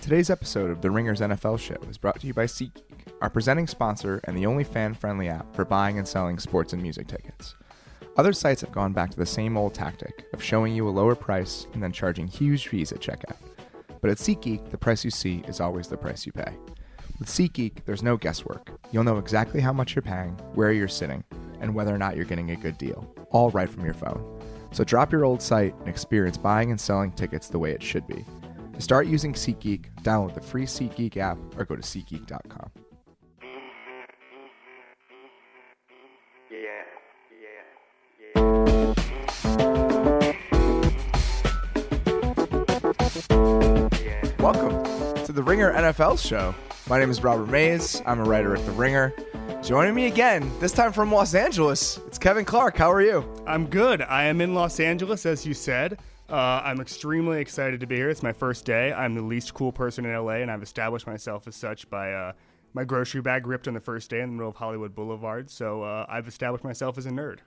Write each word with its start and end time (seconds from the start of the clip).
Today's 0.00 0.30
episode 0.30 0.70
of 0.70 0.80
The 0.80 0.90
Ringers 0.90 1.20
NFL 1.20 1.58
Show 1.60 1.76
is 1.88 1.98
brought 1.98 2.20
to 2.20 2.26
you 2.26 2.32
by 2.32 2.46
SeatGeek, 2.46 2.82
our 3.20 3.28
presenting 3.28 3.66
sponsor 3.66 4.18
and 4.24 4.34
the 4.34 4.46
only 4.46 4.64
fan 4.64 4.94
friendly 4.94 5.28
app 5.28 5.54
for 5.54 5.66
buying 5.66 5.98
and 5.98 6.08
selling 6.08 6.38
sports 6.38 6.72
and 6.72 6.80
music 6.80 7.06
tickets. 7.06 7.54
Other 8.16 8.32
sites 8.32 8.62
have 8.62 8.72
gone 8.72 8.94
back 8.94 9.10
to 9.10 9.18
the 9.18 9.26
same 9.26 9.58
old 9.58 9.74
tactic 9.74 10.26
of 10.32 10.42
showing 10.42 10.74
you 10.74 10.88
a 10.88 10.90
lower 10.90 11.14
price 11.14 11.66
and 11.74 11.82
then 11.82 11.92
charging 11.92 12.26
huge 12.26 12.68
fees 12.68 12.92
at 12.92 13.00
checkout. 13.00 13.36
But 14.00 14.10
at 14.10 14.16
SeatGeek, 14.16 14.70
the 14.70 14.78
price 14.78 15.04
you 15.04 15.10
see 15.10 15.44
is 15.46 15.60
always 15.60 15.86
the 15.86 15.98
price 15.98 16.24
you 16.24 16.32
pay. 16.32 16.56
With 17.18 17.28
SeatGeek, 17.28 17.84
there's 17.84 18.02
no 18.02 18.16
guesswork. 18.16 18.70
You'll 18.92 19.04
know 19.04 19.18
exactly 19.18 19.60
how 19.60 19.74
much 19.74 19.94
you're 19.94 20.02
paying, 20.02 20.32
where 20.54 20.72
you're 20.72 20.88
sitting, 20.88 21.22
and 21.60 21.74
whether 21.74 21.94
or 21.94 21.98
not 21.98 22.16
you're 22.16 22.24
getting 22.24 22.52
a 22.52 22.56
good 22.56 22.78
deal, 22.78 23.06
all 23.30 23.50
right 23.50 23.68
from 23.68 23.84
your 23.84 23.94
phone. 23.94 24.40
So 24.72 24.82
drop 24.82 25.12
your 25.12 25.26
old 25.26 25.42
site 25.42 25.74
and 25.80 25.88
experience 25.88 26.38
buying 26.38 26.70
and 26.70 26.80
selling 26.80 27.12
tickets 27.12 27.48
the 27.48 27.58
way 27.58 27.72
it 27.72 27.82
should 27.82 28.06
be. 28.06 28.24
To 28.80 28.84
start 28.84 29.08
using 29.08 29.34
SeatGeek, 29.34 29.92
download 30.04 30.32
the 30.32 30.40
free 30.40 30.64
SeatGeek 30.64 31.18
app 31.18 31.36
or 31.58 31.66
go 31.66 31.76
to 31.76 31.82
SeatGeek.com. 31.82 32.70
Welcome 44.38 45.24
to 45.26 45.32
the 45.32 45.42
Ringer 45.42 45.74
NFL 45.74 46.18
show. 46.26 46.54
My 46.88 46.98
name 46.98 47.10
is 47.10 47.22
Robert 47.22 47.50
Mays. 47.50 48.00
I'm 48.06 48.20
a 48.20 48.24
writer 48.24 48.56
at 48.56 48.64
The 48.64 48.72
Ringer. 48.72 49.12
Joining 49.62 49.94
me 49.94 50.06
again, 50.06 50.50
this 50.58 50.72
time 50.72 50.94
from 50.94 51.12
Los 51.12 51.34
Angeles, 51.34 52.00
it's 52.06 52.16
Kevin 52.16 52.46
Clark. 52.46 52.78
How 52.78 52.90
are 52.90 53.02
you? 53.02 53.30
I'm 53.46 53.66
good. 53.66 54.00
I 54.00 54.24
am 54.24 54.40
in 54.40 54.54
Los 54.54 54.80
Angeles, 54.80 55.26
as 55.26 55.44
you 55.44 55.52
said. 55.52 55.98
Uh, 56.30 56.62
I'm 56.64 56.80
extremely 56.80 57.40
excited 57.40 57.80
to 57.80 57.86
be 57.86 57.96
here. 57.96 58.08
It's 58.08 58.22
my 58.22 58.32
first 58.32 58.64
day. 58.64 58.92
I'm 58.92 59.14
the 59.14 59.22
least 59.22 59.52
cool 59.52 59.72
person 59.72 60.04
in 60.04 60.14
LA, 60.14 60.34
and 60.34 60.50
I've 60.50 60.62
established 60.62 61.06
myself 61.06 61.48
as 61.48 61.56
such 61.56 61.90
by 61.90 62.12
uh, 62.12 62.32
my 62.72 62.84
grocery 62.84 63.20
bag 63.20 63.48
ripped 63.48 63.66
on 63.66 63.74
the 63.74 63.80
first 63.80 64.10
day 64.10 64.20
in 64.20 64.28
the 64.28 64.34
middle 64.34 64.50
of 64.50 64.54
Hollywood 64.56 64.94
Boulevard. 64.94 65.50
So 65.50 65.82
uh, 65.82 66.06
I've 66.08 66.28
established 66.28 66.62
myself 66.62 66.98
as 66.98 67.06
a 67.06 67.10
nerd. 67.10 67.38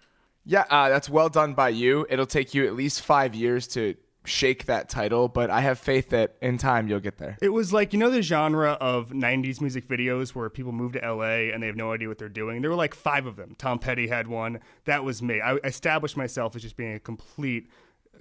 Yeah, 0.45 0.66
uh, 0.70 0.89
that's 0.89 1.09
well 1.09 1.30
done 1.30 1.54
by 1.54 1.70
you. 1.70 2.06
It'll 2.09 2.26
take 2.26 2.54
you 2.54 2.67
at 2.67 2.76
least 2.76 3.02
five 3.02 3.34
years 3.34 3.67
to 3.70 3.95
shake 4.26 4.66
that 4.66 4.89
title, 4.89 5.30
but 5.30 5.50
I 5.50 5.61
have 5.61 5.80
faith 5.80 6.09
that 6.09 6.36
in 6.42 6.58
time 6.58 6.88
you'll 6.88 7.00
get 7.00 7.17
there. 7.17 7.38
It 7.42 7.50
was 7.50 7.72
like, 7.72 7.94
you 7.94 8.00
know, 8.00 8.09
the 8.09 8.22
genre 8.22 8.72
of 8.72 9.09
90s 9.09 9.61
music 9.61 9.88
videos 9.88 10.30
where 10.30 10.50
people 10.50 10.72
move 10.72 10.94
to 10.94 11.00
LA 11.00 11.52
and 11.54 11.61
they 11.61 11.67
have 11.67 11.76
no 11.76 11.94
idea 11.94 12.08
what 12.08 12.17
they're 12.17 12.30
doing? 12.30 12.61
There 12.61 12.70
were 12.70 12.78
like 12.78 12.95
five 12.95 13.26
of 13.26 13.36
them. 13.38 13.56
Tom 13.58 13.80
Petty 13.80 14.08
had 14.08 14.28
one. 14.28 14.59
That 14.86 15.04
was 15.04 15.22
me. 15.22 15.42
I 15.42 15.56
established 15.64 16.17
myself 16.17 16.56
as 16.56 16.61
just 16.61 16.76
being 16.76 16.94
a 16.94 17.00
complete 17.00 17.70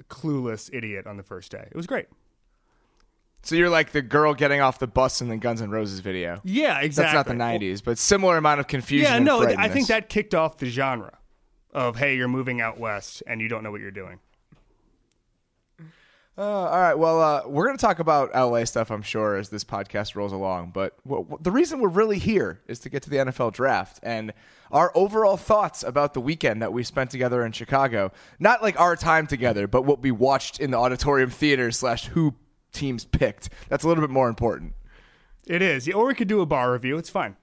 clueless 0.08 0.70
idiot 0.72 1.06
on 1.06 1.16
the 1.16 1.22
first 1.22 1.50
day. 1.50 1.66
It 1.70 1.76
was 1.76 1.86
great. 1.86 2.06
So 3.44 3.56
you're 3.56 3.70
like 3.70 3.90
the 3.90 4.02
girl 4.02 4.34
getting 4.34 4.60
off 4.60 4.78
the 4.78 4.86
bus 4.86 5.20
in 5.20 5.28
the 5.28 5.36
Guns 5.36 5.60
N' 5.60 5.70
Roses 5.70 5.98
video. 6.00 6.40
Yeah, 6.44 6.78
exactly. 6.80 7.16
That's 7.16 7.28
not 7.28 7.36
the 7.36 7.42
90s, 7.42 7.82
but 7.82 7.98
similar 7.98 8.36
amount 8.36 8.60
of 8.60 8.68
confusion. 8.68 9.12
Yeah, 9.12 9.18
no, 9.18 9.42
I 9.44 9.68
think 9.68 9.88
that 9.88 10.08
kicked 10.08 10.34
off 10.34 10.58
the 10.58 10.66
genre 10.66 11.18
of 11.72 11.96
hey, 11.96 12.16
you're 12.16 12.28
moving 12.28 12.60
out 12.60 12.78
west 12.78 13.22
and 13.26 13.40
you 13.40 13.48
don't 13.48 13.64
know 13.64 13.72
what 13.72 13.80
you're 13.80 13.90
doing. 13.90 14.20
Uh, 16.36 16.40
all 16.42 16.80
right. 16.80 16.94
Well, 16.94 17.20
uh, 17.20 17.42
we're 17.46 17.66
going 17.66 17.76
to 17.76 17.80
talk 17.80 17.98
about 17.98 18.34
LA 18.34 18.64
stuff, 18.64 18.90
I'm 18.90 19.02
sure, 19.02 19.36
as 19.36 19.50
this 19.50 19.64
podcast 19.64 20.14
rolls 20.14 20.32
along. 20.32 20.70
But 20.72 20.96
w- 21.04 21.24
w- 21.24 21.38
the 21.42 21.50
reason 21.50 21.80
we're 21.80 21.90
really 21.90 22.18
here 22.18 22.62
is 22.66 22.78
to 22.80 22.88
get 22.88 23.02
to 23.02 23.10
the 23.10 23.16
NFL 23.18 23.52
draft 23.52 24.00
and 24.02 24.32
our 24.70 24.90
overall 24.94 25.36
thoughts 25.36 25.82
about 25.82 26.14
the 26.14 26.22
weekend 26.22 26.62
that 26.62 26.72
we 26.72 26.84
spent 26.84 27.10
together 27.10 27.44
in 27.44 27.52
Chicago. 27.52 28.12
Not 28.38 28.62
like 28.62 28.80
our 28.80 28.96
time 28.96 29.26
together, 29.26 29.66
but 29.66 29.82
what 29.82 30.00
we 30.00 30.10
watched 30.10 30.58
in 30.58 30.70
the 30.70 30.78
auditorium 30.78 31.28
theater 31.28 31.70
slash 31.70 32.06
who 32.06 32.34
teams 32.72 33.04
picked. 33.04 33.50
That's 33.68 33.84
a 33.84 33.88
little 33.88 34.02
bit 34.02 34.10
more 34.10 34.30
important. 34.30 34.72
It 35.46 35.60
is. 35.60 35.86
Or 35.90 36.06
we 36.06 36.14
could 36.14 36.28
do 36.28 36.40
a 36.40 36.46
bar 36.46 36.72
review. 36.72 36.96
It's 36.96 37.10
fine. 37.10 37.36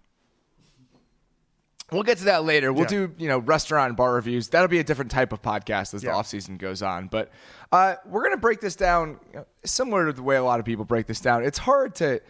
We'll 1.91 2.03
get 2.03 2.19
to 2.19 2.25
that 2.25 2.43
later. 2.43 2.71
We'll 2.71 2.83
Yeah. 2.83 3.07
do, 3.07 3.15
you 3.17 3.27
know, 3.27 3.39
restaurant 3.39 3.89
and 3.89 3.97
bar 3.97 4.13
reviews. 4.13 4.49
That'll 4.49 4.67
be 4.67 4.79
a 4.79 4.83
different 4.83 5.11
type 5.11 5.33
of 5.33 5.41
podcast 5.41 5.93
as 5.93 6.01
the 6.01 6.07
Yeah. 6.07 6.15
off 6.15 6.27
season 6.27 6.57
goes 6.57 6.81
on. 6.81 7.07
But 7.07 7.31
uh, 7.71 7.95
we're 8.05 8.21
going 8.21 8.33
to 8.35 8.37
break 8.41 8.61
this 8.61 8.75
down 8.75 9.19
you 9.31 9.39
know, 9.39 9.45
similar 9.65 10.07
to 10.07 10.13
the 10.13 10.23
way 10.23 10.35
a 10.35 10.43
lot 10.43 10.59
of 10.59 10.65
people 10.65 10.85
break 10.85 11.07
this 11.07 11.19
down. 11.19 11.43
It's 11.43 11.57
hard 11.59 11.95
to 11.95 12.21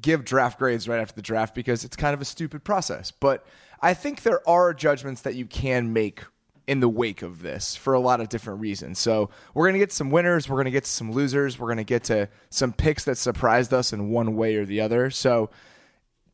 give 0.00 0.24
draft 0.24 0.58
grades 0.58 0.88
right 0.88 1.00
after 1.00 1.14
the 1.14 1.22
draft 1.22 1.54
because 1.54 1.84
it's 1.84 1.96
kind 1.96 2.14
of 2.14 2.20
a 2.20 2.24
stupid 2.24 2.62
process. 2.64 3.10
But 3.10 3.44
I 3.80 3.94
think 3.94 4.22
there 4.22 4.46
are 4.48 4.72
judgments 4.74 5.22
that 5.22 5.34
you 5.34 5.46
can 5.46 5.92
make 5.92 6.22
in 6.68 6.80
the 6.80 6.88
wake 6.88 7.22
of 7.22 7.40
this 7.40 7.74
for 7.74 7.94
a 7.94 7.98
lot 8.00 8.20
of 8.20 8.28
different 8.28 8.60
reasons. 8.60 8.98
So 8.98 9.30
we're 9.54 9.64
going 9.64 9.72
to 9.72 9.78
get 9.78 9.90
some 9.90 10.10
winners, 10.10 10.48
we're 10.48 10.56
going 10.56 10.66
to 10.66 10.70
get 10.70 10.84
some 10.84 11.10
losers, 11.12 11.58
we're 11.58 11.68
going 11.68 11.78
to 11.78 11.84
get 11.84 12.04
to 12.04 12.28
some 12.50 12.72
picks 12.74 13.04
that 13.04 13.16
surprised 13.16 13.72
us 13.72 13.92
in 13.92 14.10
one 14.10 14.36
way 14.36 14.56
or 14.56 14.66
the 14.66 14.82
other. 14.82 15.10
So 15.10 15.48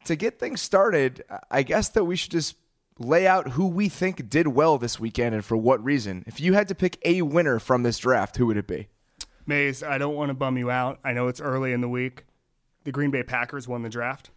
to 0.06 0.16
get 0.16 0.41
things 0.41 0.60
started, 0.60 1.22
I 1.50 1.62
guess 1.62 1.88
that 1.91 2.04
we 2.04 2.16
should 2.16 2.32
just 2.32 2.56
lay 2.99 3.27
out 3.27 3.50
who 3.50 3.66
we 3.66 3.88
think 3.88 4.28
did 4.28 4.49
well 4.49 4.78
this 4.78 5.00
weekend 5.00 5.34
and 5.34 5.44
for 5.44 5.56
what 5.56 5.82
reason. 5.84 6.25
If 6.27 6.41
you 6.41 6.53
had 6.55 6.69
to 6.69 6.75
pick 6.75 6.99
a 7.05 7.22
winner 7.22 7.59
from 7.59 7.82
this 7.82 7.99
draft, 7.99 8.37
who 8.37 8.47
would 8.47 8.56
it 8.56 8.66
be? 8.66 8.88
Mays, 9.47 9.82
I 9.82 9.99
don't 9.99 10.15
want 10.15 10.31
to 10.31 10.34
bum 10.34 10.56
you 10.56 10.71
out. 10.71 11.00
I 11.05 11.12
know 11.12 11.28
it's 11.28 11.41
early 11.41 11.72
in 11.72 11.81
the 11.81 11.88
week. 11.88 12.25
The 12.84 12.93
Green 12.93 13.10
Bay 13.10 13.22
Packers 13.22 13.66
won 13.66 13.82
the 13.82 13.88
draft. 13.88 14.31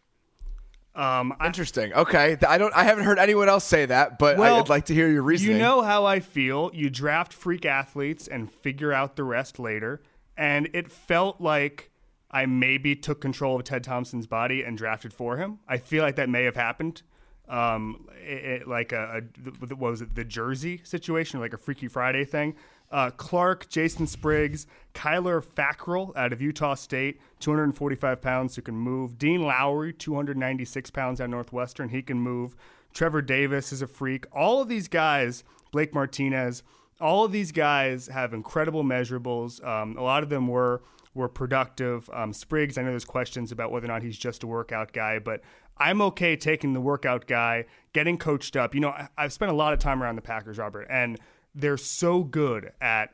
Um, 0.95 1.35
I, 1.40 1.45
Interesting. 1.45 1.94
Okay, 1.94 2.38
I 2.47 2.57
don't. 2.57 2.73
I 2.75 2.84
haven't 2.84 3.03
heard 3.03 3.19
anyone 3.19 3.47
else 3.47 3.63
say 3.63 3.85
that, 3.85 4.18
but 4.18 4.38
Well, 4.38 4.59
I'd 4.59 4.68
like 4.69 4.85
to 4.85 4.95
hear 4.95 5.07
your 5.07 5.22
reasoning. 5.22 5.57
You 5.57 5.62
know 5.62 5.84
how 5.84 6.06
I 6.06 6.19
feel. 6.19 6.72
You 6.74 6.89
draft 6.89 7.34
freak 7.34 7.66
athletes 7.66 8.28
and 8.28 8.51
figure 8.51 8.91
out 8.91 9.16
the 9.16 9.24
rest 9.24 9.59
later. 9.59 10.01
And 10.35 10.69
it 10.74 10.89
felt 10.89 11.39
like 11.39 11.91
I 12.31 12.47
maybe 12.47 12.95
took 12.95 13.22
control 13.22 13.56
of 13.56 13.63
Ted 13.63 13.84
Thompson's 13.84 14.25
body 14.25 14.63
and 14.63 14.75
drafted 14.75 15.13
for 15.13 15.38
him. 15.38 15.59
I 15.68 15.78
feel 15.78 16.03
like 16.03 16.16
that 16.16 16.29
may 16.29 16.44
have 16.45 16.56
happened. 16.56 17.03
Um, 17.49 18.07
it, 18.25 18.61
it- 18.61 18.67
like 18.67 18.91
a, 18.91 19.21
a 19.45 19.49
what 19.75 19.91
was 19.91 20.01
it 20.01 20.15
the 20.15 20.23
Jersey 20.25 20.81
situation, 20.83 21.39
like 21.39 21.53
a 21.53 21.57
Freaky 21.57 21.87
Friday 21.87 22.25
thing. 22.25 22.55
Uh, 22.89 23.09
Clark, 23.11 23.67
Jason 23.67 24.07
Spriggs, 24.07 24.65
Kyler 24.93 25.43
Fackrell 25.43 26.15
out 26.15 26.31
of 26.31 26.41
Utah 26.41 26.73
State, 26.73 27.19
245 27.41 28.21
pounds, 28.21 28.55
who 28.55 28.61
can 28.61 28.75
move. 28.75 29.17
Dean 29.17 29.41
Lowry, 29.43 29.91
296 29.91 30.89
pounds 30.91 31.19
out 31.19 31.29
Northwestern, 31.29 31.89
he 31.89 32.01
can 32.01 32.17
move. 32.17 32.55
Trevor 32.93 33.21
Davis 33.21 33.73
is 33.73 33.81
a 33.81 33.87
freak. 33.87 34.25
All 34.31 34.61
of 34.61 34.69
these 34.69 34.87
guys, 34.87 35.43
Blake 35.73 35.93
Martinez, 35.93 36.63
all 37.01 37.25
of 37.25 37.31
these 37.33 37.51
guys 37.51 38.07
have 38.07 38.33
incredible 38.33 38.83
measurables. 38.83 39.61
Um, 39.65 39.97
a 39.97 40.01
lot 40.01 40.23
of 40.23 40.29
them 40.29 40.47
were 40.47 40.81
were 41.13 41.27
productive. 41.27 42.09
Um, 42.13 42.31
Spriggs, 42.31 42.77
I 42.77 42.83
know 42.83 42.91
there's 42.91 43.03
questions 43.03 43.51
about 43.51 43.71
whether 43.71 43.85
or 43.85 43.89
not 43.89 44.03
he's 44.03 44.17
just 44.17 44.43
a 44.43 44.47
workout 44.47 44.93
guy, 44.93 45.17
but 45.19 45.41
I'm 45.79 46.01
okay 46.01 46.35
taking 46.35 46.73
the 46.73 46.81
workout 46.81 47.27
guy, 47.27 47.65
getting 47.93 48.17
coached 48.17 48.55
up. 48.55 48.73
You 48.73 48.81
know, 48.81 48.89
I, 48.89 49.09
I've 49.17 49.33
spent 49.33 49.51
a 49.51 49.55
lot 49.55 49.73
of 49.73 49.79
time 49.79 50.01
around 50.01 50.15
the 50.15 50.21
Packers, 50.21 50.57
Robert, 50.57 50.88
and 50.89 51.19
they're 51.55 51.77
so 51.77 52.23
good 52.23 52.71
at 52.81 53.13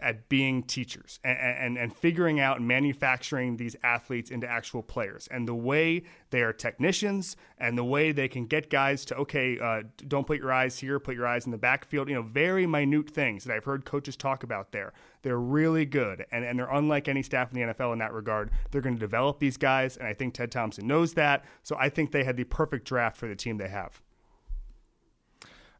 at 0.00 0.28
being 0.28 0.62
teachers 0.62 1.18
and, 1.24 1.38
and, 1.38 1.78
and 1.78 1.94
figuring 1.94 2.40
out 2.40 2.60
manufacturing 2.60 3.56
these 3.56 3.76
athletes 3.82 4.30
into 4.30 4.48
actual 4.48 4.82
players. 4.82 5.28
And 5.30 5.46
the 5.46 5.54
way 5.54 6.04
they 6.30 6.42
are 6.42 6.52
technicians 6.52 7.36
and 7.58 7.76
the 7.76 7.84
way 7.84 8.12
they 8.12 8.28
can 8.28 8.46
get 8.46 8.70
guys 8.70 9.04
to, 9.06 9.16
okay, 9.16 9.58
uh, 9.58 9.82
don't 10.06 10.26
put 10.26 10.38
your 10.38 10.52
eyes 10.52 10.78
here, 10.78 10.98
put 10.98 11.14
your 11.14 11.26
eyes 11.26 11.46
in 11.46 11.52
the 11.52 11.58
backfield, 11.58 12.08
you 12.08 12.14
know, 12.14 12.22
very 12.22 12.66
minute 12.66 13.10
things 13.10 13.44
that 13.44 13.54
I've 13.54 13.64
heard 13.64 13.84
coaches 13.84 14.16
talk 14.16 14.42
about 14.42 14.72
there. 14.72 14.92
They're 15.22 15.40
really 15.40 15.84
good 15.84 16.26
and, 16.30 16.44
and 16.44 16.58
they're 16.58 16.70
unlike 16.70 17.08
any 17.08 17.22
staff 17.22 17.52
in 17.52 17.60
the 17.60 17.72
NFL 17.72 17.92
in 17.92 17.98
that 17.98 18.12
regard. 18.12 18.50
They're 18.70 18.80
going 18.80 18.96
to 18.96 19.00
develop 19.00 19.38
these 19.38 19.56
guys, 19.56 19.96
and 19.96 20.06
I 20.06 20.14
think 20.14 20.34
Ted 20.34 20.52
Thompson 20.52 20.86
knows 20.86 21.14
that. 21.14 21.44
So 21.62 21.76
I 21.78 21.88
think 21.88 22.12
they 22.12 22.24
had 22.24 22.36
the 22.36 22.44
perfect 22.44 22.86
draft 22.86 23.16
for 23.16 23.28
the 23.28 23.36
team 23.36 23.58
they 23.58 23.68
have. 23.68 24.00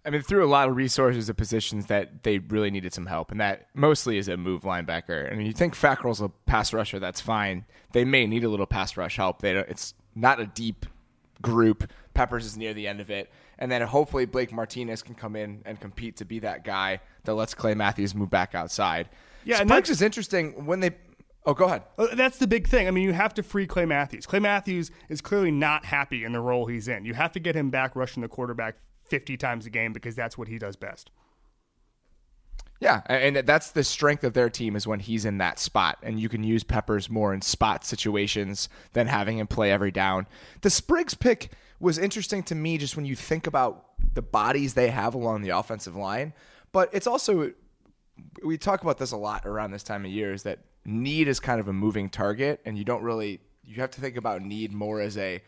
I 0.08 0.10
mean, 0.10 0.22
threw 0.22 0.42
a 0.42 0.48
lot 0.48 0.70
of 0.70 0.74
resources 0.76 1.28
at 1.28 1.36
positions 1.36 1.84
that 1.86 2.22
they 2.22 2.38
really 2.38 2.70
needed 2.70 2.94
some 2.94 3.04
help, 3.04 3.30
and 3.30 3.38
that 3.42 3.66
mostly 3.74 4.16
is 4.16 4.26
a 4.26 4.38
move 4.38 4.62
linebacker. 4.62 5.30
I 5.30 5.36
mean, 5.36 5.46
you 5.46 5.52
think 5.52 5.74
Fackrell's 5.74 6.22
a 6.22 6.30
pass 6.46 6.72
rusher, 6.72 6.98
that's 6.98 7.20
fine. 7.20 7.66
They 7.92 8.06
may 8.06 8.26
need 8.26 8.42
a 8.42 8.48
little 8.48 8.64
pass 8.64 8.96
rush 8.96 9.16
help. 9.16 9.42
They 9.42 9.52
don't, 9.52 9.68
it's 9.68 9.92
not 10.14 10.40
a 10.40 10.46
deep 10.46 10.86
group. 11.42 11.90
Peppers 12.14 12.46
is 12.46 12.56
near 12.56 12.72
the 12.72 12.88
end 12.88 13.00
of 13.00 13.10
it, 13.10 13.30
and 13.58 13.70
then 13.70 13.82
hopefully 13.82 14.24
Blake 14.24 14.50
Martinez 14.50 15.02
can 15.02 15.14
come 15.14 15.36
in 15.36 15.60
and 15.66 15.78
compete 15.78 16.16
to 16.16 16.24
be 16.24 16.38
that 16.38 16.64
guy 16.64 17.00
that 17.24 17.34
lets 17.34 17.52
Clay 17.52 17.74
Matthews 17.74 18.14
move 18.14 18.30
back 18.30 18.54
outside. 18.54 19.10
Yeah, 19.44 19.62
that's- 19.62 19.90
is 19.90 20.00
interesting 20.00 20.64
when 20.64 20.80
they. 20.80 20.92
Oh, 21.44 21.52
go 21.54 21.66
ahead. 21.66 21.82
Uh, 21.98 22.14
That's 22.14 22.38
the 22.38 22.46
big 22.46 22.66
thing. 22.66 22.88
I 22.88 22.90
mean, 22.90 23.04
you 23.04 23.12
have 23.12 23.32
to 23.34 23.42
free 23.42 23.66
Clay 23.66 23.84
Matthews. 23.86 24.26
Clay 24.26 24.38
Matthews 24.40 24.90
is 25.08 25.20
clearly 25.22 25.50
not 25.50 25.84
happy 25.84 26.24
in 26.24 26.32
the 26.32 26.40
role 26.40 26.66
he's 26.66 26.88
in. 26.88 27.04
You 27.06 27.14
have 27.14 27.32
to 27.32 27.40
get 27.40 27.54
him 27.54 27.70
back 27.70 27.94
rushing 27.96 28.22
the 28.22 28.28
quarterback 28.28 28.76
50 29.08 29.36
times 29.36 29.66
a 29.66 29.70
game 29.70 29.92
because 29.92 30.14
that's 30.14 30.36
what 30.36 30.48
he 30.48 30.58
does 30.58 30.76
best. 30.76 31.10
Yeah, 32.80 33.02
and 33.06 33.36
that's 33.38 33.72
the 33.72 33.82
strength 33.82 34.22
of 34.22 34.34
their 34.34 34.48
team 34.48 34.76
is 34.76 34.86
when 34.86 35.00
he's 35.00 35.24
in 35.24 35.38
that 35.38 35.58
spot, 35.58 35.98
and 36.02 36.20
you 36.20 36.28
can 36.28 36.44
use 36.44 36.62
Peppers 36.62 37.10
more 37.10 37.34
in 37.34 37.42
spot 37.42 37.84
situations 37.84 38.68
than 38.92 39.08
having 39.08 39.38
him 39.38 39.48
play 39.48 39.72
every 39.72 39.90
down. 39.90 40.28
The 40.60 40.70
Spriggs 40.70 41.14
pick 41.14 41.50
was 41.80 41.98
interesting 41.98 42.44
to 42.44 42.54
me 42.54 42.78
just 42.78 42.94
when 42.94 43.04
you 43.04 43.16
think 43.16 43.48
about 43.48 43.84
the 44.14 44.22
bodies 44.22 44.74
they 44.74 44.90
have 44.90 45.14
along 45.14 45.42
the 45.42 45.50
offensive 45.50 45.96
line, 45.96 46.32
but 46.70 46.88
it's 46.92 47.08
also 47.08 47.52
we 48.44 48.58
talk 48.58 48.82
about 48.82 48.98
this 48.98 49.12
a 49.12 49.16
lot 49.16 49.46
around 49.46 49.70
this 49.70 49.82
time 49.82 50.04
of 50.04 50.10
year 50.10 50.32
is 50.32 50.42
that 50.44 50.60
need 50.84 51.28
is 51.28 51.38
kind 51.40 51.60
of 51.60 51.68
a 51.68 51.72
moving 51.72 52.08
target, 52.08 52.60
and 52.64 52.78
you 52.78 52.84
don't 52.84 53.02
really 53.02 53.40
you 53.64 53.80
have 53.80 53.90
to 53.90 54.00
think 54.00 54.16
about 54.16 54.40
need 54.40 54.72
more 54.72 55.00
as 55.00 55.18
a 55.18 55.42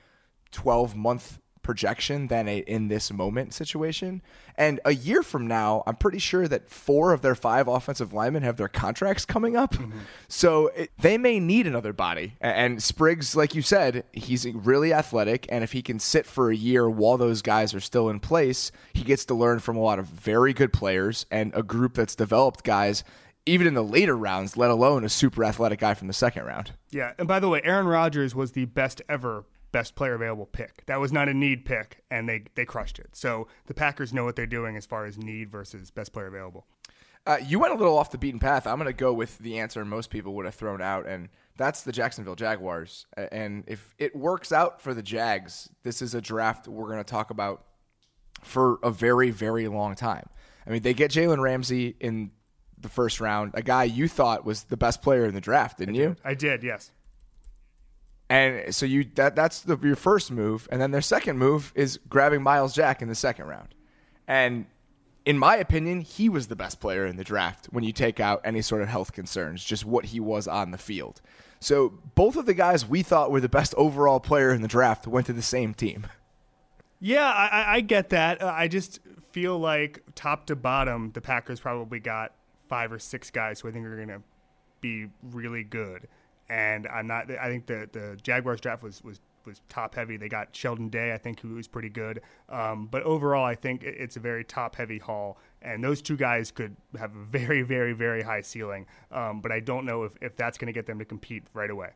12 0.50 0.96
month 0.96 1.38
projection 1.62 2.28
than 2.28 2.48
a 2.48 2.58
in 2.58 2.88
this 2.88 3.12
moment 3.12 3.54
situation. 3.54 4.22
And 4.56 4.80
a 4.84 4.92
year 4.92 5.22
from 5.22 5.46
now, 5.46 5.82
I'm 5.86 5.96
pretty 5.96 6.18
sure 6.18 6.46
that 6.48 6.68
four 6.68 7.12
of 7.12 7.22
their 7.22 7.34
five 7.34 7.68
offensive 7.68 8.12
linemen 8.12 8.42
have 8.42 8.56
their 8.56 8.68
contracts 8.68 9.24
coming 9.24 9.56
up. 9.56 9.74
Mm-hmm. 9.74 9.98
So 10.28 10.68
it, 10.68 10.90
they 10.98 11.18
may 11.18 11.40
need 11.40 11.66
another 11.66 11.92
body. 11.92 12.34
And 12.40 12.82
Spriggs, 12.82 13.34
like 13.34 13.54
you 13.54 13.62
said, 13.62 14.04
he's 14.12 14.46
really 14.46 14.92
athletic. 14.92 15.46
And 15.48 15.64
if 15.64 15.72
he 15.72 15.82
can 15.82 15.98
sit 15.98 16.26
for 16.26 16.50
a 16.50 16.56
year 16.56 16.88
while 16.88 17.16
those 17.16 17.42
guys 17.42 17.74
are 17.74 17.80
still 17.80 18.08
in 18.08 18.20
place, 18.20 18.72
he 18.92 19.04
gets 19.04 19.24
to 19.26 19.34
learn 19.34 19.60
from 19.60 19.76
a 19.76 19.80
lot 19.80 19.98
of 19.98 20.06
very 20.06 20.52
good 20.52 20.72
players 20.72 21.26
and 21.30 21.52
a 21.54 21.62
group 21.62 21.94
that's 21.94 22.14
developed 22.14 22.64
guys 22.64 23.04
even 23.46 23.66
in 23.66 23.74
the 23.74 23.82
later 23.82 24.16
rounds, 24.16 24.56
let 24.56 24.70
alone 24.70 25.02
a 25.02 25.08
super 25.08 25.44
athletic 25.44 25.80
guy 25.80 25.94
from 25.94 26.06
the 26.06 26.12
second 26.12 26.44
round. 26.44 26.72
Yeah, 26.90 27.12
and 27.18 27.26
by 27.26 27.40
the 27.40 27.48
way, 27.48 27.60
Aaron 27.64 27.86
Rodgers 27.86 28.34
was 28.34 28.52
the 28.52 28.66
best 28.66 29.02
ever 29.08 29.44
best 29.72 29.94
player 29.94 30.14
available 30.14 30.46
pick. 30.46 30.84
That 30.86 31.00
was 31.00 31.12
not 31.12 31.28
a 31.28 31.34
need 31.34 31.64
pick, 31.64 32.02
and 32.10 32.28
they 32.28 32.44
they 32.54 32.64
crushed 32.64 32.98
it. 32.98 33.10
So 33.12 33.48
the 33.66 33.74
Packers 33.74 34.12
know 34.12 34.24
what 34.24 34.36
they're 34.36 34.46
doing 34.46 34.76
as 34.76 34.86
far 34.86 35.06
as 35.06 35.18
need 35.18 35.50
versus 35.50 35.90
best 35.90 36.12
player 36.12 36.26
available. 36.26 36.66
Uh, 37.26 37.36
you 37.46 37.58
went 37.58 37.74
a 37.74 37.76
little 37.76 37.98
off 37.98 38.10
the 38.10 38.18
beaten 38.18 38.40
path. 38.40 38.66
I'm 38.66 38.76
going 38.76 38.86
to 38.86 38.92
go 38.94 39.12
with 39.12 39.36
the 39.38 39.58
answer 39.58 39.84
most 39.84 40.08
people 40.08 40.34
would 40.34 40.46
have 40.46 40.54
thrown 40.54 40.80
out, 40.80 41.06
and 41.06 41.28
that's 41.56 41.82
the 41.82 41.92
Jacksonville 41.92 42.34
Jaguars. 42.34 43.06
And 43.30 43.64
if 43.66 43.94
it 43.98 44.16
works 44.16 44.52
out 44.52 44.80
for 44.80 44.94
the 44.94 45.02
Jags, 45.02 45.68
this 45.82 46.00
is 46.00 46.14
a 46.14 46.20
draft 46.20 46.66
we're 46.66 46.86
going 46.86 46.98
to 46.98 47.04
talk 47.04 47.30
about 47.30 47.66
for 48.42 48.78
a 48.82 48.90
very, 48.90 49.30
very 49.30 49.68
long 49.68 49.94
time. 49.94 50.28
I 50.66 50.70
mean, 50.70 50.80
they 50.80 50.94
get 50.94 51.10
Jalen 51.10 51.40
Ramsey 51.40 51.94
in 52.00 52.30
the 52.82 52.88
first 52.88 53.20
round, 53.20 53.52
a 53.54 53.62
guy 53.62 53.84
you 53.84 54.08
thought 54.08 54.44
was 54.44 54.64
the 54.64 54.76
best 54.76 55.02
player 55.02 55.26
in 55.26 55.34
the 55.34 55.40
draft, 55.40 55.78
didn't 55.78 55.96
I 55.96 55.98
you? 55.98 56.16
I 56.24 56.34
did, 56.34 56.62
yes. 56.62 56.90
And 58.30 58.72
so 58.72 58.86
you 58.86 59.04
that 59.16 59.34
that's 59.34 59.60
the, 59.62 59.76
your 59.82 59.96
first 59.96 60.30
move, 60.30 60.68
and 60.70 60.80
then 60.80 60.92
their 60.92 61.00
second 61.00 61.36
move 61.36 61.72
is 61.74 61.98
grabbing 62.08 62.42
Myles 62.42 62.72
Jack 62.72 63.02
in 63.02 63.08
the 63.08 63.14
second 63.16 63.46
round. 63.46 63.74
And 64.28 64.66
in 65.24 65.36
my 65.36 65.56
opinion, 65.56 66.00
he 66.00 66.28
was 66.28 66.46
the 66.46 66.54
best 66.54 66.78
player 66.78 67.04
in 67.04 67.16
the 67.16 67.24
draft 67.24 67.66
when 67.66 67.82
you 67.82 67.92
take 67.92 68.20
out 68.20 68.40
any 68.44 68.62
sort 68.62 68.82
of 68.82 68.88
health 68.88 69.12
concerns, 69.12 69.64
just 69.64 69.84
what 69.84 70.06
he 70.06 70.20
was 70.20 70.46
on 70.46 70.70
the 70.70 70.78
field. 70.78 71.20
So 71.58 71.98
both 72.14 72.36
of 72.36 72.46
the 72.46 72.54
guys 72.54 72.86
we 72.86 73.02
thought 73.02 73.32
were 73.32 73.40
the 73.40 73.48
best 73.48 73.74
overall 73.76 74.20
player 74.20 74.52
in 74.52 74.62
the 74.62 74.68
draft 74.68 75.08
went 75.08 75.26
to 75.26 75.32
the 75.32 75.42
same 75.42 75.74
team. 75.74 76.06
Yeah, 77.00 77.26
I, 77.26 77.76
I 77.76 77.80
get 77.80 78.10
that. 78.10 78.40
Uh, 78.40 78.54
I 78.54 78.68
just 78.68 79.00
feel 79.32 79.58
like 79.58 80.04
top 80.14 80.46
to 80.46 80.56
bottom, 80.56 81.10
the 81.12 81.20
Packers 81.20 81.58
probably 81.58 81.98
got 81.98 82.32
five 82.68 82.92
or 82.92 83.00
six 83.00 83.30
guys 83.30 83.58
who 83.60 83.68
I 83.68 83.72
think 83.72 83.86
are 83.86 83.96
going 83.96 84.08
to 84.08 84.22
be 84.80 85.08
really 85.22 85.64
good 85.64 86.06
and 86.50 86.88
I'm 86.88 87.06
not. 87.06 87.30
I 87.30 87.48
think 87.48 87.66
the 87.66 87.88
the 87.92 88.18
Jaguars 88.22 88.60
draft 88.60 88.82
was 88.82 89.02
was 89.02 89.20
was 89.46 89.62
top 89.68 89.94
heavy. 89.94 90.16
They 90.16 90.28
got 90.28 90.54
Sheldon 90.54 90.88
Day, 90.90 91.12
I 91.14 91.18
think, 91.18 91.40
who 91.40 91.54
was 91.54 91.66
pretty 91.66 91.88
good. 91.88 92.20
Um, 92.48 92.88
but 92.90 93.02
overall, 93.04 93.44
I 93.44 93.54
think 93.54 93.82
it's 93.82 94.16
a 94.16 94.20
very 94.20 94.44
top 94.44 94.76
heavy 94.76 94.98
haul, 94.98 95.38
and 95.62 95.82
those 95.82 96.02
two 96.02 96.16
guys 96.16 96.50
could 96.50 96.76
have 96.98 97.14
a 97.14 97.24
very, 97.24 97.62
very, 97.62 97.92
very 97.92 98.22
high 98.22 98.42
ceiling. 98.42 98.86
Um, 99.10 99.40
but 99.40 99.52
I 99.52 99.60
don't 99.60 99.86
know 99.86 100.02
if, 100.02 100.12
if 100.20 100.36
that's 100.36 100.58
going 100.58 100.66
to 100.66 100.72
get 100.72 100.86
them 100.86 100.98
to 100.98 101.04
compete 101.04 101.44
right 101.54 101.70
away. 101.70 101.90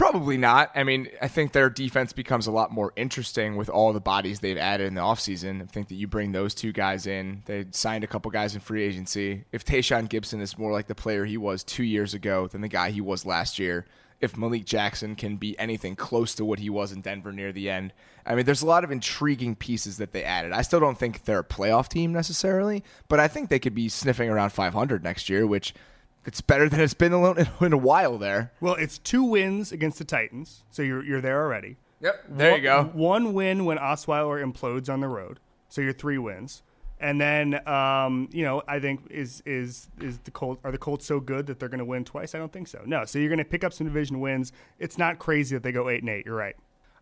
Probably 0.00 0.38
not. 0.38 0.70
I 0.74 0.82
mean, 0.82 1.08
I 1.20 1.28
think 1.28 1.52
their 1.52 1.68
defense 1.68 2.14
becomes 2.14 2.46
a 2.46 2.50
lot 2.50 2.72
more 2.72 2.90
interesting 2.96 3.56
with 3.56 3.68
all 3.68 3.92
the 3.92 4.00
bodies 4.00 4.40
they've 4.40 4.56
added 4.56 4.86
in 4.86 4.94
the 4.94 5.02
offseason. 5.02 5.60
I 5.60 5.66
think 5.66 5.88
that 5.88 5.96
you 5.96 6.06
bring 6.06 6.32
those 6.32 6.54
two 6.54 6.72
guys 6.72 7.06
in. 7.06 7.42
They 7.44 7.66
signed 7.72 8.02
a 8.02 8.06
couple 8.06 8.30
guys 8.30 8.54
in 8.54 8.62
free 8.62 8.82
agency. 8.82 9.44
If 9.52 9.62
Tashaun 9.62 10.08
Gipson 10.08 10.40
is 10.40 10.56
more 10.56 10.72
like 10.72 10.86
the 10.86 10.94
player 10.94 11.26
he 11.26 11.36
was 11.36 11.62
two 11.62 11.84
years 11.84 12.14
ago 12.14 12.46
than 12.46 12.62
the 12.62 12.68
guy 12.68 12.92
he 12.92 13.02
was 13.02 13.26
last 13.26 13.58
year, 13.58 13.84
if 14.22 14.38
Malik 14.38 14.64
Jackson 14.64 15.16
can 15.16 15.36
be 15.36 15.54
anything 15.58 15.96
close 15.96 16.34
to 16.36 16.46
what 16.46 16.60
he 16.60 16.70
was 16.70 16.92
in 16.92 17.02
Denver 17.02 17.30
near 17.30 17.52
the 17.52 17.68
end. 17.68 17.92
I 18.24 18.34
mean, 18.34 18.46
there's 18.46 18.62
a 18.62 18.66
lot 18.66 18.84
of 18.84 18.90
intriguing 18.90 19.54
pieces 19.54 19.98
that 19.98 20.12
they 20.12 20.24
added. 20.24 20.52
I 20.52 20.62
still 20.62 20.80
don't 20.80 20.98
think 20.98 21.24
they're 21.24 21.40
a 21.40 21.44
playoff 21.44 21.88
team 21.88 22.10
necessarily, 22.10 22.84
but 23.08 23.20
I 23.20 23.28
think 23.28 23.50
they 23.50 23.58
could 23.58 23.74
be 23.74 23.90
sniffing 23.90 24.30
around 24.30 24.54
500 24.54 25.04
next 25.04 25.28
year, 25.28 25.46
which– 25.46 25.74
it's 26.24 26.40
better 26.40 26.68
than 26.68 26.80
it's 26.80 26.94
been 26.94 27.12
in 27.60 27.72
a 27.72 27.78
while 27.78 28.18
there. 28.18 28.52
Well, 28.60 28.74
it's 28.74 28.98
two 28.98 29.22
wins 29.22 29.72
against 29.72 29.98
the 29.98 30.04
Titans, 30.04 30.64
so 30.70 30.82
you're 30.82 31.04
you're 31.04 31.20
there 31.20 31.42
already. 31.42 31.76
Yep, 32.00 32.24
there 32.28 32.50
one, 32.52 32.60
you 32.60 32.62
go. 32.62 32.82
One 32.94 33.32
win 33.34 33.64
when 33.64 33.78
Osweiler 33.78 34.42
implodes 34.42 34.92
on 34.92 35.00
the 35.00 35.08
road, 35.08 35.38
so 35.68 35.80
you're 35.80 35.92
three 35.92 36.18
wins. 36.18 36.62
And 37.02 37.18
then, 37.18 37.66
um, 37.66 38.28
you 38.30 38.44
know, 38.44 38.62
I 38.68 38.78
think 38.78 39.10
is 39.10 39.42
is 39.46 39.88
is 40.00 40.18
the 40.18 40.30
Colts 40.30 40.60
are 40.64 40.70
the 40.70 40.78
Colts 40.78 41.06
so 41.06 41.18
good 41.18 41.46
that 41.46 41.58
they're 41.58 41.70
going 41.70 41.78
to 41.78 41.84
win 41.84 42.04
twice? 42.04 42.34
I 42.34 42.38
don't 42.38 42.52
think 42.52 42.68
so. 42.68 42.82
No, 42.84 43.06
so 43.06 43.18
you're 43.18 43.28
going 43.28 43.38
to 43.38 43.44
pick 43.44 43.64
up 43.64 43.72
some 43.72 43.86
division 43.86 44.20
wins. 44.20 44.52
It's 44.78 44.98
not 44.98 45.18
crazy 45.18 45.56
that 45.56 45.62
they 45.62 45.72
go 45.72 45.88
eight 45.88 46.02
and 46.02 46.10
eight. 46.10 46.26
You're 46.26 46.36
right. 46.36 46.56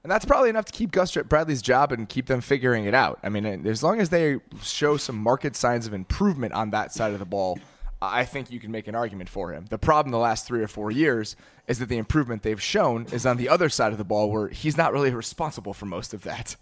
And 0.04 0.12
that's 0.12 0.24
probably 0.24 0.50
enough 0.50 0.66
to 0.66 0.72
keep 0.72 0.92
Gus 0.92 1.16
Bradley's 1.16 1.60
job 1.60 1.90
and 1.90 2.08
keep 2.08 2.26
them 2.26 2.40
figuring 2.40 2.84
it 2.84 2.94
out. 2.94 3.18
I 3.24 3.28
mean, 3.28 3.66
as 3.66 3.82
long 3.82 4.00
as 4.00 4.10
they 4.10 4.38
show 4.62 4.96
some 4.96 5.16
market 5.16 5.56
signs 5.56 5.88
of 5.88 5.92
improvement 5.92 6.52
on 6.52 6.70
that 6.70 6.92
side 6.92 7.12
of 7.12 7.18
the 7.18 7.24
ball, 7.24 7.58
I 8.00 8.24
think 8.24 8.50
you 8.50 8.60
can 8.60 8.70
make 8.70 8.86
an 8.86 8.94
argument 8.94 9.28
for 9.28 9.52
him. 9.52 9.66
The 9.68 9.78
problem 9.78 10.12
the 10.12 10.18
last 10.18 10.46
three 10.46 10.62
or 10.62 10.68
four 10.68 10.90
years 10.90 11.34
is 11.66 11.80
that 11.80 11.88
the 11.88 11.98
improvement 11.98 12.42
they've 12.42 12.62
shown 12.62 13.06
is 13.12 13.26
on 13.26 13.36
the 13.36 13.48
other 13.48 13.68
side 13.68 13.92
of 13.92 13.98
the 13.98 14.04
ball 14.04 14.30
where 14.30 14.48
he's 14.48 14.76
not 14.76 14.92
really 14.92 15.12
responsible 15.12 15.74
for 15.74 15.86
most 15.86 16.14
of 16.14 16.22
that. 16.22 16.56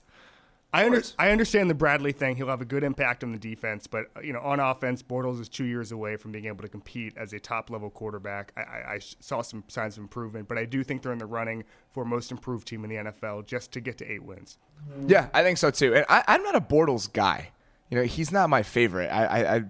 I, 0.72 0.84
under, 0.84 1.02
I 1.18 1.30
understand 1.30 1.70
the 1.70 1.74
Bradley 1.74 2.12
thing. 2.12 2.36
He'll 2.36 2.48
have 2.48 2.60
a 2.60 2.66
good 2.66 2.82
impact 2.82 3.24
on 3.24 3.32
the 3.32 3.38
defense, 3.38 3.86
but 3.86 4.06
you 4.22 4.32
know, 4.32 4.40
on 4.40 4.60
offense, 4.60 5.02
Bortles 5.02 5.40
is 5.40 5.48
two 5.48 5.64
years 5.64 5.92
away 5.92 6.16
from 6.16 6.32
being 6.32 6.46
able 6.46 6.62
to 6.62 6.68
compete 6.68 7.16
as 7.16 7.32
a 7.32 7.38
top 7.38 7.70
level 7.70 7.88
quarterback. 7.88 8.52
I, 8.56 8.60
I, 8.60 8.94
I 8.94 8.98
saw 8.98 9.42
some 9.42 9.64
signs 9.68 9.96
of 9.96 10.02
improvement, 10.02 10.48
but 10.48 10.58
I 10.58 10.64
do 10.64 10.82
think 10.82 11.02
they're 11.02 11.12
in 11.12 11.18
the 11.18 11.26
running 11.26 11.64
for 11.92 12.04
most 12.04 12.30
improved 12.30 12.66
team 12.66 12.84
in 12.84 12.90
the 12.90 12.96
NFL 12.96 13.46
just 13.46 13.72
to 13.72 13.80
get 13.80 13.96
to 13.98 14.10
eight 14.10 14.22
wins. 14.22 14.58
Yeah, 15.06 15.28
I 15.32 15.42
think 15.42 15.56
so 15.56 15.70
too. 15.70 15.94
And 15.94 16.04
I, 16.08 16.24
am 16.26 16.42
not 16.42 16.56
a 16.56 16.60
Bortles 16.60 17.10
guy. 17.10 17.52
You 17.90 17.98
know, 17.98 18.04
he's 18.04 18.32
not 18.32 18.50
my 18.50 18.62
favorite. 18.62 19.08
I, 19.08 19.56
I 19.56 19.64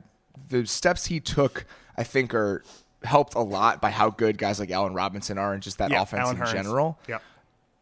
the 0.48 0.66
steps 0.66 1.06
he 1.06 1.20
took, 1.20 1.66
I 1.96 2.04
think, 2.04 2.34
are 2.34 2.62
helped 3.04 3.34
a 3.34 3.40
lot 3.40 3.80
by 3.80 3.90
how 3.90 4.10
good 4.10 4.38
guys 4.38 4.58
like 4.58 4.70
Allen 4.70 4.94
Robinson 4.94 5.38
are 5.38 5.54
and 5.54 5.62
just 5.62 5.78
that 5.78 5.90
yeah, 5.90 6.02
offense 6.02 6.22
Allen 6.22 6.36
in 6.36 6.42
Hurns. 6.42 6.52
general. 6.52 6.98
Yep. 7.08 7.22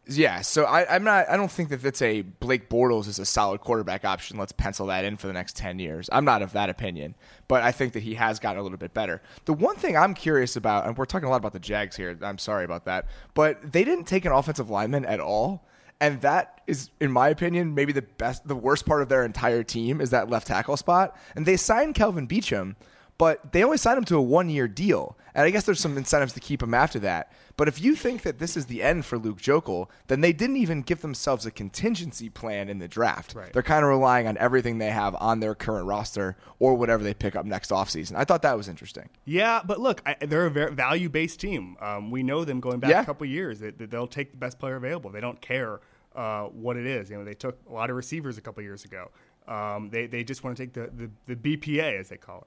Yeah, 0.07 0.43
so 0.43 0.65
I, 0.65 0.97
am 0.97 1.03
not. 1.03 1.31
I 1.31 1.37
don't 1.39 1.51
think 1.51 1.71
that 1.71 1.81
that's 1.81 2.03
a 2.03 2.21
Blake 2.21 2.69
Bortles 2.69 3.09
is 3.09 3.19
a 3.19 3.25
solid 3.25 3.63
quarterback 3.63 4.05
option. 4.05 4.37
Let's 4.37 4.53
pencil 4.53 4.87
that 4.89 5.03
in 5.03 5.17
for 5.17 5.29
the 5.29 5.33
next 5.33 5.57
ten 5.57 5.79
years. 5.79 6.11
I'm 6.13 6.27
not 6.27 6.43
of 6.43 6.53
that 6.53 6.69
opinion, 6.69 7.15
but 7.49 7.63
I 7.63 7.73
think 7.73 7.95
that 7.95 8.03
he 8.03 8.15
has 8.15 8.39
gotten 8.39 8.61
a 8.61 8.63
little 8.63 8.77
bit 8.77 8.93
better. 8.93 9.23
The 9.47 9.55
one 9.55 9.77
thing 9.77 9.97
I'm 9.97 10.13
curious 10.13 10.57
about, 10.57 10.87
and 10.87 10.95
we're 10.97 11.07
talking 11.07 11.27
a 11.27 11.31
lot 11.31 11.39
about 11.39 11.55
the 11.55 11.59
Jags 11.59 11.97
here. 11.97 12.19
I'm 12.21 12.37
sorry 12.37 12.67
about 12.67 12.85
that, 12.85 13.07
but 13.33 13.73
they 13.73 13.83
didn't 13.83 14.05
take 14.05 14.27
an 14.27 14.33
offensive 14.33 14.69
lineman 14.69 15.07
at 15.07 15.21
all. 15.21 15.67
And 16.01 16.21
that 16.23 16.61
is, 16.67 16.91
in 17.01 17.13
my 17.13 17.29
opinion, 17.29 17.75
maybe 17.75 17.93
the 17.93 18.03
best, 18.03 18.47
the 18.47 18.57
worst 18.57 18.85
part 18.85 19.03
of 19.03 19.09
their 19.09 19.25
entire 19.25 19.63
team 19.63 20.01
is 20.01 20.11
that 20.11 20.29
left 20.29 20.47
tackle 20.47 20.77
spot. 20.77 21.17
And 21.37 21.47
they 21.47 21.57
signed 21.57 21.95
Kelvin 21.95 22.27
Beachum, 22.27 22.75
but 23.19 23.53
they 23.53 23.63
only 23.65 23.77
signed 23.79 23.99
him 23.99 24.05
to 24.07 24.17
a 24.17 24.23
one 24.23 24.49
year 24.51 24.67
deal. 24.69 25.17
And 25.37 25.45
I 25.45 25.51
guess 25.51 25.65
there's 25.65 25.81
some 25.81 25.97
incentives 25.97 26.33
to 26.35 26.41
keep 26.41 26.63
him 26.63 26.75
after 26.75 27.01
that. 27.01 27.33
But 27.57 27.67
if 27.67 27.81
you 27.83 27.97
think 27.97 28.23
that 28.23 28.39
this 28.39 28.57
is 28.57 28.67
the 28.67 28.83
end 28.83 29.05
for 29.05 29.19
Luke 29.19 29.41
Joeckel, 29.41 29.89
then 30.07 30.21
they 30.21 30.33
didn't 30.33 30.59
even 30.59 30.83
give 30.83 31.01
themselves 31.01 31.45
a 31.45 31.51
contingency 31.51 32.29
plan 32.29 32.69
in 32.69 32.79
the 32.79 32.87
draft. 32.87 33.35
Right. 33.35 33.53
They're 33.53 33.63
kind 33.63 33.85
of 33.85 33.91
relying 33.91 34.29
on 34.29 34.37
everything 34.39 34.79
they 34.79 34.91
have 34.91 35.17
on 35.17 35.41
their 35.41 35.55
current 35.57 35.87
roster 35.87 36.37
or 36.61 36.77
whatever 36.77 37.03
they 37.03 37.15
pick 37.15 37.35
up 37.35 37.47
next 37.47 37.71
offseason. 37.71 38.15
I 38.17 38.25
thought 38.25 38.43
that 38.43 38.57
was 38.57 38.69
interesting. 38.69 39.09
Yeah, 39.25 39.61
but 39.65 39.81
look, 39.81 40.03
I, 40.07 40.15
they're 40.25 40.47
a 40.47 40.71
value 40.73 41.09
based 41.09 41.41
team. 41.41 41.77
Um, 41.81 42.11
we 42.13 42.23
know 42.23 42.45
them 42.45 42.61
going 42.61 42.79
back 42.79 42.91
Yeah. 42.91 43.03
a 43.03 43.05
couple 43.07 43.27
years. 43.27 43.59
They, 43.59 43.71
they'll 43.71 44.07
take 44.07 44.31
the 44.31 44.37
best 44.37 44.59
player 44.61 44.77
available. 44.77 45.11
They 45.11 45.21
don't 45.21 45.41
care 45.41 45.81
uh, 46.15 46.45
what 46.45 46.77
it 46.77 46.87
is. 46.87 47.11
You 47.11 47.17
know, 47.19 47.25
they 47.25 47.35
took 47.35 47.59
a 47.69 47.73
lot 47.73 47.91
of 47.91 47.97
receivers 47.97 48.39
a 48.39 48.41
couple 48.41 48.63
years 48.63 48.85
ago. 48.85 49.11
Um, 49.49 49.91
they, 49.91 50.07
they 50.07 50.23
just 50.25 50.45
want 50.45 50.57
to 50.57 50.63
take 50.63 50.73
the, 50.73 50.91
the, 51.27 51.35
the 51.35 51.57
BPA, 51.57 51.99
as 52.01 52.09
they 52.09 52.17
call 52.17 52.39
it. 52.43 52.47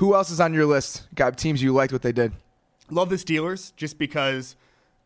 Who 0.00 0.14
else 0.14 0.30
is 0.30 0.40
on 0.40 0.54
your 0.54 0.64
list? 0.64 1.06
Got 1.14 1.36
teams 1.36 1.62
you 1.62 1.74
liked 1.74 1.92
what 1.92 2.00
they 2.00 2.10
did? 2.12 2.32
Love 2.90 3.10
the 3.10 3.16
Steelers 3.16 3.76
just 3.76 3.98
because 3.98 4.56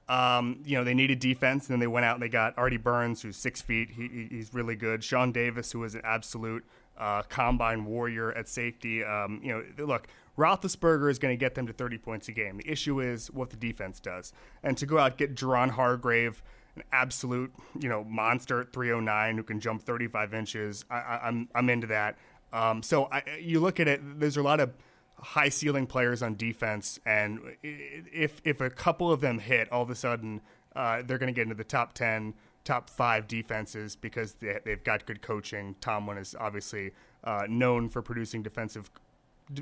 um, 0.09 0.61
you 0.65 0.77
know 0.79 0.85
they 0.85 0.95
needed 0.95 1.19
defense, 1.19 1.67
and 1.67 1.75
then 1.75 1.81
they 1.81 1.89
went 1.89 2.07
out 2.07 2.15
and 2.15 2.23
they 2.23 2.29
got 2.29 2.57
Artie 2.57 2.77
Burns, 2.77 3.21
who's 3.21 3.37
six 3.37 3.61
feet. 3.61 3.91
He, 3.91 4.07
he- 4.07 4.29
he's 4.31 4.55
really 4.55 4.77
good. 4.77 5.03
Sean 5.03 5.33
Davis, 5.33 5.73
who 5.73 5.83
is 5.83 5.97
an 5.97 6.03
absolute 6.05 6.65
uh, 6.97 7.23
combine 7.23 7.85
warrior 7.87 8.31
at 8.39 8.47
safety. 8.49 9.03
Um, 9.03 9.41
you 9.43 9.53
know, 9.77 9.85
look, 9.85 10.07
Roethlisberger 10.39 11.11
is 11.11 11.19
going 11.19 11.33
to 11.33 11.37
get 11.37 11.57
them 11.57 11.67
to 11.67 11.73
30 11.73 11.99
points 11.99 12.29
a 12.29 12.33
game. 12.33 12.59
The 12.59 12.71
issue 12.71 13.01
is 13.01 13.33
what 13.33 13.51
the 13.51 13.57
defense 13.57 13.99
does, 13.99 14.33
and 14.63 14.77
to 14.79 14.87
go 14.87 14.99
out 14.99 15.19
get 15.19 15.35
Javon 15.35 15.71
Hargrave. 15.71 16.41
An 16.77 16.83
absolute, 16.91 17.53
you 17.79 17.89
know, 17.89 18.03
monster 18.03 18.61
at 18.61 18.73
309 18.73 19.37
who 19.37 19.45
can 19.45 19.61
jump 19.61 19.81
35 19.85 20.35
inches. 20.35 20.85
I, 20.91 20.95
I, 20.97 21.21
I'm 21.29 21.49
I'm 21.55 21.71
into 21.71 21.87
that. 21.87 22.17
Um, 22.55 22.83
so 22.83 23.09
I, 23.11 23.23
you 23.41 23.59
look 23.61 23.81
at 23.81 23.89
it. 23.89 24.01
There's 24.21 24.37
a 24.37 24.43
lot 24.43 24.61
of 24.61 24.73
high 25.19 25.49
ceiling 25.49 25.87
players 25.87 26.23
on 26.23 26.37
defense, 26.37 27.01
and 27.05 27.41
if 27.63 28.41
if 28.45 28.61
a 28.61 28.71
couple 28.71 29.11
of 29.13 29.21
them 29.21 29.41
hit, 29.41 29.71
all 29.73 29.83
of 29.83 29.91
a 29.91 29.95
sudden 29.95 30.41
uh, 30.77 31.03
they're 31.05 31.19
going 31.19 31.33
to 31.35 31.35
get 31.35 31.43
into 31.43 31.57
the 31.57 31.65
top 31.65 31.93
ten, 31.95 32.33
top 32.63 32.89
five 32.89 33.27
defenses 33.27 33.97
because 33.97 34.35
they, 34.35 34.59
they've 34.65 34.85
got 34.85 35.05
good 35.05 35.21
coaching. 35.21 35.75
Tomlin 35.81 36.17
is 36.17 36.37
obviously 36.39 36.93
uh, 37.25 37.43
known 37.49 37.89
for 37.89 38.03
producing 38.03 38.43
defensive 38.43 38.89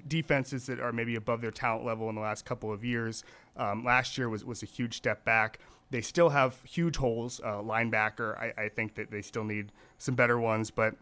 defenses 0.07 0.67
that 0.67 0.79
are 0.79 0.93
maybe 0.93 1.17
above 1.17 1.41
their 1.41 1.51
talent 1.51 1.85
level 1.85 2.09
in 2.09 2.15
the 2.15 2.21
last 2.21 2.45
couple 2.45 2.73
of 2.73 2.85
years. 2.85 3.25
Um, 3.57 3.85
last 3.85 4.19
year 4.19 4.29
was 4.29 4.45
was 4.45 4.63
a 4.63 4.67
huge 4.67 4.95
step 4.95 5.25
back. 5.25 5.61
They 5.91 6.03
still 6.03 6.29
have 6.29 6.61
huge 6.65 6.97
holes. 6.97 7.41
Uh, 7.43 7.57
linebacker, 7.57 8.39
I, 8.39 8.65
I 8.65 8.69
think 8.69 8.95
that 8.97 9.11
they 9.11 9.23
still 9.23 9.45
need 9.45 9.73
some 9.99 10.15
better 10.15 10.39
ones, 10.39 10.71
but 10.71 10.95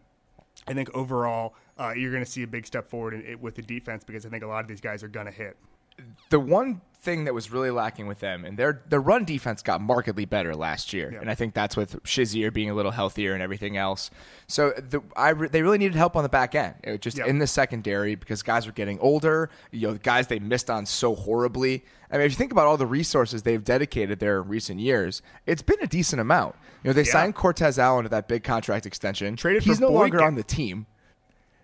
I 0.67 0.73
think 0.73 0.93
overall, 0.93 1.55
uh, 1.81 1.93
you're 1.93 2.11
going 2.11 2.23
to 2.23 2.29
see 2.29 2.43
a 2.43 2.47
big 2.47 2.65
step 2.67 2.89
forward 2.89 3.13
in, 3.13 3.41
with 3.41 3.55
the 3.55 3.61
defense 3.61 4.03
because 4.03 4.25
I 4.25 4.29
think 4.29 4.43
a 4.43 4.47
lot 4.47 4.61
of 4.61 4.67
these 4.67 4.81
guys 4.81 5.03
are 5.03 5.07
going 5.07 5.25
to 5.25 5.31
hit. 5.31 5.57
The 6.29 6.39
one 6.39 6.81
thing 7.01 7.25
that 7.25 7.33
was 7.33 7.51
really 7.51 7.71
lacking 7.71 8.07
with 8.07 8.19
them, 8.19 8.45
and 8.45 8.57
their 8.57 8.81
their 8.87 9.01
run 9.01 9.25
defense 9.25 9.61
got 9.61 9.81
markedly 9.81 10.25
better 10.25 10.55
last 10.55 10.93
year, 10.93 11.11
yeah. 11.11 11.19
and 11.19 11.29
I 11.29 11.35
think 11.35 11.53
that's 11.53 11.75
with 11.75 12.01
Shazier 12.03 12.51
being 12.51 12.69
a 12.69 12.73
little 12.73 12.91
healthier 12.91 13.33
and 13.33 13.43
everything 13.43 13.77
else. 13.77 14.09
So 14.47 14.71
the, 14.71 15.01
I 15.15 15.29
re, 15.29 15.47
they 15.47 15.61
really 15.61 15.77
needed 15.77 15.95
help 15.95 16.15
on 16.15 16.23
the 16.23 16.29
back 16.29 16.55
end, 16.55 16.75
it 16.83 17.01
just 17.01 17.17
yeah. 17.17 17.25
in 17.25 17.39
the 17.39 17.45
secondary 17.45 18.15
because 18.15 18.41
guys 18.41 18.65
were 18.65 18.71
getting 18.71 18.99
older. 18.99 19.49
You 19.71 19.89
know, 19.89 19.93
guys 19.95 20.27
they 20.27 20.39
missed 20.39 20.69
on 20.69 20.85
so 20.85 21.13
horribly. 21.13 21.83
I 22.09 22.17
mean, 22.17 22.25
if 22.25 22.31
you 22.31 22.37
think 22.37 22.51
about 22.51 22.67
all 22.67 22.77
the 22.77 22.87
resources 22.87 23.43
they've 23.43 23.63
dedicated 23.63 24.19
there 24.19 24.41
in 24.41 24.47
recent 24.47 24.79
years, 24.79 25.21
it's 25.45 25.61
been 25.61 25.79
a 25.81 25.87
decent 25.87 26.19
amount. 26.19 26.55
You 26.83 26.89
know, 26.89 26.93
they 26.93 27.03
yeah. 27.03 27.11
signed 27.11 27.35
Cortez 27.35 27.77
Allen 27.77 28.03
to 28.03 28.09
that 28.09 28.27
big 28.27 28.43
contract 28.43 28.85
extension. 28.85 29.35
Traded 29.35 29.63
He's 29.63 29.79
no 29.79 29.87
Boykin. 29.87 29.99
longer 29.99 30.23
on 30.23 30.35
the 30.35 30.43
team. 30.43 30.87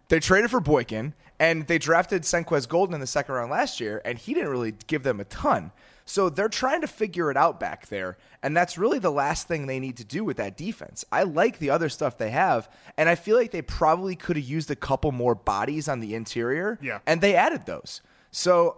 They 0.09 0.19
traded 0.19 0.51
for 0.51 0.59
Boykin, 0.59 1.13
and 1.39 1.67
they 1.67 1.77
drafted 1.77 2.23
Senquez 2.23 2.67
Golson 2.67 2.93
in 2.93 2.99
the 2.99 3.07
second 3.07 3.35
round 3.35 3.51
last 3.51 3.79
year, 3.79 4.01
and 4.05 4.17
he 4.17 4.33
didn't 4.33 4.49
really 4.49 4.73
give 4.87 5.03
them 5.03 5.19
a 5.19 5.25
ton. 5.25 5.71
So 6.05 6.29
they're 6.29 6.47
trying 6.47 6.81
to 6.81 6.87
figure 6.87 7.29
it 7.29 7.35
out 7.35 7.59
back 7.59 7.87
there, 7.87 8.17
and 8.41 8.55
that's 8.55 8.77
really 8.77 8.97
the 8.97 9.11
last 9.11 9.47
thing 9.47 9.67
they 9.67 9.79
need 9.79 9.97
to 9.97 10.05
do 10.05 10.23
with 10.23 10.37
that 10.37 10.55
defense. 10.55 11.03
I 11.11 11.23
like 11.23 11.59
the 11.59 11.69
other 11.69 11.89
stuff 11.89 12.17
they 12.17 12.29
have, 12.29 12.69
and 12.95 13.09
I 13.09 13.15
feel 13.15 13.35
like 13.35 13.51
they 13.51 13.61
probably 13.61 14.15
could 14.15 14.37
have 14.37 14.45
used 14.45 14.71
a 14.71 14.75
couple 14.75 15.11
more 15.11 15.35
bodies 15.35 15.89
on 15.89 15.99
the 15.99 16.15
interior, 16.15 16.79
yeah. 16.81 16.99
and 17.05 17.19
they 17.19 17.35
added 17.35 17.65
those. 17.65 18.01
So 18.31 18.77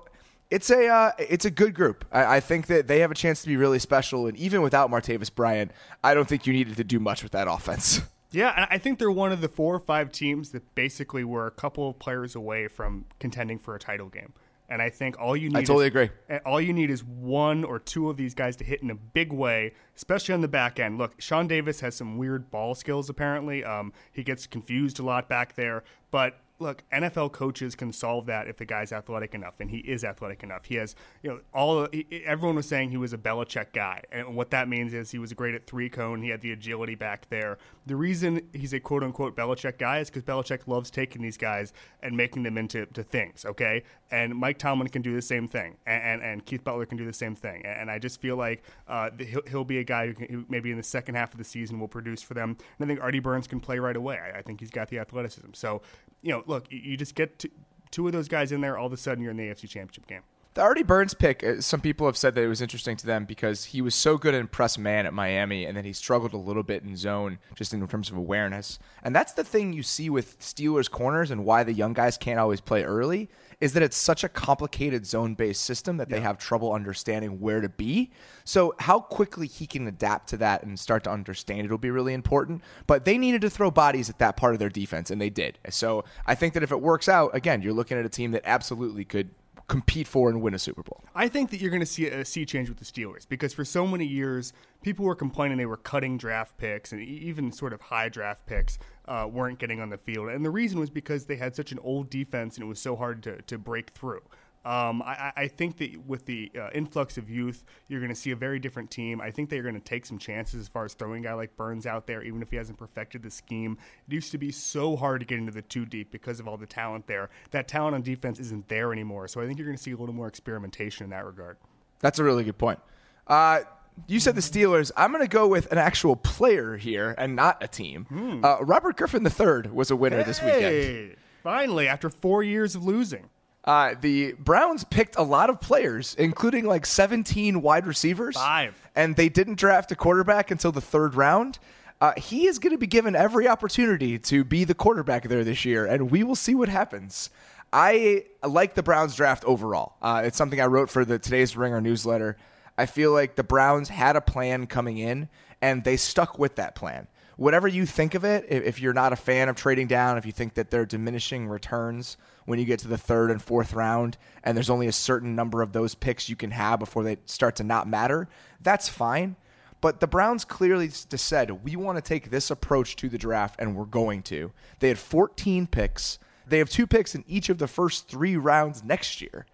it's 0.49 0.71
a 0.71 0.87
uh, 0.87 1.11
it's 1.19 1.45
a 1.45 1.51
good 1.51 1.75
group. 1.75 2.03
I, 2.11 2.37
I, 2.37 2.39
think 2.39 2.65
that 2.67 2.87
they 2.87 3.01
have 3.01 3.11
a 3.11 3.15
chance 3.15 3.43
to 3.43 3.47
be 3.47 3.57
really 3.57 3.79
special, 3.79 4.25
and 4.25 4.35
even 4.37 4.63
without 4.63 4.89
Martavis 4.89 5.33
Bryant, 5.33 5.71
I 6.03 6.15
don't 6.15 6.27
think 6.27 6.47
you 6.47 6.53
needed 6.53 6.77
to 6.77 6.83
do 6.83 6.99
much 6.99 7.21
with 7.21 7.33
that 7.33 7.47
offense. 7.47 8.01
Yeah, 8.31 8.67
I 8.69 8.77
think 8.77 8.99
they're 8.99 9.09
one 9.09 9.31
of 9.31 9.41
the 9.41 9.47
four 9.47 9.73
or 9.75 9.79
five 9.79 10.11
teams 10.11 10.51
that 10.51 10.75
basically 10.75 11.23
were 11.23 11.47
a 11.47 11.51
couple 11.51 11.89
of 11.89 11.97
players 11.97 12.35
away 12.35 12.67
from 12.67 13.05
contending 13.19 13.57
for 13.57 13.75
a 13.75 13.79
title 13.79 14.07
game. 14.07 14.33
And 14.71 14.83
I 14.83 14.91
think 14.91 15.19
all 15.19 15.35
you 15.35 15.49
need 15.49 15.57
I 15.57 15.63
totally 15.63 15.85
is, 15.85 15.89
agree. 15.89 16.09
All 16.45 16.61
you 16.61 16.73
need 16.73 16.91
is 16.91 17.03
one 17.03 17.63
or 17.63 17.79
two 17.79 18.07
of 18.07 18.17
these 18.17 18.35
guys 18.35 18.55
to 18.57 18.63
hit 18.63 18.83
in 18.83 18.91
a 18.91 18.95
big 18.95 19.33
way, 19.33 19.73
especially 19.95 20.35
on 20.35 20.41
the 20.41 20.47
back 20.47 20.79
end. 20.79 20.99
Look, 20.99 21.19
Sean 21.19 21.47
Davis 21.47 21.79
has 21.79 21.95
some 21.95 22.19
weird 22.19 22.51
ball 22.51 22.75
skills 22.75 23.09
apparently. 23.09 23.63
Um, 23.63 23.93
he 24.11 24.23
gets 24.23 24.45
confused 24.45 24.99
a 24.99 25.03
lot 25.03 25.27
back 25.27 25.55
there, 25.55 25.83
but 26.11 26.37
look, 26.59 26.83
NFL 26.91 27.31
coaches 27.31 27.73
can 27.73 27.93
solve 27.93 28.25
that 28.25 28.47
if 28.47 28.57
the 28.57 28.65
guy's 28.65 28.91
athletic 28.91 29.33
enough, 29.33 29.55
and 29.59 29.71
he 29.71 29.77
is 29.77 30.03
athletic 30.03 30.43
enough. 30.43 30.65
He 30.65 30.75
has, 30.75 30.95
you 31.23 31.29
know, 31.29 31.39
all 31.53 31.87
everyone 32.25 32.57
was 32.57 32.67
saying 32.67 32.91
he 32.91 32.97
was 32.97 33.13
a 33.13 33.17
Belichick 33.17 33.67
guy, 33.73 34.03
and 34.11 34.35
what 34.35 34.51
that 34.51 34.67
means 34.67 34.93
is 34.93 35.09
he 35.11 35.19
was 35.19 35.31
great 35.33 35.55
at 35.55 35.65
three 35.65 35.89
cone. 35.89 36.21
He 36.21 36.29
had 36.29 36.41
the 36.41 36.51
agility 36.51 36.95
back 36.95 37.29
there. 37.29 37.57
The 37.85 37.95
reason 37.95 38.41
he's 38.53 38.73
a 38.73 38.79
quote 38.79 39.03
unquote 39.03 39.35
Belichick 39.35 39.77
guy 39.77 39.99
is 39.99 40.09
because 40.09 40.23
Belichick 40.23 40.67
loves 40.67 40.91
taking 40.91 41.21
these 41.21 41.37
guys 41.37 41.73
and 42.03 42.15
making 42.15 42.43
them 42.43 42.57
into 42.57 42.85
to 42.87 43.03
things. 43.03 43.45
Okay, 43.45 43.83
and 44.11 44.35
Mike 44.35 44.57
Tomlin 44.57 44.89
can 44.89 45.01
do 45.01 45.15
the 45.15 45.21
same 45.21 45.47
thing, 45.47 45.77
and 45.85 46.03
and, 46.03 46.21
and 46.21 46.45
Keith 46.45 46.63
Butler 46.63 46.85
can 46.85 46.97
do 46.97 47.05
the 47.05 47.13
same 47.13 47.35
thing, 47.35 47.65
and 47.65 47.89
I 47.89 47.99
just 47.99 48.19
feel 48.19 48.35
like 48.35 48.63
uh, 48.87 49.09
he'll, 49.17 49.43
he'll 49.47 49.63
be 49.63 49.79
a 49.79 49.83
guy 49.83 50.07
who, 50.07 50.13
can, 50.13 50.27
who, 50.27 50.45
maybe 50.49 50.71
in 50.71 50.77
the 50.77 50.83
second 50.83 51.15
half 51.15 51.31
of 51.31 51.37
the 51.37 51.43
season 51.43 51.79
will 51.79 51.87
produce 51.87 52.21
for 52.21 52.33
them. 52.33 52.57
And 52.79 52.85
I 52.85 52.87
think 52.87 53.01
Artie 53.01 53.19
Burns 53.19 53.47
can 53.47 53.59
play 53.59 53.79
right 53.79 53.95
away. 53.95 54.17
I, 54.17 54.39
I 54.39 54.41
think 54.41 54.59
he's 54.59 54.71
got 54.71 54.89
the 54.89 54.99
athleticism. 54.99 55.53
So 55.53 55.81
you 56.21 56.31
know, 56.31 56.43
look, 56.49 56.65
you 56.69 56.97
just 56.97 57.15
get 57.15 57.45
two 57.91 58.07
of 58.07 58.13
those 58.13 58.27
guys 58.27 58.51
in 58.51 58.61
there, 58.61 58.77
all 58.77 58.87
of 58.87 58.93
a 58.93 58.97
sudden 58.97 59.23
you're 59.23 59.31
in 59.31 59.37
the 59.37 59.43
AFC 59.43 59.69
Championship 59.69 60.07
game. 60.07 60.21
The 60.55 60.61
Artie 60.61 60.83
Burns 60.83 61.13
pick, 61.13 61.43
uh, 61.43 61.61
some 61.61 61.79
people 61.79 62.07
have 62.07 62.17
said 62.17 62.33
that 62.35 62.41
it 62.41 62.47
was 62.47 62.59
interesting 62.59 62.97
to 62.97 63.05
them 63.05 63.25
because 63.25 63.65
he 63.65 63.81
was 63.81 63.93
so 63.93 64.17
good 64.17 64.33
in 64.33 64.47
press 64.47 64.79
man 64.79 65.05
at 65.05 65.13
Miami, 65.13 65.63
and 65.63 65.77
then 65.77 65.85
he 65.85 65.93
struggled 65.93 66.33
a 66.33 66.37
little 66.37 66.63
bit 66.63 66.83
in 66.83 66.97
zone 66.97 67.37
just 67.55 67.71
in 67.71 67.87
terms 67.87 68.09
of 68.09 68.17
awareness. 68.17 68.79
And 69.03 69.15
that's 69.15 69.33
the 69.33 69.43
thing 69.43 69.73
you 69.73 69.83
see 69.83 70.09
with 70.09 70.39
Steelers 70.39 70.89
corners 70.89 71.29
and 71.29 71.45
why 71.45 71.63
the 71.63 71.71
young 71.71 71.93
guys 71.93 72.17
can't 72.17 72.39
always 72.39 72.61
play 72.61 72.83
early 72.83 73.29
is 73.61 73.73
that 73.73 73.83
it's 73.83 73.97
such 73.97 74.23
a 74.23 74.29
complicated 74.29 75.05
zone 75.05 75.35
based 75.35 75.63
system 75.63 75.97
that 75.97 76.09
yeah. 76.09 76.17
they 76.17 76.21
have 76.21 76.37
trouble 76.37 76.73
understanding 76.73 77.39
where 77.39 77.61
to 77.61 77.69
be. 77.69 78.11
So, 78.45 78.73
how 78.79 78.99
quickly 78.99 79.47
he 79.47 79.67
can 79.67 79.87
adapt 79.87 80.29
to 80.29 80.37
that 80.37 80.63
and 80.63 80.79
start 80.79 81.03
to 81.03 81.11
understand 81.11 81.65
it 81.65 81.71
will 81.71 81.77
be 81.77 81.91
really 81.91 82.13
important. 82.13 82.61
But 82.87 83.05
they 83.05 83.17
needed 83.17 83.41
to 83.41 83.49
throw 83.49 83.69
bodies 83.69 84.09
at 84.09 84.19
that 84.19 84.37
part 84.37 84.53
of 84.53 84.59
their 84.59 84.69
defense, 84.69 85.11
and 85.11 85.19
they 85.19 85.29
did. 85.29 85.59
So, 85.69 86.05
I 86.25 86.35
think 86.35 86.53
that 86.53 86.63
if 86.63 86.71
it 86.71 86.81
works 86.81 87.09
out, 87.09 87.35
again, 87.35 87.61
you're 87.61 87.73
looking 87.73 87.97
at 87.97 88.05
a 88.05 88.09
team 88.09 88.31
that 88.31 88.43
absolutely 88.45 89.05
could 89.05 89.29
compete 89.69 90.07
for 90.07 90.29
and 90.29 90.41
win 90.41 90.53
a 90.53 90.59
Super 90.59 90.81
Bowl. 90.81 91.03
I 91.15 91.27
think 91.29 91.51
that 91.51 91.61
you're 91.61 91.69
going 91.69 91.79
to 91.79 91.85
see 91.85 92.07
a 92.07 92.25
sea 92.25 92.43
change 92.43 92.69
with 92.69 92.79
the 92.79 92.85
Steelers 92.85 93.29
because 93.29 93.53
for 93.53 93.63
so 93.63 93.85
many 93.85 94.05
years, 94.05 94.51
people 94.81 95.05
were 95.05 95.15
complaining 95.15 95.57
they 95.57 95.67
were 95.67 95.77
cutting 95.77 96.17
draft 96.17 96.57
picks 96.57 96.91
and 96.91 97.01
even 97.01 97.51
sort 97.51 97.71
of 97.71 97.79
high 97.79 98.09
draft 98.09 98.45
picks 98.47 98.79
uh, 99.09 99.27
weren't 99.27 99.59
getting 99.59 99.81
on 99.81 99.89
the 99.89 99.97
field. 99.97 100.29
And 100.29 100.45
the 100.45 100.49
reason 100.51 100.79
was 100.79 100.89
because 100.89 101.25
they 101.25 101.35
had 101.35 101.55
such 101.55 101.71
an 101.71 101.79
old 101.79 102.09
defense 102.09 102.55
and 102.55 102.63
it 102.63 102.67
was 102.67 102.79
so 102.79 102.95
hard 102.95 103.23
to, 103.23 103.41
to 103.43 103.57
break 103.57 103.89
through. 103.89 104.21
Um, 104.65 105.01
I, 105.01 105.31
I, 105.37 105.47
think 105.47 105.77
that 105.77 106.05
with 106.05 106.25
the 106.25 106.51
uh, 106.53 106.69
influx 106.73 107.17
of 107.17 107.29
youth, 107.29 107.63
you're 107.87 108.01
going 108.01 108.11
to 108.11 108.15
see 108.15 108.31
a 108.31 108.35
very 108.35 108.59
different 108.59 108.91
team. 108.91 109.21
I 109.21 109.31
think 109.31 109.49
they're 109.49 109.63
going 109.63 109.75
to 109.75 109.79
take 109.79 110.05
some 110.05 110.17
chances 110.17 110.59
as 110.59 110.67
far 110.67 110.83
as 110.83 110.93
throwing 110.93 111.25
a 111.25 111.29
guy 111.29 111.33
like 111.33 111.55
Burns 111.55 111.87
out 111.87 112.07
there, 112.07 112.21
even 112.23 112.41
if 112.41 112.51
he 112.51 112.57
hasn't 112.57 112.77
perfected 112.77 113.23
the 113.23 113.31
scheme. 113.31 113.77
It 114.05 114.13
used 114.13 114.31
to 114.33 114.37
be 114.37 114.51
so 114.51 114.97
hard 114.97 115.21
to 115.21 115.25
get 115.25 115.39
into 115.39 115.53
the 115.53 115.61
two 115.61 115.85
deep 115.85 116.11
because 116.11 116.41
of 116.41 116.47
all 116.47 116.57
the 116.57 116.65
talent 116.65 117.07
there. 117.07 117.29
That 117.51 117.69
talent 117.69 117.95
on 117.95 118.01
defense 118.01 118.37
isn't 118.37 118.67
there 118.67 118.91
anymore. 118.91 119.29
So 119.29 119.39
I 119.39 119.47
think 119.47 119.57
you're 119.57 119.65
going 119.65 119.77
to 119.77 119.81
see 119.81 119.91
a 119.91 119.97
little 119.97 120.13
more 120.13 120.27
experimentation 120.27 121.05
in 121.05 121.09
that 121.11 121.25
regard. 121.25 121.55
That's 122.01 122.19
a 122.19 122.23
really 122.25 122.43
good 122.43 122.57
point. 122.57 122.79
Uh, 123.27 123.61
you 124.07 124.19
said 124.19 124.35
the 124.35 124.41
Steelers. 124.41 124.91
I'm 124.95 125.11
going 125.11 125.23
to 125.23 125.29
go 125.29 125.47
with 125.47 125.71
an 125.71 125.77
actual 125.77 126.15
player 126.15 126.77
here 126.77 127.15
and 127.17 127.35
not 127.35 127.63
a 127.63 127.67
team. 127.67 128.05
Hmm. 128.05 128.43
Uh, 128.43 128.59
Robert 128.61 128.97
Griffin 128.97 129.25
III 129.25 129.71
was 129.71 129.91
a 129.91 129.95
winner 129.95 130.17
hey, 130.17 130.23
this 130.23 130.41
weekend. 130.41 131.15
Finally, 131.43 131.87
after 131.87 132.09
four 132.09 132.43
years 132.43 132.75
of 132.75 132.83
losing. 132.83 133.29
Uh, 133.65 133.93
the 133.99 134.33
Browns 134.33 134.83
picked 134.83 135.17
a 135.17 135.21
lot 135.21 135.49
of 135.49 135.59
players, 135.61 136.15
including 136.17 136.65
like 136.65 136.85
17 136.85 137.61
wide 137.61 137.85
receivers. 137.85 138.35
Five. 138.35 138.81
And 138.95 139.15
they 139.15 139.29
didn't 139.29 139.55
draft 139.55 139.91
a 139.91 139.95
quarterback 139.95 140.49
until 140.49 140.71
the 140.71 140.81
third 140.81 141.15
round. 141.15 141.59
Uh, 142.01 142.13
he 142.15 142.47
is 142.47 142.59
going 142.59 142.71
to 142.71 142.77
be 142.77 142.87
given 142.87 143.15
every 143.15 143.47
opportunity 143.47 144.17
to 144.17 144.43
be 144.43 144.63
the 144.63 144.73
quarterback 144.73 145.27
there 145.27 145.43
this 145.43 145.65
year, 145.65 145.85
and 145.85 146.09
we 146.09 146.23
will 146.23 146.35
see 146.35 146.55
what 146.55 146.69
happens. 146.69 147.29
I 147.73 148.25
like 148.41 148.73
the 148.73 148.83
Browns 148.83 149.15
draft 149.15 149.43
overall. 149.43 149.95
Uh, 150.01 150.23
it's 150.25 150.37
something 150.37 150.61
I 150.61 150.65
wrote 150.65 150.89
for 150.89 151.03
the 151.03 151.19
today's 151.19 151.55
Ringer 151.57 151.81
newsletter. 151.81 152.37
I 152.79 152.85
feel 152.85 153.11
like 153.11 153.35
the 153.35 153.43
Browns 153.43 153.89
had 153.89 154.15
a 154.15 154.21
plan 154.21 154.65
coming 154.65 154.97
in, 154.97 155.29
and 155.61 155.83
they 155.83 155.97
stuck 155.97 156.39
with 156.39 156.55
that 156.55 156.75
plan 156.75 157.07
whatever 157.39 157.69
you 157.69 157.85
think 157.85 158.15
of 158.15 158.25
it, 158.25 158.45
if 158.49 158.81
you're 158.81 158.91
not 158.91 159.13
a 159.13 159.15
fan 159.15 159.47
of 159.47 159.55
trading 159.55 159.87
down, 159.87 160.17
if 160.17 160.25
you 160.25 160.31
think 160.33 160.55
that 160.55 160.69
they're 160.69 160.85
diminishing 160.85 161.47
returns 161.47 162.17
when 162.43 162.59
you 162.59 162.65
get 162.65 162.79
to 162.79 162.87
the 162.89 162.97
third 162.97 163.31
and 163.31 163.41
fourth 163.41 163.73
round, 163.73 164.17
and 164.43 164.57
there's 164.57 164.69
only 164.69 164.87
a 164.87 164.91
certain 164.91 165.35
number 165.35 165.61
of 165.61 165.71
those 165.71 165.95
picks 165.95 166.27
you 166.27 166.35
can 166.35 166.51
have 166.51 166.79
before 166.79 167.01
they 167.01 167.15
start 167.27 167.55
to 167.55 167.63
not 167.63 167.87
matter, 167.87 168.27
that's 168.61 168.89
fine. 168.89 169.37
But 169.79 170.01
the 170.01 170.07
Browns 170.07 170.43
clearly 170.43 170.89
said, 170.89 171.63
we 171.63 171.77
want 171.77 171.97
to 171.97 172.01
take 172.01 172.29
this 172.29 172.51
approach 172.51 172.97
to 172.97 173.07
the 173.07 173.17
draft, 173.17 173.55
and 173.57 173.73
we're 173.73 173.85
going 173.85 174.21
to. 174.23 174.51
They 174.79 174.89
had 174.89 174.99
14 174.99 175.65
picks. 175.67 176.19
They 176.45 176.57
have 176.57 176.69
two 176.69 176.87
picks 176.87 177.15
in 177.15 177.23
each 177.25 177.47
of 177.47 177.57
the 177.57 177.67
first 177.69 178.09
three 178.09 178.35
rounds 178.35 178.83
next 178.83 179.21
year. 179.21 179.45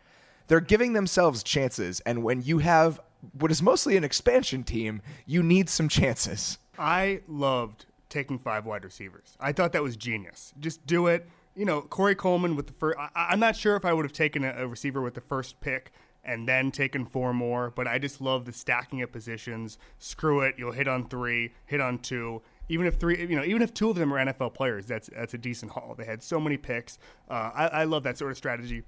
They're 0.48 0.60
giving 0.60 0.94
themselves 0.94 1.44
chances, 1.44 2.00
and 2.00 2.24
when 2.24 2.42
you 2.42 2.58
have 2.58 3.00
what 3.34 3.52
is 3.52 3.62
mostly 3.62 3.98
an 3.98 4.04
expansion 4.04 4.64
team, 4.64 5.02
you 5.26 5.42
need 5.44 5.70
some 5.70 5.90
chances. 5.90 6.58
I 6.78 7.22
loved 7.28 7.86
taking 8.10 8.38
five 8.38 8.66
wide 8.66 8.84
receivers. 8.84 9.36
I 9.40 9.52
thought 9.52 9.74
that 9.74 9.84
was 9.84 9.96
genius. 9.96 10.54
Just 10.60 10.86
do 10.86 11.08
it. 11.08 11.28
You 11.56 11.66
know, 11.66 11.82
Corey 11.82 12.16
Coleman 12.16 12.56
with 12.56 12.68
the 12.68 12.74
first. 12.74 12.98
I, 12.98 13.34
am 13.34 13.40
not 13.40 13.56
sure 13.56 13.76
if 13.76 13.86
I 13.86 13.94
would 13.94 14.06
have 14.06 14.14
taken 14.14 14.44
a, 14.44 14.54
a, 14.58 14.68
receiver 14.68 15.02
with 15.02 15.14
the 15.14 15.22
first 15.22 15.60
pick 15.62 15.92
and 16.24 16.48
then 16.48 16.72
taken 16.72 17.06
four 17.06 17.34
more, 17.34 17.72
but 17.72 17.88
I 17.88 17.98
just 17.98 18.20
love 18.20 18.46
the 18.46 18.52
stacking 18.52 19.02
of 19.02 19.12
positions. 19.12 19.78
Screw 20.00 20.42
it. 20.42 20.56
You'll 20.58 20.74
hit 20.74 20.88
on 20.88 21.08
three, 21.08 21.54
hit 21.66 21.80
on 21.80 22.00
two. 22.00 22.42
Even 22.68 22.88
if 22.88 22.96
three, 22.96 23.20
you 23.20 23.36
know, 23.36 23.44
even 23.44 23.62
if 23.62 23.74
two 23.74 23.90
of 23.90 23.96
them 23.96 24.14
are 24.14 24.18
NFL 24.18 24.54
players, 24.54 24.86
that's 24.86 25.10
that's 25.16 25.34
a 25.34 25.38
decent 25.38 25.72
haul. 25.72 25.96
They 25.98 26.06
had 26.06 26.22
so 26.24 26.40
many 26.40 26.58
picks. 26.58 26.98
Uh, 27.30 27.52
I, 27.54 27.68
I 27.68 27.84
love 27.84 28.04
that 28.04 28.18
sort 28.18 28.32
of 28.32 28.38
strategy. 28.38 28.84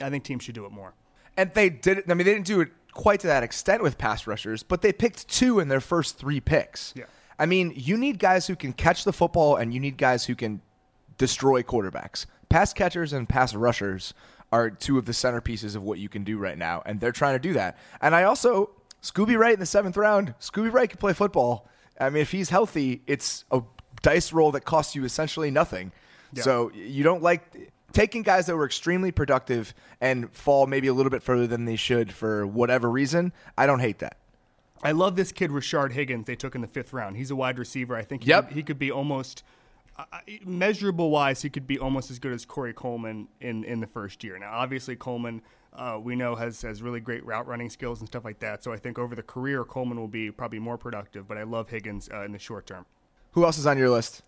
I 0.00 0.10
think 0.10 0.24
teams 0.24 0.44
should 0.44 0.54
do 0.54 0.66
it 0.66 0.72
more. 0.72 0.94
And 1.38 1.54
they 1.54 1.70
did. 1.70 2.10
I 2.10 2.14
mean, 2.14 2.26
they 2.26 2.34
didn't 2.34 2.46
do 2.46 2.60
it 2.60 2.68
quite 2.92 3.20
to 3.20 3.28
that 3.28 3.42
extent 3.42 3.82
with 3.82 3.96
pass 3.96 4.26
rushers, 4.26 4.62
but 4.62 4.82
they 4.82 4.92
picked 4.92 5.28
two 5.28 5.60
in 5.60 5.68
their 5.68 5.80
first 5.80 6.18
three 6.18 6.40
picks. 6.40 6.92
Yeah. 6.96 7.04
I 7.38 7.46
mean, 7.46 7.72
you 7.76 7.96
need 7.96 8.18
guys 8.18 8.48
who 8.48 8.56
can 8.56 8.72
catch 8.72 9.04
the 9.04 9.12
football 9.12 9.56
and 9.56 9.72
you 9.72 9.78
need 9.78 9.96
guys 9.96 10.24
who 10.24 10.34
can 10.34 10.60
destroy 11.16 11.62
quarterbacks. 11.62 12.26
Pass 12.48 12.72
catchers 12.72 13.12
and 13.12 13.28
pass 13.28 13.54
rushers 13.54 14.14
are 14.50 14.70
two 14.70 14.98
of 14.98 15.04
the 15.04 15.12
centerpieces 15.12 15.76
of 15.76 15.82
what 15.82 15.98
you 15.98 16.08
can 16.08 16.24
do 16.24 16.38
right 16.38 16.58
now, 16.58 16.82
and 16.86 16.98
they're 16.98 17.12
trying 17.12 17.34
to 17.34 17.38
do 17.38 17.52
that. 17.52 17.78
And 18.00 18.16
I 18.16 18.24
also, 18.24 18.70
Scooby 19.02 19.38
Wright 19.38 19.54
in 19.54 19.60
the 19.60 19.66
seventh 19.66 19.96
round, 19.96 20.34
Scooby 20.40 20.72
Wright 20.72 20.88
can 20.88 20.98
play 20.98 21.12
football. 21.12 21.68
I 22.00 22.10
mean, 22.10 22.22
if 22.22 22.32
he's 22.32 22.48
healthy, 22.48 23.02
it's 23.06 23.44
a 23.50 23.62
dice 24.02 24.32
roll 24.32 24.50
that 24.52 24.64
costs 24.64 24.96
you 24.96 25.04
essentially 25.04 25.50
nothing. 25.50 25.92
Yeah. 26.32 26.42
So 26.42 26.72
you 26.72 27.04
don't 27.04 27.22
like 27.22 27.70
taking 27.92 28.22
guys 28.22 28.46
that 28.46 28.56
were 28.56 28.66
extremely 28.66 29.10
productive 29.10 29.74
and 30.00 30.30
fall 30.32 30.66
maybe 30.66 30.88
a 30.88 30.94
little 30.94 31.10
bit 31.10 31.22
further 31.22 31.46
than 31.46 31.64
they 31.64 31.76
should 31.76 32.12
for 32.12 32.46
whatever 32.46 32.90
reason, 32.90 33.32
I 33.56 33.66
don't 33.66 33.80
hate 33.80 33.98
that. 34.00 34.16
I 34.82 34.92
love 34.92 35.16
this 35.16 35.32
kid, 35.32 35.50
Rashard 35.50 35.92
Higgins, 35.92 36.26
they 36.26 36.36
took 36.36 36.54
in 36.54 36.60
the 36.60 36.68
fifth 36.68 36.92
round. 36.92 37.16
He's 37.16 37.30
a 37.30 37.36
wide 37.36 37.58
receiver. 37.58 37.96
I 37.96 38.02
think 38.02 38.22
he, 38.22 38.28
Yep. 38.30 38.48
could, 38.48 38.56
he 38.56 38.62
could 38.62 38.78
be 38.78 38.90
almost, 38.92 39.42
uh, 39.98 40.04
measurable 40.44 41.10
wise, 41.10 41.42
he 41.42 41.50
could 41.50 41.66
be 41.66 41.78
almost 41.78 42.10
as 42.12 42.18
good 42.20 42.32
as 42.32 42.44
Corey 42.44 42.72
Coleman 42.72 43.26
in, 43.40 43.64
in 43.64 43.80
the 43.80 43.88
first 43.88 44.22
year. 44.22 44.38
Now, 44.38 44.52
obviously, 44.52 44.94
Coleman, 44.94 45.42
uh, 45.72 45.98
we 46.00 46.14
know, 46.14 46.36
has, 46.36 46.62
has 46.62 46.80
really 46.80 47.00
great 47.00 47.24
route 47.26 47.46
running 47.48 47.70
skills 47.70 47.98
and 48.00 48.06
stuff 48.08 48.24
like 48.24 48.38
that. 48.38 48.62
So 48.62 48.72
I 48.72 48.76
think 48.76 48.98
over 49.00 49.16
the 49.16 49.22
career, 49.22 49.64
Coleman 49.64 49.98
will 49.98 50.06
be 50.06 50.30
probably 50.30 50.60
more 50.60 50.78
productive, 50.78 51.26
but 51.26 51.36
I 51.38 51.42
love 51.42 51.70
Higgins 51.70 52.08
uh, 52.12 52.22
in 52.22 52.30
the 52.32 52.38
short 52.38 52.66
term. 52.66 52.86
Who 53.32 53.44
else 53.44 53.58
is 53.58 53.66
on 53.66 53.78
your 53.78 53.90
list? 53.90 54.22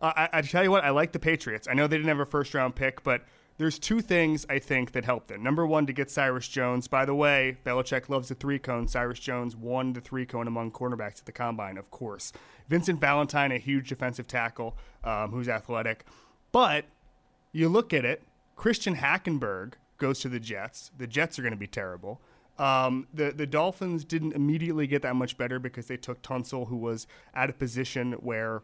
I, 0.00 0.28
I 0.32 0.42
tell 0.42 0.62
you 0.62 0.70
what, 0.70 0.84
I 0.84 0.90
like 0.90 1.12
the 1.12 1.18
Patriots. 1.18 1.68
I 1.70 1.74
know 1.74 1.86
they 1.86 1.96
didn't 1.96 2.08
have 2.08 2.20
a 2.20 2.26
first 2.26 2.54
round 2.54 2.74
pick, 2.74 3.02
but 3.02 3.22
there's 3.58 3.78
two 3.78 4.00
things 4.00 4.44
I 4.50 4.58
think 4.58 4.92
that 4.92 5.04
helped 5.04 5.28
them. 5.28 5.42
Number 5.42 5.66
one, 5.66 5.86
to 5.86 5.92
get 5.92 6.10
Cyrus 6.10 6.46
Jones. 6.46 6.88
By 6.88 7.06
the 7.06 7.14
way, 7.14 7.56
Belichick 7.64 8.08
loves 8.08 8.28
the 8.28 8.34
three 8.34 8.58
cone. 8.58 8.86
Cyrus 8.86 9.18
Jones 9.18 9.56
won 9.56 9.94
the 9.94 10.00
three 10.00 10.26
cone 10.26 10.46
among 10.46 10.72
cornerbacks 10.72 11.20
at 11.20 11.26
the 11.26 11.32
combine, 11.32 11.78
of 11.78 11.90
course. 11.90 12.32
Vincent 12.68 13.00
Valentine, 13.00 13.52
a 13.52 13.58
huge 13.58 13.88
defensive 13.88 14.26
tackle 14.26 14.76
um, 15.04 15.30
who's 15.30 15.48
athletic. 15.48 16.04
But 16.52 16.84
you 17.52 17.68
look 17.68 17.94
at 17.94 18.04
it, 18.04 18.22
Christian 18.56 18.96
Hackenberg 18.96 19.74
goes 19.98 20.20
to 20.20 20.28
the 20.28 20.40
Jets. 20.40 20.90
The 20.98 21.06
Jets 21.06 21.38
are 21.38 21.42
going 21.42 21.52
to 21.52 21.58
be 21.58 21.66
terrible. 21.66 22.20
Um, 22.58 23.06
the 23.12 23.32
the 23.32 23.46
Dolphins 23.46 24.02
didn't 24.04 24.32
immediately 24.32 24.86
get 24.86 25.02
that 25.02 25.14
much 25.14 25.36
better 25.36 25.58
because 25.58 25.86
they 25.86 25.98
took 25.98 26.22
Tunsil, 26.22 26.68
who 26.68 26.76
was 26.76 27.06
at 27.34 27.50
a 27.50 27.52
position 27.52 28.12
where 28.14 28.62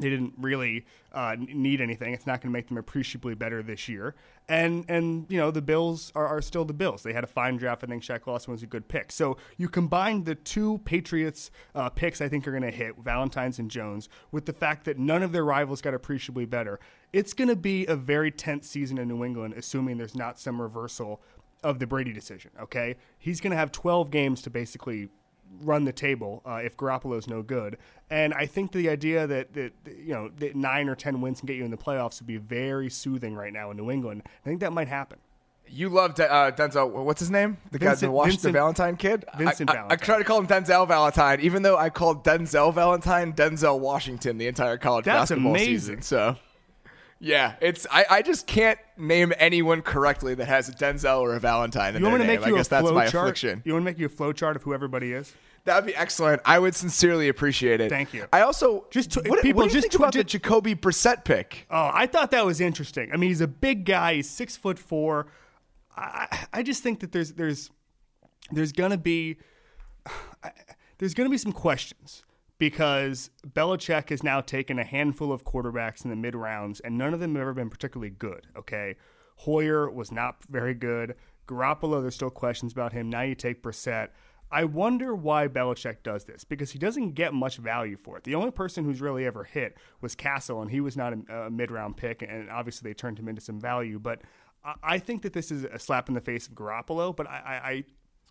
they 0.00 0.08
didn't 0.08 0.32
really 0.38 0.86
uh, 1.12 1.36
need 1.38 1.80
anything. 1.80 2.14
It's 2.14 2.26
not 2.26 2.40
going 2.40 2.50
to 2.50 2.52
make 2.52 2.68
them 2.68 2.78
appreciably 2.78 3.34
better 3.34 3.62
this 3.62 3.88
year. 3.88 4.14
And 4.48 4.84
and 4.88 5.26
you 5.28 5.38
know 5.38 5.50
the 5.50 5.62
Bills 5.62 6.10
are, 6.14 6.26
are 6.26 6.40
still 6.40 6.64
the 6.64 6.72
Bills. 6.72 7.02
They 7.02 7.12
had 7.12 7.24
a 7.24 7.28
fine 7.28 7.58
draft. 7.58 7.84
I 7.84 7.86
think 7.86 8.02
Shaq 8.02 8.26
Lawson 8.26 8.52
was 8.52 8.62
a 8.62 8.66
good 8.66 8.88
pick. 8.88 9.12
So 9.12 9.36
you 9.56 9.68
combine 9.68 10.24
the 10.24 10.34
two 10.34 10.78
Patriots 10.78 11.50
uh, 11.74 11.90
picks 11.90 12.20
I 12.20 12.28
think 12.28 12.48
are 12.48 12.52
going 12.52 12.62
to 12.62 12.70
hit 12.70 12.96
Valentine's 12.98 13.58
and 13.58 13.70
Jones 13.70 14.08
with 14.30 14.46
the 14.46 14.52
fact 14.52 14.84
that 14.86 14.98
none 14.98 15.22
of 15.22 15.32
their 15.32 15.44
rivals 15.44 15.82
got 15.82 15.94
appreciably 15.94 16.46
better. 16.46 16.80
It's 17.12 17.34
going 17.34 17.48
to 17.48 17.56
be 17.56 17.86
a 17.86 17.94
very 17.94 18.30
tense 18.30 18.68
season 18.68 18.96
in 18.98 19.08
New 19.08 19.24
England, 19.24 19.54
assuming 19.56 19.98
there's 19.98 20.16
not 20.16 20.38
some 20.38 20.60
reversal 20.60 21.20
of 21.62 21.78
the 21.78 21.86
Brady 21.86 22.12
decision. 22.12 22.50
Okay, 22.60 22.96
he's 23.18 23.40
going 23.40 23.52
to 23.52 23.56
have 23.56 23.70
12 23.72 24.10
games 24.10 24.42
to 24.42 24.50
basically 24.50 25.08
run 25.60 25.84
the 25.84 25.92
table 25.92 26.42
uh, 26.46 26.60
if 26.64 26.76
Garoppolo's 26.76 27.28
no 27.28 27.42
good. 27.42 27.76
And 28.10 28.32
I 28.34 28.46
think 28.46 28.72
the 28.72 28.88
idea 28.88 29.26
that, 29.26 29.52
that 29.54 29.72
you 29.86 30.12
know 30.14 30.30
that 30.38 30.56
nine 30.56 30.88
or 30.88 30.94
ten 30.94 31.20
wins 31.20 31.40
can 31.40 31.46
get 31.46 31.56
you 31.56 31.64
in 31.64 31.70
the 31.70 31.76
playoffs 31.76 32.20
would 32.20 32.26
be 32.26 32.36
very 32.38 32.88
soothing 32.90 33.34
right 33.34 33.52
now 33.52 33.70
in 33.70 33.76
New 33.76 33.90
England. 33.90 34.22
I 34.24 34.48
think 34.48 34.60
that 34.60 34.72
might 34.72 34.88
happen. 34.88 35.18
You 35.68 35.88
loved 35.88 36.20
uh, 36.20 36.52
Denzel. 36.52 36.90
What's 36.90 37.20
his 37.20 37.30
name? 37.30 37.56
The 37.70 37.78
guy, 37.78 37.86
the 37.86 37.90
Vincent- 37.92 38.12
Washington 38.12 38.52
Vincent- 38.52 38.52
Valentine 38.54 38.96
kid. 38.96 39.24
Vincent 39.38 39.70
I, 39.70 39.72
I, 39.72 39.76
I 39.76 39.78
Valentine. 39.80 39.98
tried 40.04 40.18
to 40.18 40.24
call 40.24 40.38
him 40.38 40.46
Denzel 40.46 40.86
Valentine, 40.86 41.40
even 41.40 41.62
though 41.62 41.78
I 41.78 41.88
called 41.88 42.24
Denzel 42.24 42.74
Valentine 42.74 43.32
Denzel 43.32 43.78
Washington 43.78 44.36
the 44.36 44.48
entire 44.48 44.76
college 44.76 45.06
That's 45.06 45.30
basketball 45.30 45.52
amazing. 45.52 45.76
season. 45.76 46.02
So, 46.02 46.36
yeah, 47.22 47.54
it's 47.60 47.86
I, 47.88 48.04
I 48.10 48.22
just 48.22 48.48
can't 48.48 48.80
name 48.96 49.32
anyone 49.38 49.80
correctly 49.80 50.34
that 50.34 50.46
has 50.46 50.68
a 50.68 50.72
Denzel 50.72 51.20
or 51.20 51.34
a 51.34 51.40
Valentine 51.40 51.94
in 51.94 52.02
You 52.02 52.08
want 52.08 52.18
their 52.18 52.26
name. 52.26 52.42
I 52.44 52.50
guess 52.50 52.66
that's 52.66 52.90
my 52.90 53.06
chart? 53.06 53.28
affliction. 53.28 53.62
You 53.64 53.74
want 53.74 53.82
to 53.82 53.84
make 53.84 53.98
you 53.98 54.06
a 54.06 54.08
flow 54.08 54.32
chart 54.32 54.56
of 54.56 54.64
who 54.64 54.74
everybody 54.74 55.12
is? 55.12 55.32
That'd 55.64 55.86
be 55.86 55.94
excellent. 55.94 56.42
I 56.44 56.58
would 56.58 56.74
sincerely 56.74 57.28
appreciate 57.28 57.80
it. 57.80 57.88
Thank 57.88 58.12
you. 58.12 58.26
I 58.32 58.40
also 58.40 58.86
Just 58.90 59.12
to- 59.12 59.22
what, 59.22 59.40
people, 59.40 59.60
what 59.62 59.70
do 59.70 59.76
you 59.76 59.80
just 59.80 59.92
think 59.92 60.00
about 60.00 60.12
the 60.12 60.24
Jacoby 60.24 60.74
Brissett 60.74 61.24
pick? 61.24 61.68
Oh, 61.70 61.90
I 61.94 62.08
thought 62.08 62.32
that 62.32 62.44
was 62.44 62.60
interesting. 62.60 63.12
I 63.12 63.16
mean, 63.16 63.30
he's 63.30 63.40
a 63.40 63.46
big 63.46 63.84
guy. 63.84 64.14
He's 64.16 64.28
six 64.28 64.56
foot 64.56 64.76
four. 64.78 65.28
I, 65.96 66.46
I 66.52 66.62
just 66.64 66.82
think 66.82 66.98
that 67.00 67.12
there's 67.12 67.34
there's 67.34 67.70
there's 68.50 68.72
gonna 68.72 68.96
be 68.98 69.36
there's 70.98 71.14
gonna 71.14 71.30
be 71.30 71.38
some 71.38 71.52
questions 71.52 72.24
because 72.62 73.28
Belichick 73.44 74.10
has 74.10 74.22
now 74.22 74.40
taken 74.40 74.78
a 74.78 74.84
handful 74.84 75.32
of 75.32 75.44
quarterbacks 75.44 76.04
in 76.04 76.10
the 76.10 76.16
mid 76.16 76.36
rounds, 76.36 76.78
and 76.78 76.96
none 76.96 77.12
of 77.12 77.18
them 77.18 77.34
have 77.34 77.42
ever 77.42 77.54
been 77.54 77.68
particularly 77.68 78.10
good. 78.10 78.46
Okay, 78.56 78.94
Hoyer 79.38 79.90
was 79.90 80.12
not 80.12 80.36
very 80.48 80.72
good. 80.72 81.16
Garoppolo, 81.48 82.00
there's 82.00 82.14
still 82.14 82.30
questions 82.30 82.72
about 82.72 82.92
him. 82.92 83.10
Now 83.10 83.22
you 83.22 83.34
take 83.34 83.64
Brissett. 83.64 84.10
I 84.48 84.62
wonder 84.62 85.12
why 85.12 85.48
Belichick 85.48 86.04
does 86.04 86.22
this 86.24 86.44
because 86.44 86.70
he 86.70 86.78
doesn't 86.78 87.14
get 87.14 87.34
much 87.34 87.56
value 87.56 87.96
for 87.96 88.16
it. 88.16 88.22
The 88.22 88.36
only 88.36 88.52
person 88.52 88.84
who's 88.84 89.00
really 89.00 89.26
ever 89.26 89.42
hit 89.42 89.76
was 90.00 90.14
Cassel, 90.14 90.62
and 90.62 90.70
he 90.70 90.80
was 90.80 90.96
not 90.96 91.12
a, 91.12 91.46
a 91.46 91.50
mid 91.50 91.72
round 91.72 91.96
pick, 91.96 92.22
and 92.22 92.48
obviously 92.48 92.88
they 92.88 92.94
turned 92.94 93.18
him 93.18 93.26
into 93.26 93.40
some 93.40 93.60
value. 93.60 93.98
But 93.98 94.22
I, 94.64 94.74
I 94.84 94.98
think 95.00 95.22
that 95.22 95.32
this 95.32 95.50
is 95.50 95.64
a 95.64 95.80
slap 95.80 96.06
in 96.08 96.14
the 96.14 96.20
face 96.20 96.46
of 96.46 96.54
Garoppolo. 96.54 97.16
But 97.16 97.26
I, 97.26 97.32
I, 97.44 97.68
I 97.70 97.84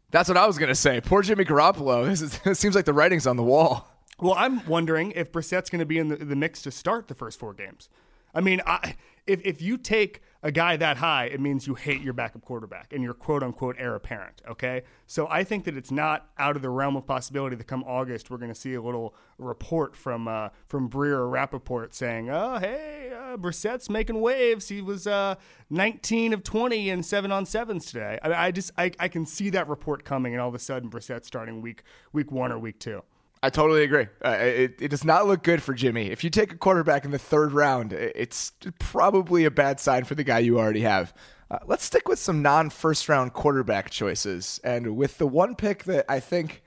That's 0.09 0.29
what 0.29 0.37
I 0.37 0.47
was 0.47 0.57
gonna 0.57 0.73
say. 0.73 1.01
Poor 1.01 1.21
Jimmy 1.21 1.43
Garoppolo. 1.43 2.05
This 2.07 2.21
is, 2.21 2.39
it 2.45 2.55
seems 2.55 2.75
like 2.75 2.85
the 2.85 2.93
writing's 2.93 3.27
on 3.27 3.35
the 3.35 3.43
wall. 3.43 3.90
Well, 4.21 4.35
I'm 4.37 4.63
wondering 4.67 5.11
if 5.13 5.31
Brissett's 5.31 5.71
going 5.71 5.79
to 5.79 5.85
be 5.85 5.97
in 5.97 6.09
the, 6.09 6.15
the 6.15 6.35
mix 6.35 6.61
to 6.61 6.71
start 6.71 7.07
the 7.07 7.15
first 7.15 7.39
four 7.39 7.55
games. 7.55 7.89
I 8.33 8.39
mean, 8.39 8.61
I, 8.65 8.95
if 9.27 9.41
if 9.43 9.61
you 9.61 9.77
take 9.77 10.21
a 10.43 10.51
guy 10.51 10.77
that 10.77 10.97
high, 10.97 11.25
it 11.25 11.39
means 11.39 11.67
you 11.67 11.75
hate 11.75 12.01
your 12.01 12.13
backup 12.13 12.43
quarterback 12.43 12.93
and 12.93 13.03
you're 13.03 13.13
quote 13.13 13.43
unquote 13.43 13.75
heir 13.79 13.95
apparent. 13.95 14.41
Okay, 14.47 14.83
so 15.05 15.27
I 15.27 15.43
think 15.43 15.65
that 15.65 15.75
it's 15.75 15.91
not 15.91 16.29
out 16.37 16.55
of 16.55 16.61
the 16.61 16.69
realm 16.69 16.95
of 16.95 17.05
possibility 17.05 17.55
that 17.55 17.65
come 17.65 17.83
August 17.83 18.29
we're 18.29 18.37
going 18.37 18.53
to 18.53 18.59
see 18.59 18.75
a 18.75 18.81
little 18.81 19.13
report 19.37 19.95
from 19.95 20.27
uh, 20.27 20.49
from 20.67 20.89
Breer 20.89 21.13
or 21.13 21.29
Rapoport 21.29 21.93
saying, 21.93 22.29
"Oh, 22.29 22.59
hey, 22.59 23.11
uh, 23.13 23.37
Brissett's 23.37 23.89
making 23.89 24.21
waves. 24.21 24.69
He 24.69 24.81
was 24.81 25.07
uh, 25.07 25.35
19 25.71 26.33
of 26.33 26.43
20 26.43 26.89
and 26.89 27.05
seven 27.05 27.31
on 27.31 27.45
sevens 27.45 27.85
today." 27.85 28.19
I, 28.23 28.47
I 28.47 28.51
just 28.51 28.71
I, 28.77 28.91
I 28.99 29.07
can 29.07 29.25
see 29.25 29.49
that 29.49 29.67
report 29.67 30.05
coming, 30.05 30.33
and 30.33 30.41
all 30.41 30.49
of 30.49 30.55
a 30.55 30.59
sudden 30.59 30.89
Brissett's 30.89 31.27
starting 31.27 31.61
week 31.61 31.83
week 32.13 32.31
one 32.31 32.51
or 32.51 32.59
week 32.59 32.79
two. 32.79 33.03
I 33.43 33.49
totally 33.49 33.83
agree. 33.83 34.07
Uh, 34.23 34.37
it, 34.39 34.75
it 34.79 34.87
does 34.89 35.03
not 35.03 35.25
look 35.25 35.41
good 35.41 35.63
for 35.63 35.73
Jimmy. 35.73 36.11
If 36.11 36.23
you 36.23 36.29
take 36.29 36.53
a 36.53 36.57
quarterback 36.57 37.05
in 37.05 37.11
the 37.11 37.17
third 37.17 37.53
round, 37.53 37.91
it's 37.91 38.51
probably 38.79 39.45
a 39.45 39.51
bad 39.51 39.79
sign 39.79 40.03
for 40.03 40.13
the 40.13 40.23
guy 40.23 40.39
you 40.39 40.59
already 40.59 40.81
have. 40.81 41.13
Uh, 41.49 41.57
let's 41.65 41.83
stick 41.83 42.07
with 42.07 42.19
some 42.19 42.41
non 42.41 42.69
first 42.69 43.09
round 43.09 43.33
quarterback 43.33 43.89
choices. 43.89 44.59
And 44.63 44.95
with 44.95 45.17
the 45.17 45.27
one 45.27 45.55
pick 45.55 45.85
that 45.85 46.05
I 46.07 46.19
think 46.19 46.61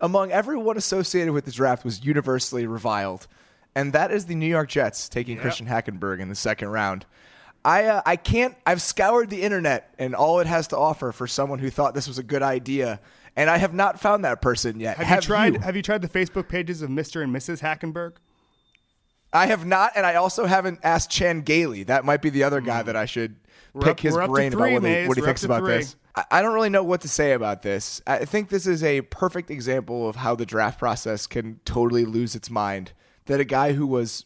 among 0.00 0.30
everyone 0.30 0.76
associated 0.76 1.32
with 1.32 1.46
the 1.46 1.50
draft 1.50 1.84
was 1.84 2.04
universally 2.04 2.66
reviled, 2.66 3.26
and 3.74 3.92
that 3.94 4.12
is 4.12 4.26
the 4.26 4.34
New 4.34 4.46
York 4.46 4.68
Jets 4.68 5.08
taking 5.08 5.38
Christian 5.38 5.66
Hackenberg 5.66 6.20
in 6.20 6.28
the 6.28 6.34
second 6.34 6.68
round. 6.68 7.06
I 7.64 7.86
uh, 7.86 8.02
I 8.06 8.16
can't. 8.16 8.54
I've 8.66 8.82
scoured 8.82 9.30
the 9.30 9.42
internet 9.42 9.94
and 9.98 10.14
all 10.14 10.40
it 10.40 10.46
has 10.46 10.68
to 10.68 10.76
offer 10.76 11.10
for 11.10 11.26
someone 11.26 11.58
who 11.58 11.70
thought 11.70 11.94
this 11.94 12.06
was 12.06 12.18
a 12.18 12.22
good 12.22 12.42
idea, 12.42 13.00
and 13.38 13.48
I 13.48 13.56
have 13.58 13.72
not 13.72 14.00
found 14.00 14.24
that 14.24 14.42
person 14.42 14.80
yet. 14.80 14.96
Have, 14.96 15.22
you 15.22 15.22
tried? 15.22 15.62
Have 15.62 15.76
you 15.76 15.82
tried 15.82 16.02
the 16.02 16.08
Facebook 16.08 16.48
pages 16.48 16.82
of 16.82 16.90
Mr. 16.90 17.22
and 17.22 17.34
Mrs. 17.34 17.60
Hackenberg? 17.60 18.14
I 19.32 19.46
have 19.46 19.64
not, 19.64 19.92
and 19.94 20.04
I 20.04 20.16
also 20.16 20.46
haven't 20.46 20.80
asked 20.82 21.10
Chan 21.10 21.42
Gailey. 21.42 21.84
That 21.84 22.04
might 22.04 22.20
be 22.20 22.30
the 22.30 22.42
other 22.42 22.60
guy 22.60 22.80
hmm. 22.80 22.86
that 22.86 22.96
I 22.96 23.04
should 23.06 23.36
We're 23.72 23.82
pick 23.82 23.90
up- 23.92 24.00
his 24.00 24.14
we're 24.14 24.22
up 24.22 24.26
to 24.26 24.32
brain 24.32 24.50
three, 24.50 24.60
about 24.60 24.72
what 24.72 24.82
he, 24.82 24.94
Mays. 24.94 25.08
what 25.08 25.16
he 25.16 25.22
thinks 25.22 25.44
about 25.44 25.60
three. 25.60 25.78
this. 25.78 25.96
I, 26.16 26.24
I 26.32 26.42
don't 26.42 26.52
really 26.52 26.68
know 26.68 26.82
what 26.82 27.02
to 27.02 27.08
say 27.08 27.32
about 27.32 27.62
this. 27.62 28.02
I 28.08 28.24
think 28.24 28.48
this 28.48 28.66
is 28.66 28.82
a 28.82 29.02
perfect 29.02 29.50
example 29.50 30.08
of 30.08 30.16
how 30.16 30.34
the 30.34 30.46
draft 30.46 30.80
process 30.80 31.28
can 31.28 31.60
totally 31.64 32.04
lose 32.04 32.34
its 32.34 32.50
mind. 32.50 32.92
That 33.26 33.38
a 33.38 33.44
guy 33.44 33.72
who 33.72 33.86
was 33.86 34.24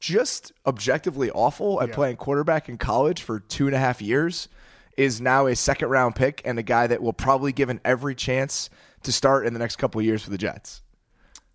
just 0.00 0.52
objectively 0.66 1.30
awful 1.30 1.80
at 1.80 1.88
Yeah. 1.88 1.94
playing 1.94 2.16
quarterback 2.16 2.68
in 2.68 2.76
college 2.76 3.22
for 3.22 3.40
two 3.40 3.66
and 3.66 3.74
a 3.74 3.78
half 3.78 4.02
years 4.02 4.48
is 4.96 5.20
now 5.20 5.46
a 5.46 5.56
second 5.56 5.88
round 5.88 6.14
pick 6.14 6.42
and 6.44 6.58
a 6.58 6.62
guy 6.62 6.86
that 6.86 7.02
will 7.02 7.12
probably 7.12 7.52
given 7.52 7.80
every 7.84 8.14
chance 8.14 8.70
to 9.02 9.12
start 9.12 9.46
in 9.46 9.52
the 9.52 9.58
next 9.58 9.76
couple 9.76 10.00
years 10.02 10.22
for 10.22 10.30
the 10.30 10.38
Jets. 10.38 10.82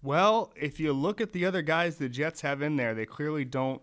Well, 0.02 0.54
if 0.56 0.80
you 0.80 0.93
look 0.93 1.19
at 1.19 1.34
the 1.34 1.45
other 1.45 1.62
guys 1.62 1.97
the 1.97 2.10
Jets 2.10 2.41
have 2.41 2.62
in 2.62 2.78
there, 2.78 2.93
they 2.93 3.06
clearly 3.06 3.43
don't 3.43 3.82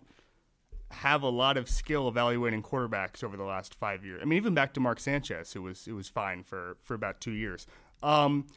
have 0.89 1.21
a 1.21 1.29
lot 1.29 1.57
of 1.57 1.69
skill 1.69 2.07
evaluating 2.07 2.63
quarterbacks 2.63 3.23
over 3.23 3.37
the 3.37 3.43
last 3.43 3.75
five 3.75 4.05
years. 4.05 4.19
I 4.21 4.25
mean, 4.25 4.37
even 4.37 4.53
back 4.53 4.73
to 4.75 4.79
Mark 4.79 4.99
Sanchez, 4.99 5.53
who 5.53 5.63
was 5.63 5.85
who 5.85 5.95
was 5.95 6.07
fine 6.07 6.43
for 6.43 6.77
for 6.83 6.93
about 6.93 7.19
two 7.21 7.33
years. 7.33 7.67
Um, 8.01 8.47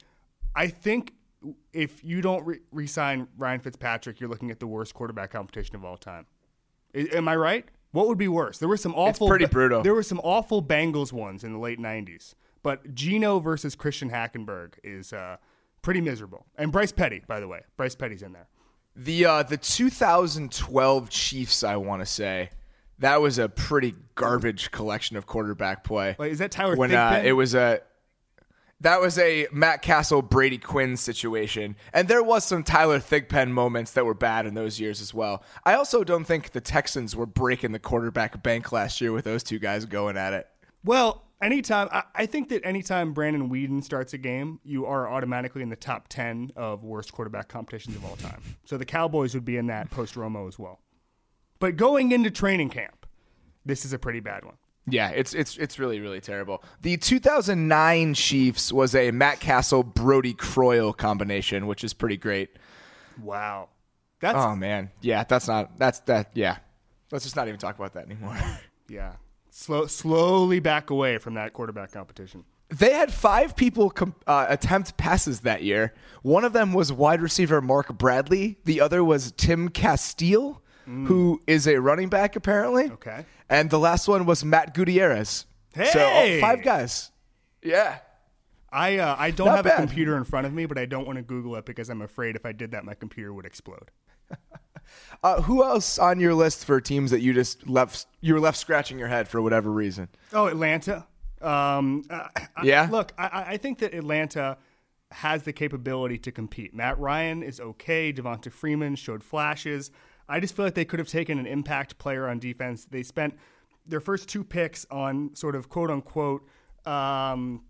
I 0.54 0.68
think 0.68 1.14
if 1.72 2.04
you 2.04 2.20
don't 2.20 2.44
re- 2.44 2.60
resign 2.70 3.26
Ryan 3.36 3.60
Fitzpatrick, 3.60 4.20
you're 4.20 4.28
looking 4.28 4.50
at 4.50 4.60
the 4.60 4.66
worst 4.66 4.94
quarterback 4.94 5.30
competition 5.30 5.74
of 5.74 5.84
all 5.84 5.96
time. 5.96 6.26
I- 6.94 7.08
am 7.12 7.28
I 7.28 7.36
right? 7.36 7.68
What 7.92 8.06
would 8.08 8.18
be 8.18 8.28
worse? 8.28 8.58
There 8.58 8.68
were 8.68 8.76
some 8.76 8.94
awful, 8.94 9.26
It's 9.26 9.30
pretty 9.30 9.46
brutal. 9.46 9.82
There 9.82 9.94
were 9.94 10.02
some 10.02 10.20
awful 10.22 10.62
Bengals 10.62 11.12
ones 11.12 11.42
in 11.44 11.52
the 11.52 11.58
late 11.58 11.78
'90s, 11.78 12.34
but 12.62 12.94
Geno 12.94 13.40
versus 13.40 13.74
Christian 13.74 14.10
Hackenberg 14.10 14.74
is 14.84 15.12
uh, 15.12 15.36
pretty 15.82 16.00
miserable. 16.00 16.46
And 16.56 16.70
Bryce 16.70 16.92
Petty, 16.92 17.22
by 17.26 17.40
the 17.40 17.48
way, 17.48 17.62
Bryce 17.76 17.94
Petty's 17.94 18.22
in 18.22 18.32
there. 18.32 18.48
The 18.94 19.24
uh, 19.24 19.42
the 19.42 19.56
2012 19.56 21.10
Chiefs, 21.10 21.64
I 21.64 21.76
want 21.76 22.02
to 22.02 22.06
say, 22.06 22.50
that 22.98 23.20
was 23.20 23.38
a 23.38 23.48
pretty 23.48 23.94
garbage 24.14 24.70
collection 24.70 25.16
of 25.16 25.26
quarterback 25.26 25.84
play. 25.84 26.16
Wait, 26.18 26.32
is 26.32 26.38
that 26.38 26.50
Tyler 26.50 26.76
when 26.76 26.94
uh, 26.94 27.22
it 27.24 27.32
was 27.32 27.54
a 27.54 27.80
that 28.80 29.00
was 29.00 29.18
a 29.18 29.46
Matt 29.52 29.82
Cassel 29.82 30.22
Brady 30.22 30.58
Quinn 30.58 30.96
situation, 30.96 31.76
and 31.92 32.08
there 32.08 32.22
was 32.22 32.44
some 32.44 32.62
Tyler 32.62 32.98
Thigpen 32.98 33.50
moments 33.50 33.92
that 33.92 34.06
were 34.06 34.14
bad 34.14 34.46
in 34.46 34.54
those 34.54 34.80
years 34.80 35.00
as 35.00 35.12
well. 35.12 35.42
I 35.64 35.74
also 35.74 36.04
don't 36.04 36.24
think 36.24 36.50
the 36.52 36.60
Texans 36.60 37.14
were 37.14 37.26
breaking 37.26 37.72
the 37.72 37.78
quarterback 37.78 38.42
bank 38.42 38.72
last 38.72 39.00
year 39.00 39.12
with 39.12 39.24
those 39.24 39.42
two 39.42 39.58
guys 39.58 39.84
going 39.84 40.16
at 40.16 40.32
it. 40.32 40.48
Well, 40.84 41.26
anytime 41.42 41.88
I, 41.92 42.04
I 42.14 42.26
think 42.26 42.48
that 42.48 42.64
anytime 42.64 43.12
Brandon 43.12 43.50
Weeden 43.50 43.84
starts 43.84 44.14
a 44.14 44.18
game, 44.18 44.60
you 44.64 44.86
are 44.86 45.08
automatically 45.10 45.62
in 45.62 45.68
the 45.68 45.76
top 45.76 46.08
ten 46.08 46.50
of 46.56 46.84
worst 46.84 47.12
quarterback 47.12 47.48
competitions 47.48 47.96
of 47.96 48.04
all 48.04 48.16
time. 48.16 48.40
So 48.64 48.78
the 48.78 48.86
Cowboys 48.86 49.34
would 49.34 49.44
be 49.44 49.56
in 49.58 49.66
that 49.66 49.90
post 49.90 50.14
Romo 50.14 50.48
as 50.48 50.58
well. 50.58 50.80
But 51.58 51.76
going 51.76 52.12
into 52.12 52.30
training 52.30 52.70
camp, 52.70 53.06
this 53.66 53.84
is 53.84 53.92
a 53.92 53.98
pretty 53.98 54.20
bad 54.20 54.46
one. 54.46 54.56
Yeah, 54.86 55.10
it's 55.10 55.34
it's 55.34 55.56
it's 55.56 55.78
really 55.78 56.00
really 56.00 56.20
terrible. 56.20 56.62
The 56.82 56.96
2009 56.96 58.14
Chiefs 58.14 58.72
was 58.72 58.94
a 58.94 59.10
Matt 59.10 59.40
Cassel 59.40 59.82
Brodie 59.82 60.34
Croyle 60.34 60.92
combination, 60.92 61.66
which 61.66 61.84
is 61.84 61.92
pretty 61.92 62.16
great. 62.16 62.50
Wow, 63.22 63.68
that's 64.20 64.38
Oh 64.38 64.56
man, 64.56 64.90
yeah, 65.00 65.24
that's 65.24 65.46
not 65.46 65.78
that's 65.78 66.00
that. 66.00 66.30
Yeah, 66.34 66.56
let's 67.12 67.24
just 67.24 67.36
not 67.36 67.46
even 67.48 67.60
talk 67.60 67.78
about 67.78 67.92
that 67.94 68.06
anymore. 68.06 68.36
yeah. 68.88 69.12
Slow, 69.52 69.86
slowly 69.86 70.60
back 70.60 70.90
away 70.90 71.18
from 71.18 71.34
that 71.34 71.52
quarterback 71.52 71.90
competition. 71.90 72.44
They 72.70 72.92
had 72.92 73.12
five 73.12 73.56
people 73.56 73.90
com- 73.90 74.14
uh, 74.28 74.46
attempt 74.48 74.96
passes 74.96 75.40
that 75.40 75.64
year. 75.64 75.92
One 76.22 76.44
of 76.44 76.52
them 76.52 76.72
was 76.72 76.92
wide 76.92 77.20
receiver 77.20 77.60
Mark 77.60 77.98
Bradley. 77.98 78.58
The 78.64 78.80
other 78.80 79.02
was 79.02 79.32
Tim 79.32 79.68
Castille, 79.68 80.62
who 81.06 81.40
is 81.46 81.66
a 81.68 81.80
running 81.80 82.08
back 82.08 82.36
apparently. 82.36 82.88
Mm. 82.88 82.92
Okay. 82.92 83.24
And 83.48 83.70
the 83.70 83.78
last 83.78 84.08
one 84.08 84.26
was 84.26 84.44
Matt 84.44 84.74
Gutierrez. 84.74 85.46
So 85.74 85.82
Hey! 85.82 86.38
oh, 86.38 86.40
five 86.40 86.62
guys. 86.62 87.10
Yeah. 87.62 87.98
I 88.72 88.98
uh, 88.98 89.16
I 89.18 89.30
don't 89.32 89.46
Not 89.46 89.56
have 89.56 89.64
bad. 89.64 89.74
a 89.82 89.86
computer 89.86 90.16
in 90.16 90.24
front 90.24 90.46
of 90.46 90.52
me, 90.52 90.66
but 90.66 90.78
I 90.78 90.86
don't 90.86 91.06
want 91.06 91.16
to 91.16 91.22
Google 91.22 91.56
it 91.56 91.64
because 91.66 91.88
I'm 91.90 92.02
afraid 92.02 92.36
if 92.36 92.46
I 92.46 92.52
did 92.52 92.70
that, 92.72 92.84
my 92.84 92.94
computer 92.94 93.32
would 93.32 93.46
explode. 93.46 93.90
Uh, 95.22 95.40
who 95.42 95.62
else 95.62 95.98
on 95.98 96.18
your 96.18 96.34
list 96.34 96.64
for 96.64 96.80
teams 96.80 97.10
that 97.12 97.20
you 97.20 97.32
just 97.32 97.68
left 97.68 98.06
you 98.20 98.34
were 98.34 98.40
left 98.40 98.58
scratching 98.58 98.98
your 98.98 99.06
head 99.06 99.28
for 99.28 99.40
whatever 99.40 99.70
reason? 99.70 100.08
Oh, 100.32 100.46
Atlanta. 100.46 101.06
Um, 101.40 102.04
uh, 102.10 102.26
I- 102.34 102.64
Yeah? 102.64 102.88
look, 102.90 103.12
I, 103.16 103.44
I 103.48 103.56
think 103.56 103.78
that 103.80 103.94
Atlanta 103.94 104.56
has 105.12 105.42
the 105.44 105.52
capability 105.52 106.18
to 106.18 106.32
compete. 106.32 106.74
Matt 106.74 106.98
Ryan 106.98 107.42
is 107.42 107.60
okay. 107.60 108.12
Devonta 108.12 108.50
Freeman 108.50 108.96
showed 108.96 109.22
flashes. 109.22 109.90
I 110.30 110.40
just 110.40 110.54
feel 110.54 110.64
like 110.64 110.74
they 110.74 110.84
could 110.84 111.00
have 111.00 111.08
taken 111.08 111.38
an 111.38 111.46
impact 111.46 111.98
player 111.98 112.28
on 112.28 112.38
defense. 112.38 112.84
They 112.84 113.02
spent 113.02 113.36
their 113.86 114.00
first 114.00 114.28
two 114.28 114.44
picks 114.44 114.86
on 114.90 115.34
sort 115.34 115.56
of 115.56 115.68
quote 115.68 115.90
unquote 115.90 116.46
um, 116.86 117.64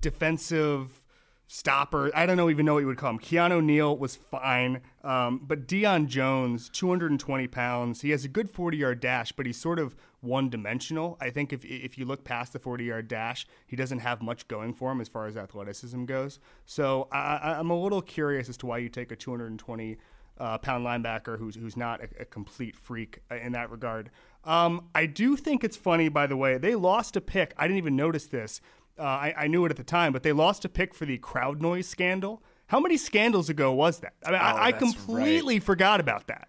defensive 0.00 1.04
stopper. 1.48 2.10
I 2.14 2.26
don't 2.26 2.36
know 2.36 2.50
even 2.50 2.66
know 2.66 2.74
what 2.74 2.80
you 2.80 2.86
would 2.86 2.96
call 2.96 3.10
him. 3.10 3.18
Keanu 3.18 3.62
Neal 3.62 3.96
was 3.96 4.16
fine, 4.16 4.80
um, 5.04 5.40
but 5.46 5.68
Deion 5.68 6.06
Jones, 6.08 6.68
220 6.70 7.46
pounds. 7.46 8.00
He 8.00 8.10
has 8.10 8.24
a 8.24 8.28
good 8.28 8.50
40 8.50 8.76
yard 8.76 9.00
dash, 9.00 9.32
but 9.32 9.46
he's 9.46 9.56
sort 9.58 9.78
of 9.78 9.94
one 10.20 10.48
dimensional. 10.48 11.16
I 11.20 11.30
think 11.30 11.52
if 11.52 11.64
if 11.64 11.98
you 11.98 12.04
look 12.04 12.24
past 12.24 12.52
the 12.52 12.58
40 12.58 12.84
yard 12.84 13.08
dash, 13.08 13.46
he 13.66 13.76
doesn't 13.76 14.00
have 14.00 14.22
much 14.22 14.48
going 14.48 14.74
for 14.74 14.90
him 14.90 15.00
as 15.00 15.08
far 15.08 15.26
as 15.26 15.36
athleticism 15.36 16.04
goes. 16.06 16.40
So 16.64 17.08
I, 17.12 17.54
I'm 17.58 17.70
a 17.70 17.80
little 17.80 18.02
curious 18.02 18.48
as 18.48 18.56
to 18.58 18.66
why 18.66 18.78
you 18.78 18.88
take 18.88 19.12
a 19.12 19.16
220 19.16 19.98
uh, 20.38 20.58
pound 20.58 20.84
linebacker 20.84 21.38
who's 21.38 21.54
who's 21.56 21.76
not 21.76 22.00
a, 22.00 22.08
a 22.22 22.24
complete 22.24 22.76
freak 22.76 23.20
uh, 23.30 23.36
in 23.36 23.52
that 23.52 23.70
regard. 23.70 24.10
Um, 24.44 24.88
I 24.94 25.06
do 25.06 25.36
think 25.36 25.64
it's 25.64 25.76
funny, 25.76 26.08
by 26.08 26.26
the 26.26 26.36
way. 26.36 26.58
They 26.58 26.74
lost 26.74 27.16
a 27.16 27.20
pick. 27.20 27.52
I 27.56 27.66
didn't 27.66 27.78
even 27.78 27.96
notice 27.96 28.26
this. 28.26 28.60
Uh, 28.98 29.02
I, 29.02 29.34
I 29.36 29.46
knew 29.48 29.64
it 29.64 29.70
at 29.70 29.76
the 29.76 29.84
time, 29.84 30.12
but 30.12 30.22
they 30.22 30.32
lost 30.32 30.64
a 30.64 30.68
pick 30.68 30.94
for 30.94 31.04
the 31.04 31.18
crowd 31.18 31.60
noise 31.60 31.86
scandal. 31.86 32.42
How 32.68 32.80
many 32.80 32.96
scandals 32.96 33.48
ago 33.48 33.72
was 33.72 34.00
that? 34.00 34.14
I 34.24 34.30
mean, 34.30 34.40
Oh, 34.40 34.44
I, 34.44 34.66
I 34.66 34.72
completely 34.72 35.58
forgot 35.60 36.00
about 36.00 36.28
that. 36.28 36.48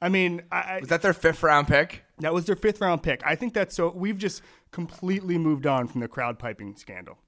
I 0.00 0.08
mean, 0.08 0.42
I, 0.52 0.56
I, 0.56 0.78
Was 0.80 0.88
that 0.90 1.02
their 1.02 1.14
fifth 1.14 1.42
round 1.42 1.68
pick? 1.68 2.04
that 2.18 2.34
was 2.34 2.46
their 2.46 2.56
fifth 2.56 2.80
round 2.80 3.02
pick. 3.02 3.22
I 3.24 3.34
think 3.34 3.54
that's 3.54 3.74
so. 3.74 3.90
We've 3.90 4.18
just 4.18 4.42
completely 4.70 5.38
moved 5.38 5.66
on 5.66 5.88
from 5.88 6.00
the 6.00 6.08
crowd 6.08 6.38
piping 6.38 6.76
scandal. 6.76 7.18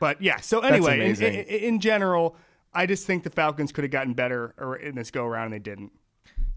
But 0.00 0.20
yeah. 0.20 0.40
So 0.40 0.60
anyway, 0.60 1.10
in, 1.10 1.22
in, 1.22 1.34
in 1.44 1.80
general, 1.80 2.36
I 2.76 2.86
just 2.86 3.06
think 3.06 3.24
the 3.24 3.30
Falcons 3.30 3.72
could 3.72 3.84
have 3.84 3.90
gotten 3.90 4.14
better 4.14 4.54
in 4.82 4.94
this 4.94 5.10
go 5.10 5.24
around, 5.24 5.46
and 5.46 5.54
they 5.54 5.58
didn't. 5.58 5.92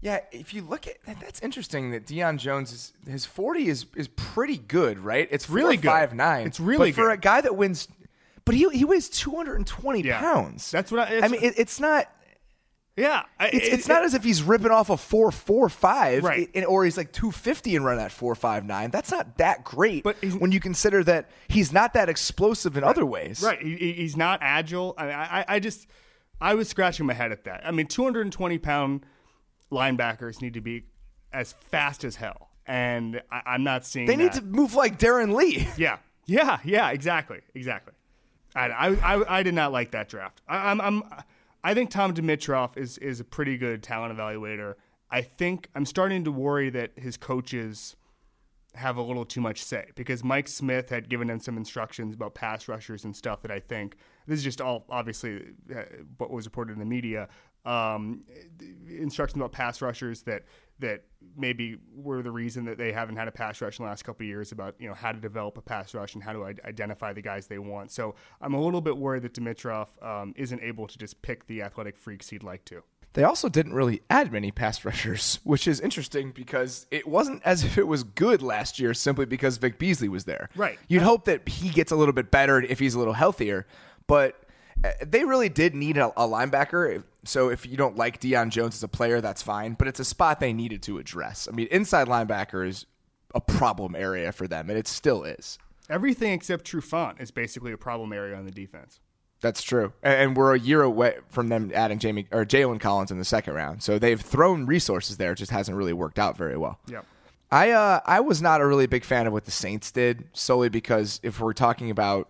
Yeah, 0.02 0.20
if 0.32 0.54
you 0.54 0.62
look 0.62 0.86
at 0.86 0.96
that, 1.06 1.20
that's 1.20 1.40
interesting 1.40 1.90
that 1.90 2.06
Deion 2.06 2.38
Jones 2.38 2.72
is 2.72 2.92
his 3.06 3.26
forty 3.26 3.68
is 3.68 3.86
is 3.96 4.08
pretty 4.08 4.56
good, 4.58 4.98
right? 4.98 5.28
It's 5.30 5.50
really 5.50 5.76
good. 5.76 5.88
five 5.88 6.14
nine. 6.14 6.46
It's 6.46 6.58
really 6.60 6.90
but 6.90 6.94
for 6.96 7.08
good. 7.08 7.12
a 7.14 7.16
guy 7.18 7.40
that 7.42 7.54
wins, 7.56 7.86
but 8.44 8.54
he 8.54 8.68
he 8.70 8.84
weighs 8.84 9.08
two 9.10 9.34
hundred 9.36 9.56
and 9.56 9.66
twenty 9.66 10.02
Yeah. 10.02 10.18
pounds. 10.20 10.70
That's 10.70 10.90
what 10.90 11.00
I- 11.10 11.20
I 11.20 11.28
mean. 11.28 11.42
It, 11.42 11.54
it's 11.58 11.80
not. 11.80 12.06
Yeah, 12.96 13.22
It's, 13.40 13.66
it- 13.66 13.72
it's 13.72 13.88
not 13.88 14.04
as 14.04 14.12
if 14.14 14.24
he's 14.24 14.42
ripping 14.42 14.70
off 14.72 14.90
a 14.90 14.96
four 14.96 15.30
four 15.30 15.68
five, 15.68 16.22
Right. 16.24 16.50
and- 16.54 16.66
or 16.66 16.84
he's 16.84 16.96
like 16.98 17.12
two 17.12 17.30
fifty 17.30 17.76
and 17.76 17.84
running 17.84 18.04
at 18.04 18.10
four 18.12 18.34
five 18.34 18.64
nine. 18.64 18.90
That's 18.90 19.10
not 19.10 19.38
that 19.38 19.64
great. 19.64 20.02
But 20.02 20.16
when 20.38 20.50
you 20.52 20.60
consider 20.60 21.02
that 21.04 21.30
he's 21.48 21.72
not 21.72 21.94
that 21.94 22.08
explosive 22.10 22.76
in 22.76 22.84
other 22.84 23.06
ways, 23.06 23.42
Right. 23.42 23.60
He, 23.62 23.76
he- 23.76 23.92
he's 23.92 24.16
not 24.16 24.40
agile. 24.42 24.94
I, 24.98 25.04
mean, 25.06 25.14
I, 25.14 25.44
I 25.48 25.60
just, 25.60 25.86
I 26.40 26.54
was 26.54 26.68
scratching 26.68 27.06
my 27.06 27.14
head 27.14 27.32
at 27.32 27.44
that. 27.44 27.62
I 27.64 27.70
mean, 27.70 27.86
220 27.86 28.58
pound 28.58 29.04
linebackers 29.70 30.40
need 30.42 30.54
to 30.54 30.60
be 30.60 30.84
as 31.32 31.52
fast 31.70 32.04
as 32.04 32.16
hell. 32.16 32.48
And 32.66 33.20
I, 33.30 33.42
I'm 33.46 33.64
not 33.64 33.84
seeing 33.84 34.06
They 34.06 34.16
need 34.16 34.32
that. 34.32 34.40
to 34.40 34.42
move 34.42 34.74
like 34.74 34.98
Darron 34.98 35.34
Lee. 35.34 35.68
Yeah. 35.76 35.98
Yeah. 36.26 36.58
Yeah. 36.64 36.90
Exactly. 36.90 37.40
Exactly. 37.54 37.94
I, 38.54 38.68
I, 38.68 39.14
I, 39.16 39.38
I 39.38 39.42
did 39.42 39.54
not 39.54 39.72
like 39.72 39.92
that 39.92 40.08
draft. 40.08 40.40
I, 40.48 40.70
I'm, 40.70 40.80
I'm, 40.80 41.02
I 41.62 41.74
think 41.74 41.90
Tom 41.90 42.14
Dimitroff 42.14 42.76
is, 42.76 42.98
is 42.98 43.20
a 43.20 43.24
pretty 43.24 43.56
good 43.56 43.82
talent 43.82 44.16
evaluator. 44.16 44.74
I 45.10 45.22
think 45.22 45.68
I'm 45.74 45.84
starting 45.84 46.24
to 46.24 46.32
worry 46.32 46.70
that 46.70 46.92
his 46.96 47.16
coaches 47.16 47.96
have 48.74 48.96
a 48.96 49.02
little 49.02 49.24
too 49.24 49.40
much 49.40 49.62
say 49.62 49.86
because 49.96 50.22
Mike 50.22 50.46
Smith 50.46 50.90
had 50.90 51.08
given 51.08 51.28
him 51.28 51.40
some 51.40 51.56
instructions 51.56 52.14
about 52.14 52.34
pass 52.34 52.68
rushers 52.68 53.04
and 53.04 53.16
stuff 53.16 53.42
that 53.42 53.50
I 53.50 53.58
think 53.58 53.96
this 54.26 54.38
is 54.38 54.44
just 54.44 54.60
all 54.60 54.84
obviously 54.90 55.42
uh, 55.74 55.82
what 56.18 56.30
was 56.30 56.46
reported 56.46 56.72
in 56.72 56.78
the 56.78 56.84
media. 56.84 57.28
Um, 57.66 58.22
instructions 58.88 59.36
about 59.36 59.52
pass 59.52 59.82
rushers 59.82 60.22
that 60.22 60.44
that 60.78 61.04
maybe 61.36 61.76
were 61.94 62.22
the 62.22 62.30
reason 62.30 62.64
that 62.64 62.78
they 62.78 62.90
haven't 62.90 63.16
had 63.16 63.28
a 63.28 63.30
pass 63.30 63.60
rush 63.60 63.78
in 63.78 63.84
the 63.84 63.88
last 63.88 64.02
couple 64.02 64.24
of 64.24 64.28
years 64.28 64.50
about 64.50 64.74
you 64.78 64.88
know 64.88 64.94
how 64.94 65.12
to 65.12 65.20
develop 65.20 65.58
a 65.58 65.62
pass 65.62 65.94
rush 65.94 66.14
and 66.14 66.22
how 66.22 66.32
to 66.32 66.44
I- 66.44 66.54
identify 66.64 67.12
the 67.12 67.22
guys 67.22 67.46
they 67.46 67.58
want. 67.58 67.90
So 67.90 68.14
I'm 68.40 68.54
a 68.54 68.60
little 68.60 68.80
bit 68.80 68.96
worried 68.96 69.22
that 69.22 69.34
Dimitroff 69.34 69.88
um, 70.02 70.32
isn't 70.36 70.62
able 70.62 70.86
to 70.86 70.96
just 70.98 71.20
pick 71.20 71.46
the 71.46 71.62
athletic 71.62 71.96
freaks 71.98 72.30
he'd 72.30 72.42
like 72.42 72.64
to. 72.66 72.82
They 73.12 73.24
also 73.24 73.48
didn't 73.48 73.74
really 73.74 74.02
add 74.08 74.32
many 74.32 74.52
pass 74.52 74.84
rushers, 74.84 75.40
which 75.44 75.66
is 75.66 75.80
interesting 75.80 76.30
because 76.30 76.86
it 76.90 77.06
wasn't 77.06 77.42
as 77.44 77.64
if 77.64 77.76
it 77.76 77.86
was 77.86 78.04
good 78.04 78.40
last 78.40 78.78
year 78.78 78.94
simply 78.94 79.26
because 79.26 79.58
Vic 79.58 79.78
Beasley 79.78 80.08
was 80.08 80.24
there. 80.24 80.48
Right. 80.56 80.78
You'd 80.88 81.02
hope 81.02 81.24
that 81.24 81.48
he 81.48 81.70
gets 81.70 81.92
a 81.92 81.96
little 81.96 82.14
bit 82.14 82.30
better 82.30 82.62
if 82.62 82.78
he's 82.78 82.94
a 82.94 82.98
little 82.98 83.14
healthier, 83.14 83.66
but 84.10 84.34
uh, 84.82 84.90
they 85.06 85.24
really 85.24 85.48
did 85.48 85.72
need 85.72 85.96
a, 85.96 86.08
a 86.08 86.26
linebacker. 86.26 87.04
So 87.24 87.48
if 87.48 87.64
you 87.64 87.76
don't 87.76 87.96
like 87.96 88.20
Deion 88.20 88.48
Jones 88.48 88.74
as 88.74 88.82
a 88.82 88.88
player, 88.88 89.20
that's 89.20 89.40
fine, 89.40 89.74
but 89.74 89.86
it's 89.86 90.00
a 90.00 90.04
spot 90.04 90.40
they 90.40 90.52
needed 90.52 90.82
to 90.82 90.98
address. 90.98 91.46
I 91.48 91.54
mean, 91.54 91.68
inside 91.70 92.08
linebacker 92.08 92.66
is 92.66 92.86
a 93.36 93.40
problem 93.40 93.94
area 93.94 94.32
for 94.32 94.48
them, 94.48 94.68
and 94.68 94.76
it 94.76 94.88
still 94.88 95.22
is. 95.22 95.58
Everything 95.88 96.32
except 96.32 96.64
Trufant 96.64 97.20
is 97.20 97.30
basically 97.30 97.70
a 97.70 97.76
problem 97.76 98.12
area 98.12 98.36
on 98.36 98.46
the 98.46 98.50
defense. 98.50 98.98
That's 99.40 99.62
true, 99.62 99.92
and 100.02 100.14
and 100.14 100.36
we're 100.36 100.54
a 100.54 100.58
year 100.58 100.82
away 100.82 101.18
from 101.28 101.48
them 101.48 101.70
adding 101.72 101.98
Jamie 101.98 102.26
or 102.30 102.44
Jalen 102.44 102.80
Collins 102.80 103.10
in 103.10 103.18
the 103.18 103.24
second 103.24 103.54
round. 103.54 103.82
So 103.82 103.98
they've 103.98 104.20
thrown 104.20 104.66
resources 104.66 105.16
there; 105.18 105.32
it 105.32 105.36
just 105.36 105.52
hasn't 105.52 105.78
really 105.78 105.94
worked 105.94 106.18
out 106.18 106.36
very 106.36 106.58
well. 106.58 106.78
Yep. 106.88 107.06
I 107.50 107.70
uh, 107.70 108.00
I 108.04 108.20
was 108.20 108.42
not 108.42 108.60
a 108.60 108.66
really 108.66 108.86
big 108.86 109.04
fan 109.04 109.26
of 109.26 109.32
what 109.32 109.46
the 109.46 109.50
Saints 109.50 109.90
did, 109.92 110.28
solely 110.34 110.68
because 110.68 111.20
if 111.22 111.40
we're 111.40 111.54
talking 111.54 111.90
about 111.90 112.28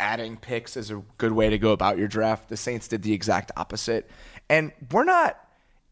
adding 0.00 0.36
picks 0.36 0.76
is 0.76 0.90
a 0.90 1.02
good 1.18 1.32
way 1.32 1.50
to 1.50 1.58
go 1.58 1.72
about 1.72 1.98
your 1.98 2.08
draft, 2.08 2.48
the 2.48 2.56
Saints 2.56 2.88
did 2.88 3.02
the 3.02 3.12
exact 3.12 3.52
opposite. 3.56 4.10
And 4.48 4.72
we're 4.90 5.04
not 5.04 5.38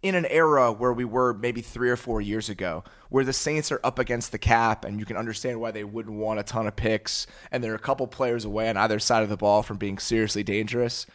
in 0.03 0.15
an 0.15 0.27
era 0.27 0.73
where 0.73 0.93
we 0.93 1.05
were 1.05 1.35
maybe 1.35 1.61
three 1.61 1.91
or 1.91 1.97
four 1.97 2.21
years 2.21 2.49
ago, 2.49 2.85
where 3.11 3.25
the 3.25 3.33
Saints 3.33 3.73
are 3.73 3.81
up 3.83 3.99
against 3.99 4.33
the 4.33 4.39
cap, 4.39 4.85
and 4.85 4.99
you 4.99 5.05
can 5.05 5.17
understand 5.17 5.61
why 5.61 5.71
they 5.71 5.85
wouldn't 5.85 6.17
want 6.17 6.41
a 6.41 6.45
ton 6.45 6.67
of 6.67 6.77
picks, 6.77 7.27
and 7.51 7.63
they're 7.63 7.75
a 7.75 7.81
couple 7.81 8.07
players 8.07 8.45
away 8.45 8.69
on 8.69 8.77
either 8.77 8.99
side 8.99 9.23
of 9.23 9.29
the 9.29 9.37
ball 9.37 9.63
from 9.63 9.77
being 9.77 9.99
seriously 9.99 10.43
dangerous. 10.43 11.07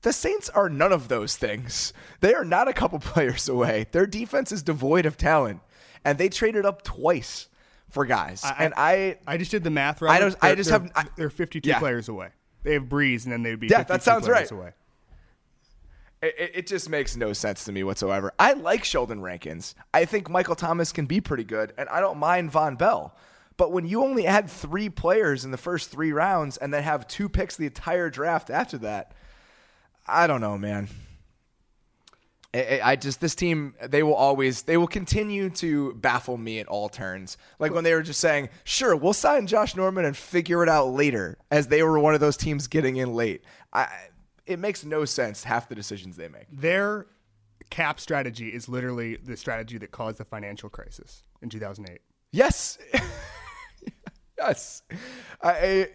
The 0.00 0.12
Saints 0.12 0.48
are 0.48 0.68
none 0.68 0.92
of 0.92 1.08
those 1.08 1.36
things. 1.36 1.92
They 2.20 2.34
are 2.34 2.44
not 2.44 2.68
a 2.68 2.72
couple 2.72 2.98
players 3.00 3.48
away. 3.48 3.86
Their 3.92 4.06
defense 4.06 4.50
is 4.50 4.62
devoid 4.62 5.06
of 5.06 5.16
talent, 5.16 5.60
and 6.04 6.18
they 6.18 6.28
traded 6.28 6.64
up 6.64 6.82
twice 6.82 7.48
for 7.92 8.04
guys. 8.06 8.44
and 8.58 8.74
I, 8.76 9.18
I 9.26 9.36
just 9.36 9.50
did 9.50 9.62
the 9.64 9.70
math. 9.70 10.02
I 10.02 10.18
don't- 10.18 10.36
I 10.42 10.54
just 10.54 10.70
have- 10.70 10.90
I- 10.96 11.06
they're 11.16 11.30
52 11.30 11.68
Yeah. 11.68 11.78
players 11.78 12.08
away. 12.08 12.28
They 12.64 12.74
have 12.74 12.84
Brees, 12.84 13.24
and 13.24 13.32
then 13.32 13.42
they'd 13.42 13.58
be 13.60 13.68
Yeah, 13.68 13.78
52 13.78 13.92
that 13.92 14.02
sounds 14.02 14.26
players 14.26 14.50
right. 14.50 14.58
away. 14.58 14.72
it, 16.22 16.50
it 16.54 16.66
just 16.68 16.88
makes 16.88 17.16
no 17.16 17.32
sense 17.32 17.64
to 17.64 17.72
me 17.72 17.82
whatsoever. 17.82 18.32
I 18.38 18.52
like 18.52 18.84
Sheldon 18.84 19.20
Rankins. 19.20 19.74
I 19.92 20.04
think 20.04 20.30
Michael 20.30 20.54
Thomas 20.54 20.92
can 20.92 21.06
be 21.06 21.20
pretty 21.20 21.42
good, 21.44 21.72
and 21.76 21.88
I 21.88 22.00
don't 22.00 22.18
mind 22.18 22.52
Vonn 22.52 22.78
Bell. 22.78 23.16
But 23.56 23.72
when 23.72 23.86
you 23.86 24.02
only 24.02 24.26
add 24.26 24.48
three 24.48 24.88
players 24.88 25.44
in 25.44 25.50
the 25.50 25.56
first 25.58 25.90
three 25.90 26.12
rounds 26.12 26.56
and 26.56 26.72
then 26.72 26.82
have 26.84 27.06
two 27.08 27.28
picks 27.28 27.56
the 27.56 27.66
entire 27.66 28.08
draft 28.08 28.50
after 28.50 28.78
that, 28.78 29.12
I 30.06 30.26
don't 30.26 30.40
know, 30.40 30.56
man. 30.56 30.88
I, 32.54 32.80
I 32.82 32.96
just 32.96 33.20
this 33.20 33.34
team 33.34 33.74
they 33.82 34.02
will 34.02 34.14
always 34.14 34.62
they 34.62 34.76
will 34.76 34.86
continue 34.86 35.48
to 35.50 35.94
baffle 35.94 36.36
me 36.36 36.58
at 36.58 36.68
all 36.68 36.88
turns. 36.88 37.38
Like 37.58 37.72
when 37.72 37.84
they 37.84 37.94
were 37.94 38.02
just 38.02 38.20
saying, 38.20 38.50
"Sure, 38.64 38.94
we'll 38.94 39.14
sign 39.14 39.46
Josh 39.46 39.74
Norman 39.74 40.04
and 40.04 40.16
figure 40.16 40.62
it 40.62 40.68
out 40.68 40.88
later," 40.88 41.38
as 41.50 41.68
they 41.68 41.82
were 41.82 41.98
one 41.98 42.14
of 42.14 42.20
those 42.20 42.36
teams 42.36 42.66
getting 42.66 42.96
in 42.96 43.14
late. 43.14 43.42
I, 43.72 43.88
it 44.46 44.58
makes 44.58 44.84
no 44.84 45.04
sense 45.04 45.44
half 45.44 45.68
the 45.68 45.74
decisions 45.74 46.16
they 46.16 46.28
make. 46.28 46.46
Their 46.52 47.06
cap 47.70 47.98
strategy 47.98 48.48
is 48.48 48.68
literally 48.68 49.16
the 49.16 49.36
strategy 49.36 49.78
that 49.78 49.90
caused 49.90 50.18
the 50.18 50.24
financial 50.24 50.68
crisis 50.68 51.24
in 51.40 51.48
2008. 51.48 52.00
Yes. 52.32 52.78
yes. 54.38 54.82
I, 55.42 55.88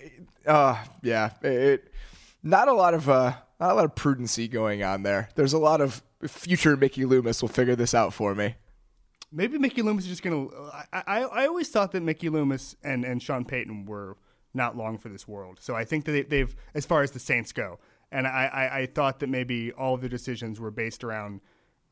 uh, 0.45 0.83
yeah, 1.03 1.31
it, 1.41 1.91
not 2.41 2.67
a 2.67 2.73
lot 2.73 2.93
of, 2.93 3.07
uh, 3.09 3.33
not 3.59 3.71
a 3.71 3.73
lot 3.75 3.85
of 3.85 3.95
prudency 3.95 4.49
going 4.49 4.83
on 4.83 5.03
there. 5.03 5.29
There's 5.35 5.53
a 5.53 5.59
lot 5.59 5.81
of 5.81 6.01
future 6.25 6.75
Mickey 6.77 7.05
Loomis 7.05 7.41
will 7.41 7.49
figure 7.49 7.75
this 7.75 7.93
out 7.93 8.13
for 8.13 8.33
me. 8.33 8.55
Maybe 9.31 9.57
Mickey 9.57 9.81
Loomis 9.81 10.05
is 10.05 10.09
just 10.09 10.23
going 10.23 10.49
to, 10.49 10.71
I, 10.93 11.23
I 11.23 11.47
always 11.47 11.69
thought 11.69 11.91
that 11.91 12.01
Mickey 12.01 12.29
Loomis 12.29 12.75
and, 12.83 13.03
and 13.03 13.21
Sean 13.21 13.43
Payton 13.43 13.85
were 13.85 14.15
not 14.53 14.77
long 14.77 14.97
for 14.97 15.09
this 15.09 15.27
world. 15.27 15.57
So 15.59 15.75
I 15.75 15.83
think 15.83 16.05
that 16.05 16.29
they, 16.29 16.39
have 16.39 16.55
as 16.73 16.85
far 16.85 17.03
as 17.03 17.11
the 17.11 17.19
Saints 17.19 17.51
go, 17.51 17.79
and 18.11 18.25
I, 18.25 18.49
I, 18.51 18.79
I 18.79 18.85
thought 18.85 19.19
that 19.19 19.27
maybe 19.27 19.73
all 19.73 19.95
of 19.95 20.01
the 20.01 20.09
decisions 20.09 20.59
were 20.59 20.71
based 20.71 21.03
around 21.03 21.41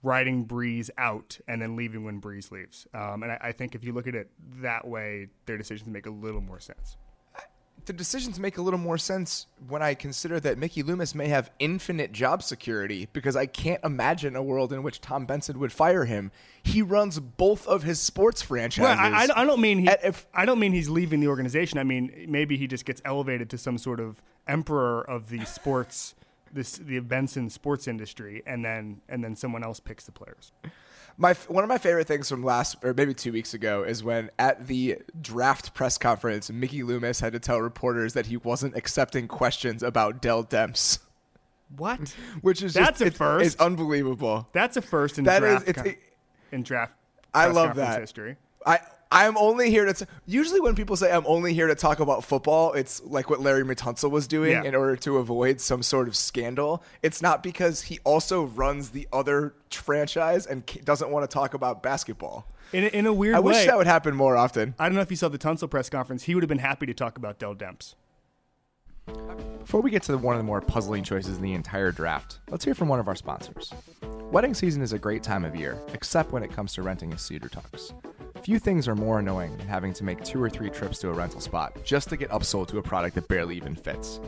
riding 0.02 0.46
Brees 0.46 0.90
out 0.98 1.38
and 1.48 1.62
then 1.62 1.76
leaving 1.76 2.04
when 2.06 2.22
Brees 2.22 2.52
leaves. 2.52 2.88
Um, 2.94 3.24
and 3.24 3.32
I, 3.32 3.40
I, 3.42 3.52
think 3.52 3.76
if 3.76 3.84
you 3.84 3.92
look 3.92 4.08
at 4.08 4.16
it 4.16 4.30
that 4.62 4.88
way, 4.88 5.28
their 5.46 5.58
decisions 5.58 5.90
make 5.90 6.06
a 6.06 6.12
little 6.12 6.42
more 6.42 6.60
sense. 6.60 6.96
The 7.86 7.94
decisions 7.94 8.40
make 8.40 8.58
a 8.58 8.64
little 8.64 8.80
more 8.80 8.98
sense 8.98 9.46
when 9.68 9.84
I 9.84 9.94
consider 9.94 10.40
that 10.40 10.58
Mickey 10.58 10.82
Loomis 10.82 11.14
may 11.14 11.28
have 11.28 11.52
infinite 11.60 12.12
job 12.12 12.42
security 12.42 13.08
because 13.14 13.36
I 13.36 13.46
can't 13.46 13.84
imagine 13.84 14.36
a 14.36 14.42
world 14.42 14.74
in 14.74 14.82
which 14.82 15.02
Tom 15.02 15.28
Benson 15.28 15.60
would 15.60 15.72
fire 15.72 16.06
him. 16.06 16.32
He 16.64 16.82
runs 16.82 17.20
both 17.20 17.68
of 17.68 17.84
his 17.84 18.00
sports 18.00 18.42
franchises. 18.42 18.98
Well, 18.98 18.98
I, 19.00 19.42
I, 19.42 19.46
don't 19.46 19.62
mean 19.62 19.80
he, 19.80 19.90
if, 20.04 20.26
I 20.34 20.46
don't 20.46 20.60
mean 20.60 20.72
he's 20.72 20.90
leaving 20.90 21.20
the 21.20 21.28
organization. 21.28 21.78
I 21.78 21.84
mean 21.84 22.26
maybe 22.28 22.58
he 22.58 22.66
just 22.66 22.86
gets 22.86 23.04
elevated 23.06 23.52
to 23.52 23.58
some 23.60 23.78
sort 23.78 24.00
of 24.00 24.20
emperor 24.48 25.08
of 25.08 25.30
the 25.30 25.46
sports 25.46 26.16
this 26.56 26.78
the 26.78 27.00
Benson 27.00 27.50
sports 27.50 27.88
industry, 27.88 28.42
and 28.48 28.66
then 28.66 29.02
and 29.08 29.24
then 29.24 29.36
someone 29.36 29.64
else 29.64 29.80
picks 29.80 30.06
the 30.06 30.12
players. 30.12 30.52
My 31.18 31.34
one 31.48 31.64
of 31.64 31.70
my 31.70 31.78
favorite 31.78 32.08
things 32.08 32.30
from 32.30 32.44
last 32.44 32.78
or 32.84 32.94
maybe 32.94 33.14
two 33.14 33.32
weeks 33.32 33.54
ago 33.54 33.84
is 33.84 34.04
when 34.04 34.30
at 34.38 34.68
the 34.68 34.98
draft 35.22 35.74
press 35.74 35.98
conference, 35.98 36.50
Mickey 36.50 36.84
Loomis 36.84 37.22
had 37.22 37.34
to 37.34 37.40
tell 37.40 37.62
reporters 37.62 38.14
that 38.14 38.26
he 38.26 38.38
wasn't 38.38 38.76
accepting 38.76 39.28
questions 39.28 39.82
about 39.82 40.22
Dell 40.22 40.44
Demps. 40.44 41.00
What? 41.78 42.10
Which 42.42 42.62
is 42.62 42.74
that's 42.74 43.00
just, 43.00 43.02
a 43.02 43.06
it's, 43.06 43.18
first. 43.18 43.46
It's 43.46 43.56
unbelievable. 43.56 44.48
That's 44.52 44.76
a 44.76 44.82
first 44.82 45.18
in 45.18 45.24
that 45.24 45.40
draft. 45.40 45.70
Is, 45.70 45.78
it's, 45.78 46.00
in 46.52 46.64
draft. 46.64 46.94
I 47.34 47.48
love 47.48 47.76
that 47.76 48.00
history. 48.00 48.36
I 48.66 48.80
I'm 49.12 49.38
only 49.38 49.70
here 49.70 49.86
to. 49.86 49.94
T- 49.94 50.06
Usually, 50.26 50.60
when 50.60 50.76
people 50.76 50.96
say 50.98 51.12
I'm 51.12 51.26
only 51.28 51.54
here 51.54 51.68
to 51.68 51.76
talk 51.76 52.00
about 52.00 52.24
football, 52.24 52.74
it's 52.74 53.02
like 53.04 53.30
what 53.30 53.40
Larry 53.40 53.64
Tunsil 53.64 54.10
was 54.12 54.28
doing 54.28 54.52
Yeah. 54.52 54.64
in 54.64 54.76
order 54.76 54.96
to 54.98 55.18
avoid 55.18 55.62
some 55.62 55.84
sort 55.84 56.08
of 56.08 56.16
scandal. 56.16 56.84
It's 57.04 57.22
not 57.22 57.44
because 57.44 57.84
he 57.84 58.00
also 58.04 58.44
runs 58.46 58.90
the 58.90 59.08
other 59.14 59.54
franchise 59.72 60.46
and 60.48 60.64
c- 60.70 60.80
doesn't 60.82 61.10
want 61.12 61.30
to 61.30 61.34
talk 61.34 61.54
about 61.54 61.84
basketball. 61.84 62.48
In 62.74 62.84
a, 62.86 62.88
in 62.88 63.06
a 63.06 63.14
weird 63.14 63.36
I 63.36 63.40
way, 63.40 63.54
wish 63.54 63.66
that 63.68 63.78
would 63.78 63.88
happen 63.88 64.16
more 64.16 64.36
often. 64.36 64.74
I 64.80 64.90
don't 64.90 64.96
know 64.96 65.02
if 65.02 65.12
you 65.12 65.18
saw 65.18 65.30
the 65.30 65.38
Tunsil 65.38 65.70
press 65.70 65.90
conference. 65.90 66.24
He 66.24 66.34
would 66.34 66.44
have 66.44 66.50
been 66.50 66.58
happy 66.58 66.86
to 66.88 66.94
talk 66.94 67.18
about 67.18 67.38
Dell 67.38 67.54
Demps. 67.56 67.94
Before 69.60 69.82
we 69.82 69.92
get 69.92 70.02
to 70.04 70.18
one 70.18 70.36
of 70.36 70.40
the 70.40 70.44
more 70.44 70.62
puzzling 70.62 71.04
choices 71.04 71.38
in 71.38 71.44
the 71.44 71.54
entire 71.54 71.92
draft, 71.92 72.40
let's 72.50 72.66
hear 72.66 72.74
from 72.74 72.88
one 72.88 73.00
of 73.00 73.08
our 73.08 73.16
sponsors. 73.16 73.72
Wedding 74.32 74.54
season 74.56 74.82
is 74.82 74.94
a 74.94 75.00
great 75.00 75.22
time 75.22 75.46
of 75.46 75.56
year, 75.56 75.78
except 75.94 76.32
when 76.32 76.42
it 76.44 76.52
comes 76.52 76.74
to 76.74 76.82
renting 76.82 77.14
a 77.14 77.18
suit 77.18 77.44
or 77.46 77.50
tux. 77.50 77.94
Few 78.46 78.60
things 78.60 78.88
are 78.88 78.94
more 78.94 79.18
annoying 79.18 79.58
than 79.58 79.66
having 79.66 79.92
to 79.94 80.04
make 80.04 80.24
two 80.24 80.40
or 80.40 80.52
three 80.52 80.70
trips 80.70 81.00
to 81.00 81.10
a 81.10 81.14
rental 81.14 81.42
spot 81.42 81.84
just 81.84 82.10
to 82.10 82.16
get 82.16 82.30
upsold 82.30 82.68
to 82.68 82.78
a 82.78 82.84
product 82.84 83.16
that 83.16 83.28
barely 83.28 83.58
even 83.58 83.74
fits. 83.74 84.20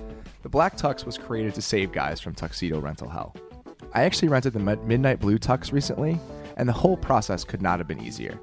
The 0.41 0.49
Black 0.49 0.75
Tux 0.75 1.05
was 1.05 1.19
created 1.19 1.53
to 1.53 1.61
save 1.61 1.91
guys 1.91 2.19
from 2.19 2.33
tuxedo 2.33 2.79
rental 2.79 3.09
hell. 3.09 3.35
I 3.93 4.05
actually 4.05 4.29
rented 4.29 4.53
the 4.53 4.59
Midnight 4.59 5.19
Blue 5.19 5.37
Tux 5.37 5.71
recently, 5.71 6.19
and 6.55 6.67
the 6.67 6.73
whole 6.73 6.97
process 6.97 7.43
could 7.43 7.61
not 7.61 7.77
have 7.77 7.87
been 7.87 8.01
easier. 8.01 8.39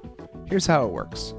Here's 0.47 0.65
how 0.65 0.85
it 0.85 0.93
works 0.93 1.33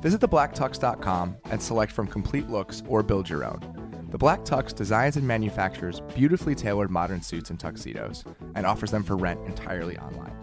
visit 0.00 0.22
theblacktux.com 0.22 1.36
and 1.50 1.60
select 1.60 1.92
from 1.92 2.06
complete 2.06 2.48
looks 2.48 2.82
or 2.88 3.02
build 3.02 3.28
your 3.28 3.44
own. 3.44 4.08
The 4.10 4.16
Black 4.16 4.40
Tux 4.40 4.74
designs 4.74 5.18
and 5.18 5.28
manufactures 5.28 6.00
beautifully 6.14 6.54
tailored 6.54 6.90
modern 6.90 7.20
suits 7.20 7.50
and 7.50 7.60
tuxedos 7.60 8.24
and 8.54 8.64
offers 8.64 8.90
them 8.90 9.02
for 9.02 9.18
rent 9.18 9.40
entirely 9.46 9.98
online. 9.98 10.34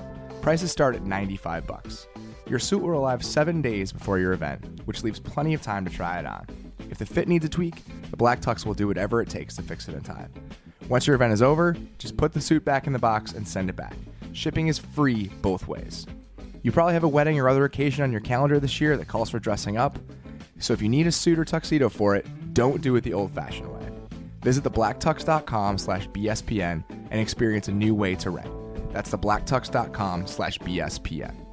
Prices 0.44 0.72
start 0.72 0.96
at 0.96 1.04
95 1.04 1.66
bucks. 1.66 2.08
Your 2.50 2.58
suit 2.60 2.82
will 2.82 2.90
arrive 2.90 3.24
7 3.24 3.62
days 3.62 3.92
before 3.92 4.18
your 4.18 4.34
event, 4.34 4.82
which 4.86 5.04
leaves 5.04 5.20
plenty 5.20 5.54
of 5.54 5.62
time 5.62 5.86
to 5.86 5.92
try 5.92 6.18
it 6.18 6.26
on. 6.26 6.48
If 6.90 6.98
the 6.98 7.06
fit 7.06 7.28
needs 7.28 7.46
a 7.46 7.50
tweak, 7.50 7.84
the 8.10 8.18
Black 8.18 8.42
Tux 8.42 8.66
will 8.66 8.74
do 8.74 8.88
whatever 8.88 9.22
it 9.22 9.30
takes 9.30 9.56
to 9.58 9.62
fix 9.62 9.88
it 9.88 9.94
in 9.94 10.02
time. 10.02 10.32
Once 10.88 11.06
your 11.06 11.16
event 11.16 11.32
is 11.32 11.44
over, 11.44 11.78
just 12.00 12.18
put 12.18 12.34
the 12.34 12.42
suit 12.42 12.66
back 12.66 12.88
in 12.88 12.94
the 12.94 12.98
box 12.98 13.34
and 13.34 13.48
send 13.48 13.70
it 13.70 13.76
back. 13.76 13.94
Shipping 14.34 14.68
is 14.68 14.80
free 14.80 15.28
both 15.44 15.68
ways. 15.68 16.08
You 16.64 16.72
probably 16.72 16.94
have 16.94 17.04
a 17.04 17.08
wedding 17.08 17.40
or 17.40 17.48
other 17.48 17.66
occasion 17.66 18.04
on 18.04 18.12
your 18.12 18.22
calendar 18.22 18.60
this 18.60 18.82
year 18.82 18.98
that 18.98 19.08
calls 19.08 19.30
for 19.30 19.38
dressing 19.38 19.78
up. 19.78 20.00
So 20.58 20.74
if 20.74 20.82
you 20.82 20.90
need 20.90 21.06
a 21.06 21.12
suit 21.12 21.38
or 21.38 21.46
tuxedo 21.46 21.88
for 21.88 22.16
it, 22.16 22.26
don't 22.56 22.82
do 22.82 22.96
it 22.96 23.04
the 23.04 23.14
old-fashioned 23.14 23.72
way. 23.72 23.90
Visit 24.42 24.64
theblacktux.com 24.64 25.78
slash 25.78 26.10
BSPN 26.10 26.84
and 27.12 27.22
experience 27.22 27.68
a 27.68 27.72
new 27.72 27.94
way 27.94 28.16
to 28.16 28.32
rent. 28.32 28.52
That's 28.92 29.12
theblacktux.com 29.12 30.26
slash 30.26 30.58
BSPN. 30.58 31.49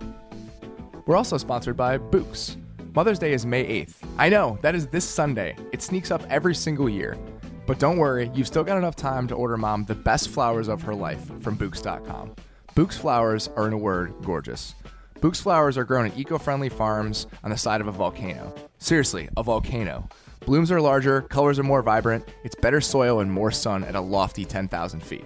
We're 1.06 1.16
also 1.16 1.38
sponsored 1.38 1.76
by 1.76 1.98
Bouqs. 1.98 2.56
Mother's 2.92 3.20
Day 3.20 3.32
is 3.32 3.46
May 3.46 3.64
8th. 3.84 3.94
I 4.18 4.28
know, 4.28 4.58
that 4.62 4.74
is 4.74 4.88
this 4.88 5.04
Sunday. 5.04 5.54
It 5.70 5.80
sneaks 5.80 6.10
up 6.10 6.20
every 6.28 6.54
single 6.54 6.88
year. 6.88 7.16
But 7.64 7.78
don't 7.78 7.98
worry, 7.98 8.28
you've 8.34 8.48
still 8.48 8.64
got 8.64 8.76
enough 8.76 8.96
time 8.96 9.28
to 9.28 9.36
order 9.36 9.56
mom 9.56 9.84
the 9.84 9.94
best 9.94 10.30
flowers 10.30 10.66
of 10.66 10.82
her 10.82 10.96
life 10.96 11.20
from 11.42 11.56
Bouqs.com. 11.56 12.34
Bouqs 12.74 12.98
flowers 12.98 13.48
are, 13.54 13.68
in 13.68 13.72
a 13.72 13.78
word, 13.78 14.14
gorgeous. 14.24 14.74
Bouqs 15.20 15.40
flowers 15.40 15.78
are 15.78 15.84
grown 15.84 16.06
at 16.06 16.18
eco 16.18 16.38
friendly 16.38 16.68
farms 16.68 17.28
on 17.44 17.50
the 17.50 17.56
side 17.56 17.80
of 17.80 17.86
a 17.86 17.92
volcano. 17.92 18.52
Seriously, 18.78 19.28
a 19.36 19.44
volcano. 19.44 20.08
Blooms 20.44 20.72
are 20.72 20.80
larger, 20.80 21.22
colors 21.22 21.60
are 21.60 21.64
more 21.64 21.82
vibrant, 21.82 22.28
it's 22.42 22.56
better 22.56 22.80
soil 22.80 23.20
and 23.20 23.30
more 23.30 23.52
sun 23.52 23.84
at 23.84 23.94
a 23.94 24.00
lofty 24.00 24.44
10,000 24.44 25.00
feet. 25.00 25.24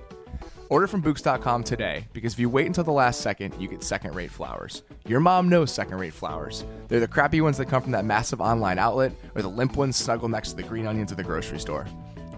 Order 0.71 0.87
from 0.87 1.03
Bouqs.com 1.03 1.65
today 1.65 2.07
because 2.13 2.35
if 2.35 2.39
you 2.39 2.49
wait 2.49 2.69
until 2.69 2.85
the 2.85 2.93
last 2.93 3.23
second, 3.23 3.61
you 3.61 3.67
get 3.67 3.83
second 3.83 4.15
rate 4.15 4.31
flowers. 4.31 4.85
Your 5.05 5.19
mom 5.19 5.49
knows 5.49 5.73
second 5.73 5.99
rate 5.99 6.15
flowers. 6.15 6.65
They're 6.87 7.01
the 7.01 7.09
crappy 7.09 7.41
ones 7.41 7.59
that 7.59 7.67
come 7.67 7.83
from 7.83 7.91
that 7.91 8.05
massive 8.05 8.41
online 8.41 8.79
outlet, 8.79 9.11
or 9.35 9.43
the 9.43 9.49
limp 9.49 9.77
ones 9.77 9.97
snuggled 9.97 10.31
next 10.31 10.51
to 10.51 10.57
the 10.57 10.63
green 10.63 10.87
onions 10.87 11.11
at 11.11 11.19
the 11.19 11.25
grocery 11.25 11.59
store. 11.59 11.89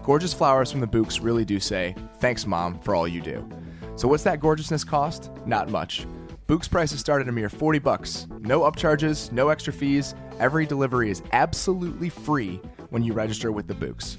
Gorgeous 0.01 0.33
flowers 0.33 0.71
from 0.71 0.81
the 0.81 0.87
Bouqs 0.87 1.23
really 1.23 1.45
do 1.45 1.59
say, 1.59 1.95
Thanks, 2.19 2.47
mom, 2.47 2.79
for 2.79 2.95
all 2.95 3.07
you 3.07 3.21
do. 3.21 3.47
So, 3.97 4.07
what's 4.07 4.23
that 4.23 4.39
gorgeousness 4.39 4.83
cost? 4.83 5.29
Not 5.45 5.69
much. 5.69 6.07
Bouqs 6.47 6.67
prices 6.67 6.99
start 6.99 7.21
at 7.21 7.29
a 7.29 7.31
mere 7.31 7.49
40 7.49 7.77
bucks. 7.77 8.25
No 8.39 8.61
upcharges, 8.61 9.31
no 9.31 9.49
extra 9.49 9.71
fees. 9.71 10.15
Every 10.39 10.65
delivery 10.65 11.11
is 11.11 11.21
absolutely 11.33 12.09
free 12.09 12.59
when 12.89 13.03
you 13.03 13.13
register 13.13 13.51
with 13.51 13.67
the 13.67 13.75
Bouqs. 13.75 14.17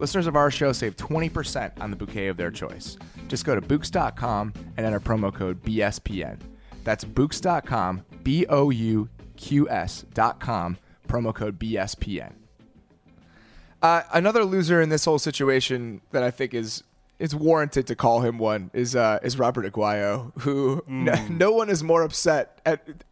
Listeners 0.00 0.26
of 0.26 0.34
our 0.34 0.50
show 0.50 0.72
save 0.72 0.96
20% 0.96 1.78
on 1.78 1.90
the 1.90 1.96
bouquet 1.96 2.28
of 2.28 2.38
their 2.38 2.50
choice. 2.50 2.96
Just 3.28 3.44
go 3.44 3.54
to 3.54 3.60
Bouqs.com 3.60 4.54
and 4.78 4.86
enter 4.86 4.98
promo 4.98 5.32
code 5.32 5.62
BSPN. 5.62 6.38
That's 6.84 7.04
Bouqs.com, 7.04 8.06
B 8.22 8.46
O 8.48 8.70
U 8.70 9.10
Q 9.36 9.68
S.com, 9.68 10.78
promo 11.06 11.34
code 11.34 11.58
BSPN. 11.58 12.32
Uh, 13.82 14.02
another 14.14 14.42
loser 14.42 14.80
in 14.80 14.88
this 14.88 15.04
whole 15.04 15.18
situation 15.18 16.00
that 16.12 16.22
I 16.22 16.30
think 16.30 16.54
is 16.54 16.82
is 17.18 17.34
warranted 17.34 17.86
to 17.88 17.94
call 17.94 18.22
him 18.22 18.38
one 18.38 18.70
is 18.72 18.96
uh, 18.96 19.18
is 19.22 19.38
Roberto 19.38 19.68
Aguayo, 19.68 20.32
who 20.40 20.82
mm. 20.88 21.28
no 21.38 21.52
one 21.52 21.68
is 21.68 21.82
more 21.82 22.02
upset 22.02 22.60
at. 22.64 23.04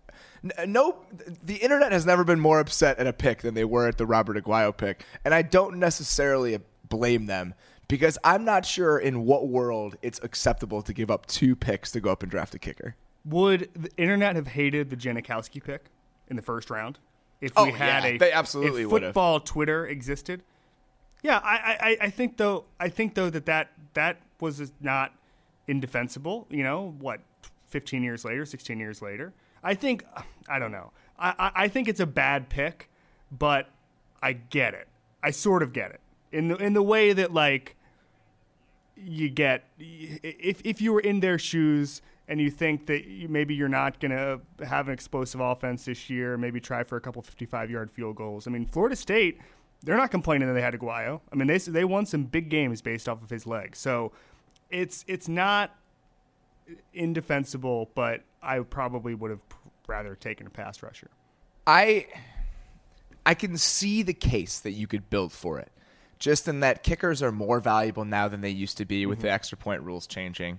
No, 0.66 1.05
the 1.42 1.57
internet 1.57 1.90
has 1.90 2.07
never 2.07 2.22
been 2.22 2.38
more 2.38 2.61
upset 2.61 2.98
at 2.98 3.09
a 3.09 3.12
pick 3.12 3.42
than 3.42 3.55
they 3.55 3.64
were 3.64 3.88
at 3.88 3.98
the 3.98 4.07
Roberto 4.07 4.40
Aguayo 4.40 4.74
pick, 4.74 5.05
and 5.24 5.35
I 5.35 5.42
don't 5.42 5.79
necessarily 5.79 6.59
blame 6.88 7.27
them 7.27 7.55
because 7.88 8.18
I'm 8.22 8.44
not 8.44 8.66
sure 8.66 8.98
in 8.98 9.24
what 9.24 9.48
world 9.48 9.96
it's 10.03 10.20
acceptable 10.22 10.83
to 10.83 10.92
give 10.92 11.11
up 11.11 11.27
two 11.27 11.57
picks 11.57 11.90
to 11.92 12.01
go 12.01 12.11
up 12.11 12.22
and 12.22 12.31
draft 12.31 12.55
a 12.55 12.59
kicker. 12.59 12.94
Would 13.24 13.70
the 13.74 13.90
internet 13.96 14.37
have 14.37 14.46
hated 14.46 14.90
the 14.90 14.96
Janikowski 14.96 15.62
pick 15.62 15.87
in 16.29 16.37
the 16.37 16.42
first 16.42 16.70
round 16.70 16.98
if 17.40 17.53
oh, 17.57 17.64
we 17.64 17.72
had 17.72 18.05
yeah, 18.05 18.11
a 18.11 18.18
they 18.18 18.33
absolutely 18.33 18.83
if 18.83 18.90
football 18.90 19.40
Twitter 19.40 19.87
existed? 19.87 20.42
Yeah, 21.22 21.40
I, 21.42 21.77
I, 21.81 22.07
I 22.07 22.11
think 22.11 22.37
though 22.37 22.64
I 22.79 22.88
think 22.88 23.14
though 23.14 23.31
that 23.31 23.46
that 23.46 23.72
that 23.94 24.18
was 24.40 24.72
not 24.81 25.12
indefensible. 25.66 26.46
You 26.51 26.62
know 26.62 26.94
what? 27.01 27.20
Fifteen 27.66 28.03
years 28.03 28.24
later, 28.24 28.46
sixteen 28.46 28.79
years 28.79 29.03
later, 29.03 29.35
I 29.62 29.74
think 29.74 30.05
I 30.48 30.59
don't 30.59 30.72
know. 30.72 30.92
I, 31.18 31.51
I 31.55 31.68
think 31.68 31.88
it's 31.88 32.01
a 32.01 32.07
bad 32.07 32.48
pick, 32.48 32.88
but 33.37 33.68
I 34.22 34.35
get 34.35 34.72
it. 34.72 34.87
I 35.22 35.33
sort 35.33 35.64
of 35.64 35.72
get 35.72 35.90
it 35.90 36.01
in 36.33 36.49
the 36.49 36.57
in 36.57 36.73
the 36.75 36.83
way 36.83 37.12
that 37.12 37.33
like 37.33 37.77
you 38.97 39.29
get 39.29 39.64
if 39.79 40.61
if 40.64 40.81
you 40.81 40.93
were 40.93 41.01
in 41.01 41.21
their 41.21 41.38
shoes 41.38 42.03
and 42.29 42.41
you 42.41 42.51
think 42.51 42.87
that 42.87 43.07
you, 43.07 43.29
maybe 43.29 43.55
you're 43.55 43.69
not 43.69 44.01
going 44.01 44.11
to 44.11 44.41
have 44.64 44.87
an 44.87 44.93
explosive 44.93 45.41
offense 45.41 45.87
this 45.87 46.11
year, 46.11 46.37
maybe 46.37 46.61
try 46.61 46.85
for 46.85 46.97
a 46.97 47.01
couple 47.01 47.23
55 47.23 47.71
yard 47.71 47.91
field 47.91 48.17
goals. 48.17 48.47
I 48.47 48.51
mean, 48.51 48.67
Florida 48.67 48.95
State, 48.97 49.41
they're 49.83 49.97
not 49.97 50.11
complaining 50.11 50.47
that 50.47 50.55
they 50.55 50.61
had 50.61 50.75
Aguayo. 50.75 51.21
I 51.33 51.37
mean, 51.37 51.49
they 51.49 51.59
they 51.59 51.85
won 51.85 52.07
some 52.07 52.25
big 52.25 52.51
games 52.51 52.83
based 52.83 53.09
off 53.09 53.23
of 53.23 53.31
his 53.31 53.47
legs. 53.47 53.79
So 53.79 54.12
it's 54.71 55.05
it's 55.09 55.29
not 55.29 55.75
indefensible, 56.93 57.91
but 57.95 58.23
I 58.43 58.61
probably 58.61 59.14
would 59.14 59.31
have 59.31 59.41
rather 59.87 60.14
taken 60.14 60.47
a 60.47 60.51
pass 60.51 60.83
rusher. 60.83 61.11
I 61.67 62.07
I 63.25 63.35
can 63.35 63.57
see 63.57 64.03
the 64.03 64.14
case 64.14 64.61
that 64.61 64.73
you 64.73 64.87
could 64.87 65.09
build 65.09 65.33
for 65.33 65.59
it. 65.59 65.71
Just 66.18 66.48
in 66.48 66.61
that 66.61 66.83
kickers 66.83 67.22
are 67.22 67.33
more 67.33 67.61
valuable 67.61 68.04
now 68.04 68.28
than 68.28 68.40
they 68.40 68.50
used 68.50 68.76
to 68.78 68.85
be 68.85 69.07
with 69.07 69.20
the 69.20 69.28
mm-hmm. 69.28 69.35
extra 69.35 69.59
point 69.59 69.83
rules 69.83 70.07
changing. 70.07 70.59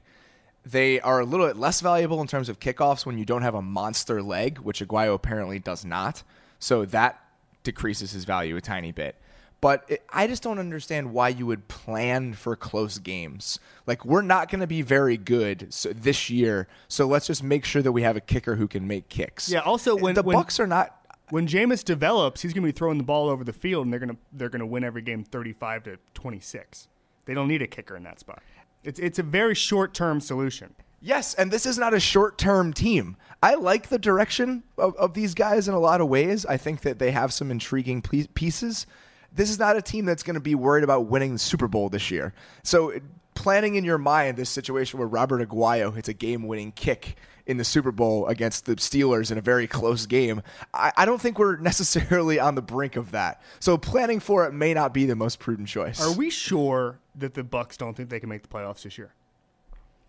They 0.65 0.99
are 1.01 1.19
a 1.19 1.25
little 1.25 1.47
bit 1.47 1.57
less 1.57 1.81
valuable 1.81 2.21
in 2.21 2.27
terms 2.27 2.49
of 2.49 2.59
kickoffs 2.59 3.05
when 3.05 3.17
you 3.17 3.25
don't 3.25 3.41
have 3.41 3.55
a 3.55 3.61
monster 3.61 4.21
leg, 4.21 4.59
which 4.59 4.81
Aguayo 4.81 5.13
apparently 5.13 5.59
does 5.59 5.83
not. 5.85 6.23
So 6.59 6.85
that 6.85 7.21
decreases 7.63 8.11
his 8.11 8.25
value 8.25 8.55
a 8.55 8.61
tiny 8.61 8.91
bit. 8.91 9.15
But 9.61 9.83
it, 9.89 10.03
I 10.09 10.27
just 10.27 10.41
don't 10.41 10.59
understand 10.59 11.11
why 11.11 11.29
you 11.29 11.45
would 11.45 11.67
plan 11.67 12.33
for 12.33 12.55
close 12.55 12.97
games. 12.97 13.59
Like 13.85 14.05
we're 14.05 14.21
not 14.21 14.49
going 14.49 14.61
to 14.61 14.67
be 14.67 14.81
very 14.81 15.17
good 15.17 15.73
so, 15.73 15.91
this 15.91 16.29
year, 16.29 16.67
so 16.87 17.07
let's 17.07 17.27
just 17.27 17.43
make 17.43 17.65
sure 17.65 17.81
that 17.81 17.91
we 17.91 18.03
have 18.03 18.15
a 18.15 18.21
kicker 18.21 18.55
who 18.55 18.67
can 18.67 18.87
make 18.87 19.09
kicks. 19.09 19.49
Yeah. 19.49 19.59
Also, 19.59 19.97
uh, 19.97 20.01
when 20.01 20.15
the 20.15 20.23
when, 20.23 20.37
Bucs 20.37 20.59
are 20.59 20.67
not 20.67 20.98
when 21.29 21.47
Jameis 21.47 21.83
develops, 21.83 22.41
he's 22.41 22.53
going 22.53 22.63
to 22.63 22.67
be 22.67 22.77
throwing 22.77 22.97
the 22.97 23.03
ball 23.03 23.29
over 23.29 23.43
the 23.43 23.53
field, 23.53 23.85
and 23.85 23.93
they're 23.93 23.99
going 23.99 24.09
to 24.09 24.17
they're 24.33 24.49
going 24.49 24.61
to 24.61 24.65
win 24.65 24.83
every 24.83 25.01
game 25.01 25.23
thirty 25.23 25.53
five 25.53 25.83
to 25.83 25.97
twenty 26.13 26.39
six. 26.39 26.87
They 27.25 27.33
don't 27.33 27.47
need 27.47 27.61
a 27.61 27.67
kicker 27.67 27.95
in 27.95 28.03
that 28.03 28.19
spot. 28.19 28.41
It's 28.83 28.99
it's 28.99 29.19
a 29.19 29.23
very 29.23 29.55
short 29.55 29.93
term 29.93 30.19
solution. 30.21 30.73
Yes, 31.01 31.33
and 31.33 31.49
this 31.49 31.65
is 31.65 31.77
not 31.77 31.93
a 31.93 31.99
short 31.99 32.37
term 32.37 32.73
team. 32.73 33.15
I 33.41 33.55
like 33.55 33.87
the 33.87 33.99
direction 33.99 34.63
of, 34.77 34.95
of 34.97 35.13
these 35.13 35.33
guys 35.33 35.67
in 35.67 35.73
a 35.73 35.79
lot 35.79 36.01
of 36.01 36.09
ways. 36.09 36.45
I 36.45 36.57
think 36.57 36.81
that 36.81 36.99
they 36.99 37.11
have 37.11 37.31
some 37.31 37.51
intriguing 37.51 38.01
pieces. 38.01 38.85
This 39.31 39.49
is 39.49 39.59
not 39.59 39.77
a 39.77 39.81
team 39.81 40.05
that's 40.05 40.23
going 40.23 40.33
to 40.33 40.41
be 40.41 40.55
worried 40.55 40.83
about 40.83 41.05
winning 41.05 41.33
the 41.33 41.39
Super 41.39 41.67
Bowl 41.67 41.87
this 41.87 42.11
year. 42.11 42.33
So, 42.63 42.93
planning 43.35 43.75
in 43.75 43.85
your 43.85 43.97
mind 43.97 44.35
this 44.35 44.49
situation 44.49 44.99
where 44.99 45.07
Roberto 45.07 45.45
Aguayo 45.45 45.95
hits 45.95 46.09
a 46.09 46.13
game 46.13 46.47
winning 46.47 46.73
kick 46.73 47.15
in 47.49 47.57
the 47.57 47.63
Super 47.63 47.91
Bowl 47.91 48.27
against 48.27 48.67
the 48.67 48.75
Steelers 48.75 49.31
in 49.31 49.39
a 49.39 49.41
very 49.41 49.65
close 49.65 50.05
game, 50.05 50.43
I, 50.71 50.93
I, 50.95 51.05
don't 51.05 51.19
think 51.19 51.39
we're 51.39 51.57
necessarily 51.59 52.39
on 52.39 52.53
the 52.53 52.61
brink 52.61 52.95
of 52.95 53.09
that. 53.11 53.41
So, 53.59 53.75
planning 53.75 54.19
for 54.19 54.45
it 54.45 54.53
may 54.53 54.75
not 54.75 54.93
be 54.93 55.07
the 55.07 55.15
most 55.15 55.39
prudent 55.39 55.67
choice. 55.67 55.99
Are 55.99 56.13
we 56.13 56.29
sure 56.29 56.99
that 57.15 57.33
the 57.33 57.43
Bucs 57.43 57.75
don't 57.75 57.97
think 57.97 58.09
they 58.09 58.19
can 58.19 58.29
make 58.29 58.43
the 58.43 58.47
playoffs 58.47 58.83
this 58.83 58.99
year? 58.99 59.15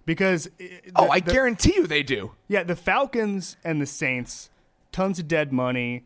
Because 0.04 0.50
the, 0.58 0.82
oh, 0.94 1.08
I 1.08 1.20
the, 1.20 1.32
guarantee 1.32 1.76
you 1.76 1.86
they 1.86 2.02
do. 2.02 2.32
Yeah, 2.46 2.62
the 2.62 2.76
Falcons 2.76 3.56
and 3.64 3.80
the 3.80 3.86
Saints, 3.86 4.50
tons 4.92 5.18
of 5.18 5.26
dead 5.26 5.50
money, 5.50 6.04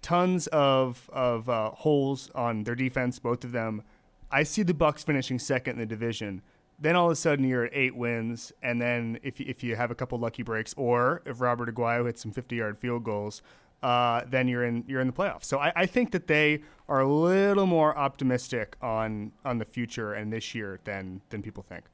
tons 0.00 0.48
of 0.48 1.08
of 1.12 1.48
uh, 1.48 1.70
holes 1.70 2.28
on 2.34 2.64
their 2.64 2.74
defense, 2.74 3.20
both 3.20 3.44
of 3.44 3.52
them. 3.52 3.82
I 4.32 4.42
see 4.42 4.64
the 4.64 4.74
Bucs 4.74 5.04
finishing 5.04 5.38
second 5.38 5.74
in 5.74 5.78
the 5.78 5.86
division. 5.86 6.42
Then 6.82 6.96
all 6.96 7.06
of 7.06 7.12
a 7.12 7.16
sudden 7.16 7.44
you're 7.44 7.64
at 7.66 7.70
eight 7.72 7.94
wins, 7.94 8.52
and 8.60 8.82
then 8.82 9.20
if 9.22 9.38
you, 9.38 9.46
if 9.48 9.62
you 9.62 9.76
have 9.76 9.92
a 9.92 9.94
couple 9.94 10.18
lucky 10.18 10.42
breaks, 10.42 10.74
or 10.76 11.22
if 11.24 11.40
Roberto 11.40 11.70
Aguayo 11.70 12.04
hits 12.06 12.20
some 12.20 12.32
50 12.32 12.56
yard 12.56 12.76
field 12.76 13.04
goals, 13.04 13.40
uh, 13.84 14.22
then 14.28 14.48
you're 14.48 14.64
in 14.64 14.84
you're 14.88 15.00
in 15.00 15.06
the 15.06 15.12
playoffs. 15.12 15.44
So 15.44 15.58
I, 15.58 15.72
I, 15.76 15.86
think 15.86 16.10
that 16.10 16.26
they 16.26 16.62
are 16.88 17.00
a 17.00 17.08
little 17.08 17.66
more 17.66 17.96
optimistic 17.96 18.76
on 18.82 19.30
on 19.44 19.58
the 19.58 19.64
future 19.64 20.14
and 20.14 20.32
this 20.32 20.56
year 20.56 20.80
than 20.82 21.20
than 21.30 21.40
people 21.40 21.62
think. 21.62 21.84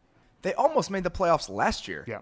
They 0.40 0.55
almost 0.55 0.90
made 0.90 1.05
the 1.05 1.11
playoffs 1.11 1.51
last 1.51 1.87
year. 1.87 2.05
Yeah, 2.07 2.20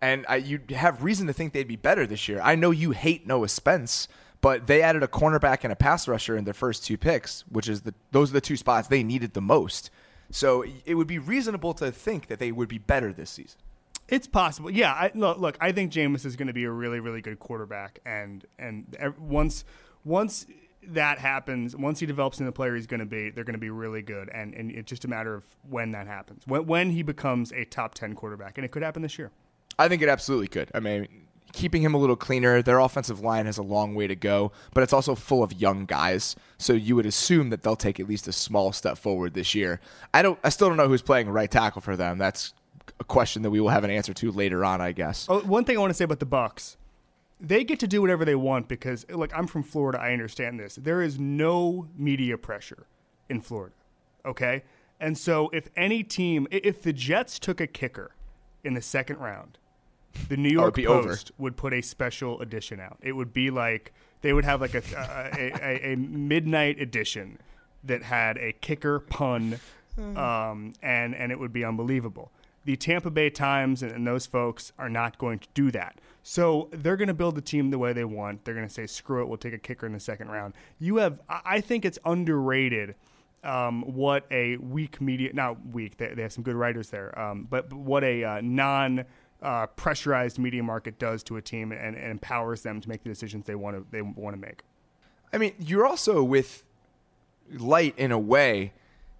and 0.00 0.24
uh, 0.30 0.34
you 0.34 0.60
have 0.70 1.02
reason 1.02 1.26
to 1.26 1.32
think 1.32 1.52
they'd 1.52 1.66
be 1.66 1.76
better 1.76 2.06
this 2.06 2.28
year. 2.28 2.40
I 2.42 2.54
know 2.54 2.70
you 2.70 2.92
hate 2.92 3.26
Noah 3.26 3.48
Spence, 3.48 4.06
but 4.40 4.66
they 4.66 4.82
added 4.82 5.02
a 5.02 5.08
cornerback 5.08 5.64
and 5.64 5.72
a 5.72 5.76
pass 5.76 6.06
rusher 6.06 6.36
in 6.36 6.44
their 6.44 6.54
first 6.54 6.84
two 6.84 6.96
picks, 6.96 7.42
which 7.48 7.68
is 7.68 7.82
the 7.82 7.94
those 8.12 8.30
are 8.30 8.34
the 8.34 8.40
two 8.40 8.56
spots 8.56 8.86
they 8.86 9.02
needed 9.02 9.34
the 9.34 9.40
most. 9.40 9.90
So 10.34 10.64
it 10.84 10.96
would 10.96 11.06
be 11.06 11.20
reasonable 11.20 11.74
to 11.74 11.92
think 11.92 12.26
that 12.26 12.40
they 12.40 12.50
would 12.50 12.68
be 12.68 12.78
better 12.78 13.12
this 13.12 13.30
season. 13.30 13.60
It's 14.08 14.26
possible. 14.26 14.68
Yeah. 14.68 14.92
I, 14.92 15.12
look, 15.14 15.38
look, 15.38 15.56
I 15.60 15.70
think 15.70 15.92
Jameis 15.92 16.26
is 16.26 16.34
going 16.34 16.48
to 16.48 16.52
be 16.52 16.64
a 16.64 16.70
really, 16.72 16.98
really 16.98 17.20
good 17.20 17.38
quarterback, 17.38 18.00
and 18.04 18.44
and 18.58 18.84
once 19.16 19.64
once 20.04 20.46
that 20.88 21.20
happens, 21.20 21.76
once 21.76 22.00
he 22.00 22.06
develops 22.06 22.40
into 22.40 22.48
the 22.48 22.54
player 22.54 22.74
he's 22.74 22.88
going 22.88 22.98
to 22.98 23.06
be, 23.06 23.30
they're 23.30 23.44
going 23.44 23.54
to 23.54 23.60
be 23.60 23.70
really 23.70 24.02
good, 24.02 24.28
and 24.30 24.54
and 24.54 24.72
it's 24.72 24.90
just 24.90 25.04
a 25.04 25.08
matter 25.08 25.36
of 25.36 25.44
when 25.70 25.92
that 25.92 26.08
happens, 26.08 26.42
when 26.48 26.66
when 26.66 26.90
he 26.90 27.04
becomes 27.04 27.52
a 27.52 27.64
top 27.66 27.94
ten 27.94 28.14
quarterback, 28.16 28.58
and 28.58 28.64
it 28.64 28.72
could 28.72 28.82
happen 28.82 29.02
this 29.02 29.16
year. 29.16 29.30
I 29.78 29.86
think 29.86 30.02
it 30.02 30.08
absolutely 30.08 30.48
could. 30.48 30.68
I 30.74 30.80
mean, 30.80 31.06
keeping 31.54 31.82
him 31.82 31.94
a 31.94 31.98
little 31.98 32.16
cleaner. 32.16 32.60
Their 32.60 32.80
offensive 32.80 33.20
line 33.20 33.46
has 33.46 33.58
a 33.58 33.62
long 33.62 33.94
way 33.94 34.06
to 34.06 34.16
go, 34.16 34.52
but 34.74 34.82
it's 34.82 34.92
also 34.92 35.14
full 35.14 35.42
of 35.42 35.52
young 35.52 35.86
guys. 35.86 36.36
So 36.58 36.72
you 36.72 36.96
would 36.96 37.06
assume 37.06 37.50
that 37.50 37.62
they'll 37.62 37.76
take 37.76 38.00
at 38.00 38.08
least 38.08 38.28
a 38.28 38.32
small 38.32 38.72
step 38.72 38.98
forward 38.98 39.34
this 39.34 39.54
year. 39.54 39.80
I 40.12 40.22
don't. 40.22 40.38
I 40.44 40.48
still 40.48 40.68
don't 40.68 40.76
know 40.76 40.88
who's 40.88 41.02
playing 41.02 41.30
right 41.30 41.50
tackle 41.50 41.80
for 41.80 41.96
them. 41.96 42.18
That's 42.18 42.52
a 43.00 43.04
question 43.04 43.42
that 43.42 43.50
we 43.50 43.60
will 43.60 43.68
have 43.70 43.84
an 43.84 43.90
answer 43.90 44.12
to 44.14 44.30
later 44.30 44.64
on, 44.64 44.80
I 44.80 44.92
guess. 44.92 45.26
Oh, 45.28 45.40
one 45.40 45.64
thing 45.64 45.76
I 45.76 45.80
want 45.80 45.90
to 45.90 45.94
say 45.94 46.04
about 46.04 46.20
the 46.20 46.26
Bucs. 46.26 46.76
They 47.40 47.64
get 47.64 47.80
to 47.80 47.86
do 47.86 48.00
whatever 48.00 48.24
they 48.24 48.34
want 48.34 48.68
because, 48.68 49.06
like, 49.10 49.32
I'm 49.34 49.46
from 49.46 49.62
Florida. 49.62 50.00
I 50.00 50.12
understand 50.12 50.58
this. 50.58 50.76
There 50.76 51.02
is 51.02 51.18
no 51.18 51.88
media 51.96 52.38
pressure 52.38 52.86
in 53.28 53.40
Florida. 53.40 53.74
Okay? 54.24 54.62
And 55.00 55.18
so, 55.18 55.50
if 55.52 55.68
any 55.76 56.02
team, 56.02 56.46
if 56.50 56.80
the 56.80 56.92
Jets 56.92 57.38
took 57.38 57.60
a 57.60 57.66
kicker 57.66 58.14
in 58.62 58.74
the 58.74 58.80
second 58.80 59.18
round, 59.18 59.58
the 60.28 60.36
New 60.36 60.50
York 60.50 60.76
Post 60.76 61.30
over. 61.30 61.42
would 61.42 61.56
put 61.56 61.72
a 61.72 61.80
special 61.80 62.40
edition 62.40 62.80
out. 62.80 62.98
It 63.02 63.12
would 63.12 63.32
be 63.32 63.50
like 63.50 63.92
they 64.22 64.32
would 64.32 64.44
have 64.44 64.60
like 64.60 64.74
a 64.74 64.82
a, 64.96 65.52
a, 65.62 65.92
a 65.92 65.96
midnight 65.96 66.80
edition 66.80 67.38
that 67.84 68.02
had 68.02 68.38
a 68.38 68.52
kicker 68.52 68.98
pun, 68.98 69.58
um, 69.98 70.72
and 70.82 71.14
and 71.14 71.30
it 71.30 71.38
would 71.38 71.52
be 71.52 71.64
unbelievable. 71.64 72.32
The 72.64 72.76
Tampa 72.76 73.10
Bay 73.10 73.28
Times 73.28 73.82
and, 73.82 73.92
and 73.92 74.06
those 74.06 74.24
folks 74.24 74.72
are 74.78 74.88
not 74.88 75.18
going 75.18 75.38
to 75.40 75.48
do 75.52 75.70
that. 75.72 76.00
So 76.22 76.70
they're 76.72 76.96
going 76.96 77.08
to 77.08 77.14
build 77.14 77.34
the 77.34 77.42
team 77.42 77.70
the 77.70 77.78
way 77.78 77.92
they 77.92 78.06
want. 78.06 78.44
They're 78.44 78.54
going 78.54 78.66
to 78.66 78.72
say, 78.72 78.86
"Screw 78.86 79.22
it, 79.22 79.28
we'll 79.28 79.36
take 79.36 79.52
a 79.52 79.58
kicker 79.58 79.84
in 79.86 79.92
the 79.92 80.00
second 80.00 80.30
round." 80.30 80.54
You 80.78 80.96
have, 80.96 81.20
I 81.28 81.60
think 81.60 81.84
it's 81.84 81.98
underrated. 82.04 82.94
Um, 83.42 83.82
what 83.82 84.24
a 84.30 84.56
weak 84.56 85.02
media, 85.02 85.30
not 85.34 85.58
weak. 85.66 85.98
They, 85.98 86.14
they 86.14 86.22
have 86.22 86.32
some 86.32 86.42
good 86.42 86.56
writers 86.56 86.88
there, 86.88 87.16
um, 87.18 87.46
but, 87.50 87.68
but, 87.68 87.78
what 87.78 88.02
a 88.02 88.24
uh, 88.24 88.40
non 88.40 89.04
uh, 89.44 89.66
pressurized 89.66 90.38
media 90.38 90.62
market 90.62 90.98
does 90.98 91.22
to 91.24 91.36
a 91.36 91.42
team 91.42 91.70
and, 91.70 91.96
and 91.96 92.10
empowers 92.10 92.62
them 92.62 92.80
to 92.80 92.88
make 92.88 93.02
the 93.02 93.08
decisions 93.08 93.46
they 93.46 93.54
want 93.54 93.76
to 93.76 93.86
they 93.90 94.02
want 94.02 94.34
to 94.34 94.40
make. 94.40 94.62
I 95.32 95.38
mean, 95.38 95.52
you're 95.58 95.86
also 95.86 96.22
with 96.22 96.64
Licht 97.50 97.98
in 97.98 98.12
a 98.12 98.18
way. 98.18 98.72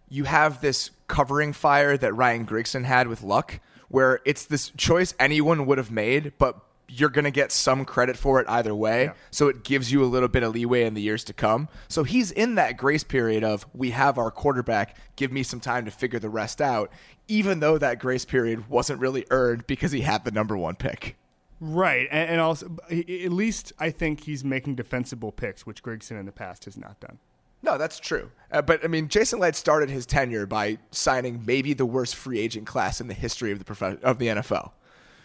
You 0.08 0.24
have 0.24 0.60
this 0.60 0.90
covering 1.08 1.52
fire 1.52 1.96
that 1.96 2.12
Ryan 2.14 2.46
Grigson 2.46 2.84
had 2.84 3.08
with 3.08 3.22
Luck, 3.22 3.60
where 3.88 4.20
it's 4.24 4.44
this 4.46 4.70
choice 4.76 5.14
anyone 5.18 5.66
would 5.66 5.78
have 5.78 5.90
made, 5.90 6.32
but 6.38 6.60
you're 6.98 7.08
going 7.08 7.24
to 7.24 7.30
get 7.30 7.50
some 7.50 7.84
credit 7.84 8.16
for 8.16 8.40
it 8.40 8.46
either 8.48 8.74
way. 8.74 9.04
Yeah. 9.04 9.12
So 9.30 9.48
it 9.48 9.64
gives 9.64 9.90
you 9.90 10.02
a 10.04 10.06
little 10.06 10.28
bit 10.28 10.42
of 10.42 10.54
leeway 10.54 10.84
in 10.84 10.94
the 10.94 11.02
years 11.02 11.24
to 11.24 11.32
come. 11.32 11.68
So 11.88 12.04
he's 12.04 12.30
in 12.30 12.54
that 12.54 12.76
grace 12.76 13.04
period 13.04 13.42
of 13.42 13.66
we 13.74 13.90
have 13.90 14.18
our 14.18 14.30
quarterback, 14.30 14.96
give 15.16 15.32
me 15.32 15.42
some 15.42 15.60
time 15.60 15.84
to 15.86 15.90
figure 15.90 16.18
the 16.18 16.28
rest 16.28 16.60
out, 16.60 16.90
even 17.28 17.60
though 17.60 17.78
that 17.78 17.98
grace 17.98 18.24
period 18.24 18.68
wasn't 18.68 19.00
really 19.00 19.26
earned 19.30 19.66
because 19.66 19.92
he 19.92 20.02
had 20.02 20.24
the 20.24 20.30
number 20.30 20.56
one 20.56 20.76
pick. 20.76 21.16
Right. 21.60 22.08
And, 22.10 22.30
and 22.30 22.40
also, 22.40 22.76
at 22.90 23.32
least 23.32 23.72
I 23.78 23.90
think 23.90 24.24
he's 24.24 24.44
making 24.44 24.76
defensible 24.76 25.32
picks, 25.32 25.66
which 25.66 25.82
Grigson 25.82 26.18
in 26.18 26.26
the 26.26 26.32
past 26.32 26.66
has 26.66 26.76
not 26.76 27.00
done. 27.00 27.18
No, 27.62 27.78
that's 27.78 27.98
true. 27.98 28.30
Uh, 28.52 28.60
but 28.60 28.84
I 28.84 28.88
mean, 28.88 29.08
Jason 29.08 29.40
Licht 29.40 29.56
started 29.56 29.88
his 29.88 30.04
tenure 30.04 30.44
by 30.44 30.78
signing 30.90 31.42
maybe 31.46 31.72
the 31.72 31.86
worst 31.86 32.14
free 32.14 32.38
agent 32.38 32.66
class 32.66 33.00
in 33.00 33.08
the 33.08 33.14
history 33.14 33.52
of 33.52 33.58
the 33.58 33.64
prof- 33.64 34.02
of 34.02 34.18
the 34.18 34.26
NFL. 34.26 34.72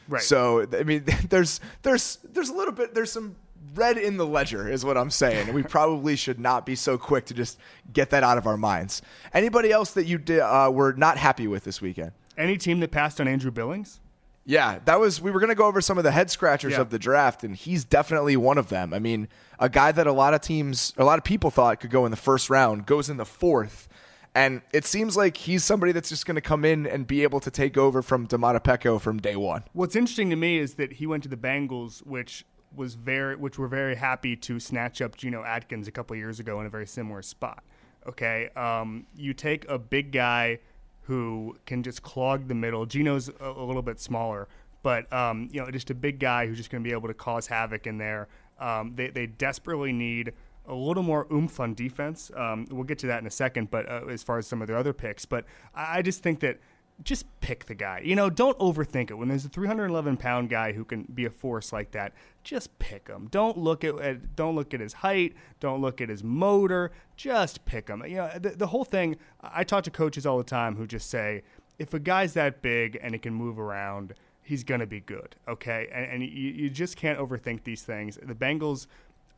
Right. 0.10 0.22
So 0.22 0.67
I 0.74 0.84
mean, 0.84 1.06
there's 1.30 1.62
there's 1.84 2.17
there's 2.24 2.50
a 2.50 2.54
little 2.54 2.74
bit 2.74 2.93
there's 2.93 3.12
some 3.12 3.36
red 3.76 3.98
in 3.98 4.17
the 4.17 4.26
ledger 4.26 4.67
is 4.67 4.84
what 4.84 4.98
I'm 4.98 5.12
saying, 5.12 5.48
and 5.48 5.56
we 5.56 5.63
probably 5.78 6.15
should 6.15 6.39
not 6.39 6.65
be 6.65 6.76
so 6.76 6.98
quick 6.98 7.26
to 7.28 7.34
just 7.34 7.60
get 7.93 8.10
that 8.10 8.24
out 8.24 8.38
of 8.38 8.47
our 8.47 8.57
minds. 8.57 9.01
Anybody 9.34 9.72
else 9.72 9.91
that 9.91 10.05
you 10.05 10.18
did, 10.18 10.39
uh, 10.39 10.70
were 10.74 10.93
not 10.93 11.18
happy 11.18 11.47
with 11.47 11.64
this 11.64 11.82
weekend? 11.82 12.12
Any 12.38 12.57
team 12.57 12.80
that 12.80 12.91
passed 12.91 13.22
on 13.22 13.28
Andrew 13.28 13.51
Billings? 13.51 13.99
Yeah, 14.45 14.80
that 14.86 14.99
was. 14.99 15.22
We 15.22 15.30
were 15.30 15.39
going 15.39 15.49
to 15.49 15.55
go 15.55 15.68
over 15.68 15.80
some 15.80 15.99
of 15.99 16.03
the 16.03 16.12
head 16.12 16.32
scratchers 16.32 16.72
yeah. 16.72 16.82
of 16.82 16.89
the 16.89 16.97
draft, 16.97 17.43
and 17.43 17.55
he's 17.55 17.84
definitely 17.86 18.36
one 18.36 18.57
of 18.57 18.70
them. 18.70 18.95
I 18.95 18.99
mean, 18.99 19.28
a 19.60 19.70
guy 19.70 19.91
that 19.91 20.07
a 20.07 20.12
lot 20.12 20.34
of 20.34 20.41
teams, 20.41 20.93
a 20.97 21.03
lot 21.03 21.20
of 21.20 21.24
people 21.24 21.51
thought 21.51 21.80
could 21.80 21.91
go 21.91 22.05
in 22.05 22.12
the 22.12 22.18
first 22.18 22.49
round, 22.49 22.88
goes 22.88 23.10
in 23.10 23.18
the 23.18 23.26
fourth 23.26 23.88
and 24.36 24.61
it 24.71 24.86
seems 24.86 25.17
like 25.17 25.38
he's 25.38 25.63
somebody 25.63 25.91
that's 25.91 26.09
just 26.09 26.25
going 26.25 26.36
to 26.36 26.41
come 26.41 26.63
in 26.63 26.86
and 26.86 27.07
be 27.07 27.23
able 27.23 27.39
to 27.39 27.51
take 27.51 27.77
over 27.77 28.01
from 28.01 28.27
Domata 28.27 28.61
Peko 28.61 28.99
from 29.01 29.19
day 29.19 29.36
one. 29.36 29.63
What's 29.73 29.95
interesting 29.95 30.30
to 30.30 30.36
me 30.36 30.59
is 30.59 30.75
that 30.75 30.93
he 30.93 31.07
went 31.07 31.23
to 31.23 31.30
the 31.30 31.38
Bengals, 31.38 32.05
which 32.05 32.45
was 32.75 32.95
very, 32.95 33.36
which 33.36 33.57
were 33.57 33.67
very 33.67 33.95
happy 33.95 34.36
to 34.36 34.59
snatch 34.59 35.01
up 35.01 35.17
Geno 35.17 35.43
Atkins 35.43 35.88
a 35.88 35.91
couple 35.91 36.15
years 36.15 36.39
ago 36.39 36.59
in 36.59 36.65
a 36.65 36.69
very 36.69 36.86
similar 36.86 37.21
spot. 37.21 37.63
Okay, 38.07 38.49
um, 38.55 39.05
you 39.15 39.34
take 39.34 39.67
a 39.67 39.77
big 39.77 40.11
guy 40.11 40.59
who 41.01 41.57
can 41.65 41.84
just 41.84 42.03
clog 42.03 42.47
the 42.47 42.55
middle. 42.55 42.86
Geno's 42.86 43.30
a, 43.39 43.49
a 43.49 43.65
little 43.65 43.82
bit 43.82 43.99
smaller, 43.99 44.47
but 44.84 45.11
um, 45.11 45.49
you 45.51 45.59
know, 45.59 45.69
just 45.71 45.89
a 45.89 45.95
big 45.95 46.19
guy 46.19 46.45
who's 46.45 46.57
just 46.57 46.69
going 46.69 46.84
to 46.84 46.88
be 46.88 46.93
able 46.93 47.07
to 47.07 47.13
cause 47.13 47.47
havoc 47.47 47.88
in 47.88 47.97
there. 47.97 48.27
Um, 48.59 48.93
they 48.95 49.09
they 49.09 49.25
desperately 49.25 49.91
need 49.91 50.34
a 50.70 50.76
little 50.76 51.03
more 51.03 51.28
oomph 51.32 51.59
on 51.59 51.74
defense. 51.74 52.32
Um, 52.36 52.65
we'll 52.70 52.84
get 52.84 52.99
to 52.99 53.07
that 53.07 53.20
in 53.20 53.28
a 53.28 53.32
second, 53.32 53.72
but 53.72 53.89
uh, 53.89 54.05
as 54.09 54.24
far 54.24 54.38
as 54.38 54.47
some 54.47 54.61
of 54.61 54.67
their 54.67 54.78
other 54.78 54.93
picks, 54.93 55.26
but 55.26 55.45
I 55.74 56.01
just 56.01 56.24
think 56.24 56.39
that 56.41 56.59
just 57.03 57.26
pick 57.39 57.65
the 57.65 57.76
guy. 57.76 58.01
You 58.03 58.15
know, 58.15 58.30
don't 58.30 58.57
overthink 58.59 59.09
it. 59.09 59.15
When 59.15 59.30
there's 59.30 59.45
a 59.45 59.49
311 59.49 60.17
pound 60.17 60.49
guy 60.49 60.74
who 60.74 60.84
can 60.84 61.03
be 61.13 61.26
a 61.26 61.30
force 61.30 61.72
like 61.72 61.91
that, 61.91 62.13
just 62.43 62.78
pick 62.80 63.07
him. 63.07 63.28
Don't 63.32 63.57
look 63.57 63.84
at, 63.84 63.97
at 63.99 64.36
don't 64.36 64.55
look 64.55 64.74
at 64.74 64.80
his 64.80 64.93
height. 64.93 65.36
Don't 65.59 65.82
look 65.82 66.01
at 66.01 66.09
his 66.09 66.24
motor. 66.24 66.91
Just 67.15 67.65
pick 67.65 67.88
him. 67.88 68.03
You 68.05 68.17
know, 68.17 68.32
the, 68.38 68.49
the 68.49 68.67
whole 68.67 68.84
thing. 68.86 69.17
I 69.41 69.63
talk 69.63 69.84
to 69.86 69.91
coaches 69.91 70.26
all 70.26 70.38
the 70.38 70.43
time 70.43 70.76
who 70.76 70.86
just 70.86 71.09
say, 71.09 71.43
if 71.78 71.93
a 71.93 71.99
guy's 71.99 72.34
that 72.34 72.61
big 72.61 72.99
and 73.01 73.13
he 73.13 73.20
can 73.20 73.34
move 73.34 73.57
around, 73.57 74.13
he's 74.43 74.63
gonna 74.63 74.88
be 74.88 74.99
good. 74.99 75.36
Okay, 75.47 75.88
and, 75.93 76.05
and 76.11 76.24
you, 76.24 76.51
you 76.51 76.70
just 76.70 76.97
can't 76.97 77.20
overthink 77.20 77.63
these 77.63 77.84
things. 77.84 78.20
The 78.22 78.36
Bengals. 78.36 78.88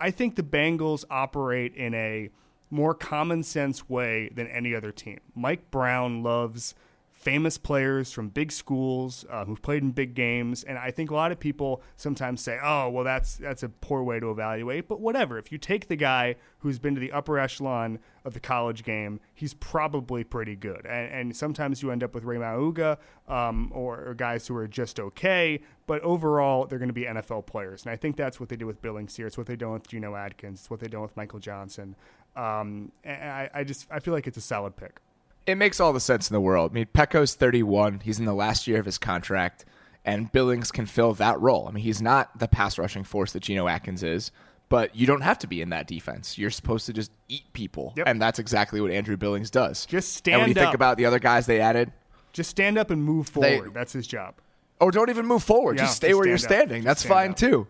I 0.01 0.09
think 0.09 0.35
the 0.35 0.43
Bengals 0.43 1.05
operate 1.11 1.75
in 1.75 1.93
a 1.93 2.29
more 2.71 2.95
common 2.95 3.43
sense 3.43 3.87
way 3.87 4.29
than 4.33 4.47
any 4.47 4.73
other 4.73 4.91
team. 4.91 5.19
Mike 5.35 5.69
Brown 5.69 6.23
loves 6.23 6.73
famous 7.21 7.59
players 7.59 8.11
from 8.11 8.29
big 8.29 8.51
schools 8.51 9.25
uh, 9.29 9.45
who've 9.45 9.61
played 9.61 9.83
in 9.83 9.91
big 9.91 10.15
games, 10.15 10.63
and 10.63 10.77
I 10.77 10.89
think 10.89 11.11
a 11.11 11.13
lot 11.13 11.31
of 11.31 11.39
people 11.39 11.83
sometimes 11.95 12.41
say, 12.41 12.57
"Oh, 12.61 12.89
well, 12.89 13.03
that's 13.03 13.35
that's 13.35 13.61
a 13.61 13.69
poor 13.69 14.01
way 14.03 14.19
to 14.19 14.31
evaluate." 14.31 14.87
But 14.87 14.99
whatever. 14.99 15.37
If 15.37 15.51
you 15.51 15.57
take 15.59 15.87
the 15.87 15.95
guy 15.95 16.35
who's 16.59 16.79
been 16.79 16.95
to 16.95 16.99
the 16.99 17.11
upper 17.11 17.37
echelon 17.37 17.99
of 18.25 18.33
the 18.33 18.39
college 18.39 18.83
game, 18.83 19.19
he's 19.33 19.53
probably 19.53 20.23
pretty 20.23 20.55
good. 20.55 20.85
And, 20.85 21.13
and 21.13 21.35
sometimes 21.35 21.81
you 21.83 21.91
end 21.91 22.03
up 22.03 22.15
with 22.15 22.23
Rey 22.23 22.37
Maualuga 22.37 22.97
um, 23.27 23.71
or, 23.73 24.03
or, 24.07 24.13
guys 24.13 24.47
who 24.47 24.55
are 24.55 24.67
just 24.67 24.99
okay, 24.99 25.61
but 25.87 26.01
overall 26.01 26.65
they're 26.65 26.79
going 26.79 26.89
to 26.89 26.93
be 26.93 27.05
NFL 27.05 27.45
players. 27.45 27.83
And 27.83 27.91
I 27.91 27.95
think 27.95 28.15
that's 28.17 28.39
what 28.39 28.49
they 28.49 28.55
did 28.55 28.65
with 28.65 28.81
Billings 28.81 29.15
here. 29.15 29.27
It's 29.27 29.37
what 29.37 29.47
they 29.47 29.55
done 29.55 29.73
with 29.73 29.87
Geno 29.87 30.15
Atkins. 30.15 30.61
It's 30.61 30.69
what 30.69 30.79
they 30.79 30.87
done 30.87 31.01
with 31.01 31.15
Michael 31.15 31.39
Johnson. 31.39 31.95
Um, 32.35 32.91
and 33.03 33.29
I, 33.29 33.49
I 33.53 33.63
just 33.63 33.87
I 33.91 33.99
feel 33.99 34.13
like 34.13 34.27
it's 34.27 34.37
a 34.37 34.41
solid 34.41 34.75
pick 34.75 35.01
it 35.45 35.55
makes 35.55 35.79
all 35.79 35.93
the 35.93 35.99
sense 35.99 36.29
in 36.29 36.33
the 36.33 36.41
world. 36.41 36.71
I 36.71 36.73
mean, 36.75 36.85
Peko's 36.93 37.33
31. 37.35 38.01
He's 38.01 38.19
in 38.19 38.25
the 38.25 38.33
last 38.33 38.67
year 38.67 38.79
of 38.79 38.85
his 38.85 38.97
contract, 38.97 39.65
and 40.05 40.31
Billings 40.31 40.71
can 40.71 40.85
fill 40.85 41.13
that 41.15 41.39
role. 41.39 41.67
I 41.67 41.71
mean, 41.71 41.83
he's 41.83 42.01
not 42.01 42.37
the 42.39 42.47
pass 42.47 42.77
rushing 42.77 43.03
force 43.03 43.33
that 43.33 43.41
Geno 43.41 43.67
Atkins 43.67 44.03
is, 44.03 44.31
but 44.69 44.95
you 44.95 45.05
don't 45.05 45.21
have 45.21 45.39
to 45.39 45.47
be 45.47 45.61
in 45.61 45.69
that 45.69 45.87
defense. 45.87 46.37
You're 46.37 46.49
supposed 46.51 46.85
to 46.85 46.93
just 46.93 47.11
eat 47.27 47.43
people, 47.53 47.93
yep. 47.97 48.07
and 48.07 48.21
that's 48.21 48.39
exactly 48.39 48.81
what 48.81 48.91
Andrew 48.91 49.17
Billings 49.17 49.49
does. 49.51 49.85
Just 49.85 50.13
stand 50.13 50.35
up 50.35 50.39
And 50.41 50.49
when 50.49 50.55
you 50.55 50.61
up. 50.61 50.67
think 50.67 50.75
about 50.75 50.97
the 50.97 51.05
other 51.05 51.19
guys 51.19 51.45
they 51.45 51.59
added, 51.59 51.91
just 52.33 52.49
stand 52.49 52.77
up 52.77 52.91
and 52.91 53.03
move 53.03 53.27
forward. 53.27 53.69
They, 53.69 53.73
that's 53.73 53.93
his 53.93 54.07
job. 54.07 54.35
Or 54.79 54.91
don't 54.91 55.09
even 55.09 55.25
move 55.27 55.43
forward. 55.43 55.77
Yeah, 55.77 55.83
just 55.83 55.97
stay 55.97 56.09
just 56.09 56.17
where 56.17 56.27
you're 56.27 56.37
standing. 56.37 56.83
That's 56.83 57.03
fine 57.03 57.31
up. 57.31 57.35
too. 57.37 57.67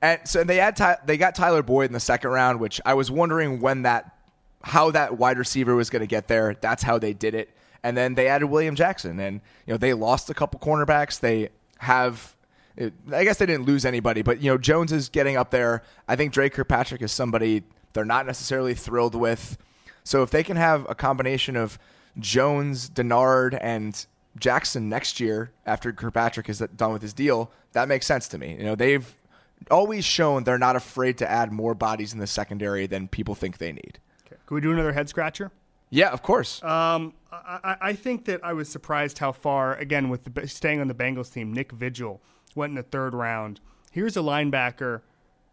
And 0.00 0.20
so 0.24 0.40
and 0.40 0.50
they 0.50 0.56
had 0.56 0.76
Ty- 0.76 0.98
they 1.04 1.16
got 1.16 1.34
Tyler 1.34 1.62
Boyd 1.62 1.86
in 1.86 1.92
the 1.92 2.00
second 2.00 2.30
round, 2.30 2.60
which 2.60 2.80
I 2.86 2.94
was 2.94 3.10
wondering 3.10 3.60
when 3.60 3.82
that 3.82 4.17
how 4.68 4.90
that 4.90 5.16
wide 5.16 5.38
receiver 5.38 5.74
was 5.74 5.90
going 5.90 6.00
to 6.00 6.06
get 6.06 6.28
there. 6.28 6.54
That's 6.60 6.82
how 6.82 6.98
they 6.98 7.14
did 7.14 7.34
it. 7.34 7.50
And 7.82 7.96
then 7.96 8.14
they 8.14 8.28
added 8.28 8.46
William 8.46 8.74
Jackson, 8.74 9.18
and 9.18 9.40
you 9.66 9.72
know 9.72 9.78
they 9.78 9.94
lost 9.94 10.28
a 10.30 10.34
couple 10.34 10.60
cornerbacks. 10.60 11.20
They 11.20 11.48
have, 11.78 12.36
I 12.78 13.24
guess 13.24 13.38
they 13.38 13.46
didn't 13.46 13.66
lose 13.66 13.84
anybody, 13.84 14.22
but 14.22 14.42
you 14.42 14.50
know 14.50 14.58
Jones 14.58 14.92
is 14.92 15.08
getting 15.08 15.36
up 15.36 15.50
there. 15.50 15.82
I 16.06 16.16
think 16.16 16.32
Dre 16.32 16.50
Kirkpatrick 16.50 17.02
is 17.02 17.12
somebody 17.12 17.62
they're 17.92 18.04
not 18.04 18.26
necessarily 18.26 18.74
thrilled 18.74 19.14
with. 19.14 19.56
So 20.04 20.22
if 20.22 20.30
they 20.30 20.42
can 20.42 20.56
have 20.56 20.86
a 20.88 20.94
combination 20.94 21.56
of 21.56 21.78
Jones, 22.18 22.90
Dennard, 22.90 23.58
and 23.60 24.04
Jackson 24.38 24.88
next 24.88 25.20
year 25.20 25.52
after 25.64 25.92
Kirkpatrick 25.92 26.48
is 26.48 26.58
done 26.76 26.92
with 26.92 27.02
his 27.02 27.12
deal, 27.12 27.50
that 27.72 27.88
makes 27.88 28.06
sense 28.06 28.28
to 28.28 28.38
me. 28.38 28.56
You 28.58 28.64
know 28.64 28.74
they've 28.74 29.16
always 29.70 30.04
shown 30.04 30.44
they're 30.44 30.58
not 30.58 30.76
afraid 30.76 31.16
to 31.18 31.30
add 31.30 31.52
more 31.52 31.74
bodies 31.74 32.12
in 32.12 32.18
the 32.18 32.26
secondary 32.26 32.86
than 32.86 33.08
people 33.08 33.34
think 33.34 33.58
they 33.58 33.72
need. 33.72 34.00
Okay. 34.28 34.40
Can 34.46 34.54
we 34.54 34.60
do 34.60 34.72
another 34.72 34.92
head 34.92 35.08
scratcher? 35.08 35.50
Yeah, 35.90 36.10
of 36.10 36.22
course. 36.22 36.62
Um, 36.62 37.14
I, 37.32 37.76
I, 37.80 37.92
think 37.94 38.26
that 38.26 38.44
I 38.44 38.52
was 38.52 38.68
surprised 38.68 39.18
how 39.18 39.32
far, 39.32 39.74
again, 39.76 40.10
with 40.10 40.24
the, 40.24 40.46
staying 40.46 40.80
on 40.80 40.88
the 40.88 40.94
Bengals 40.94 41.32
team, 41.32 41.52
Nick 41.52 41.72
Vigil 41.72 42.20
went 42.54 42.72
in 42.72 42.74
the 42.74 42.82
third 42.82 43.14
round. 43.14 43.60
Here's 43.90 44.16
a 44.16 44.20
linebacker 44.20 45.00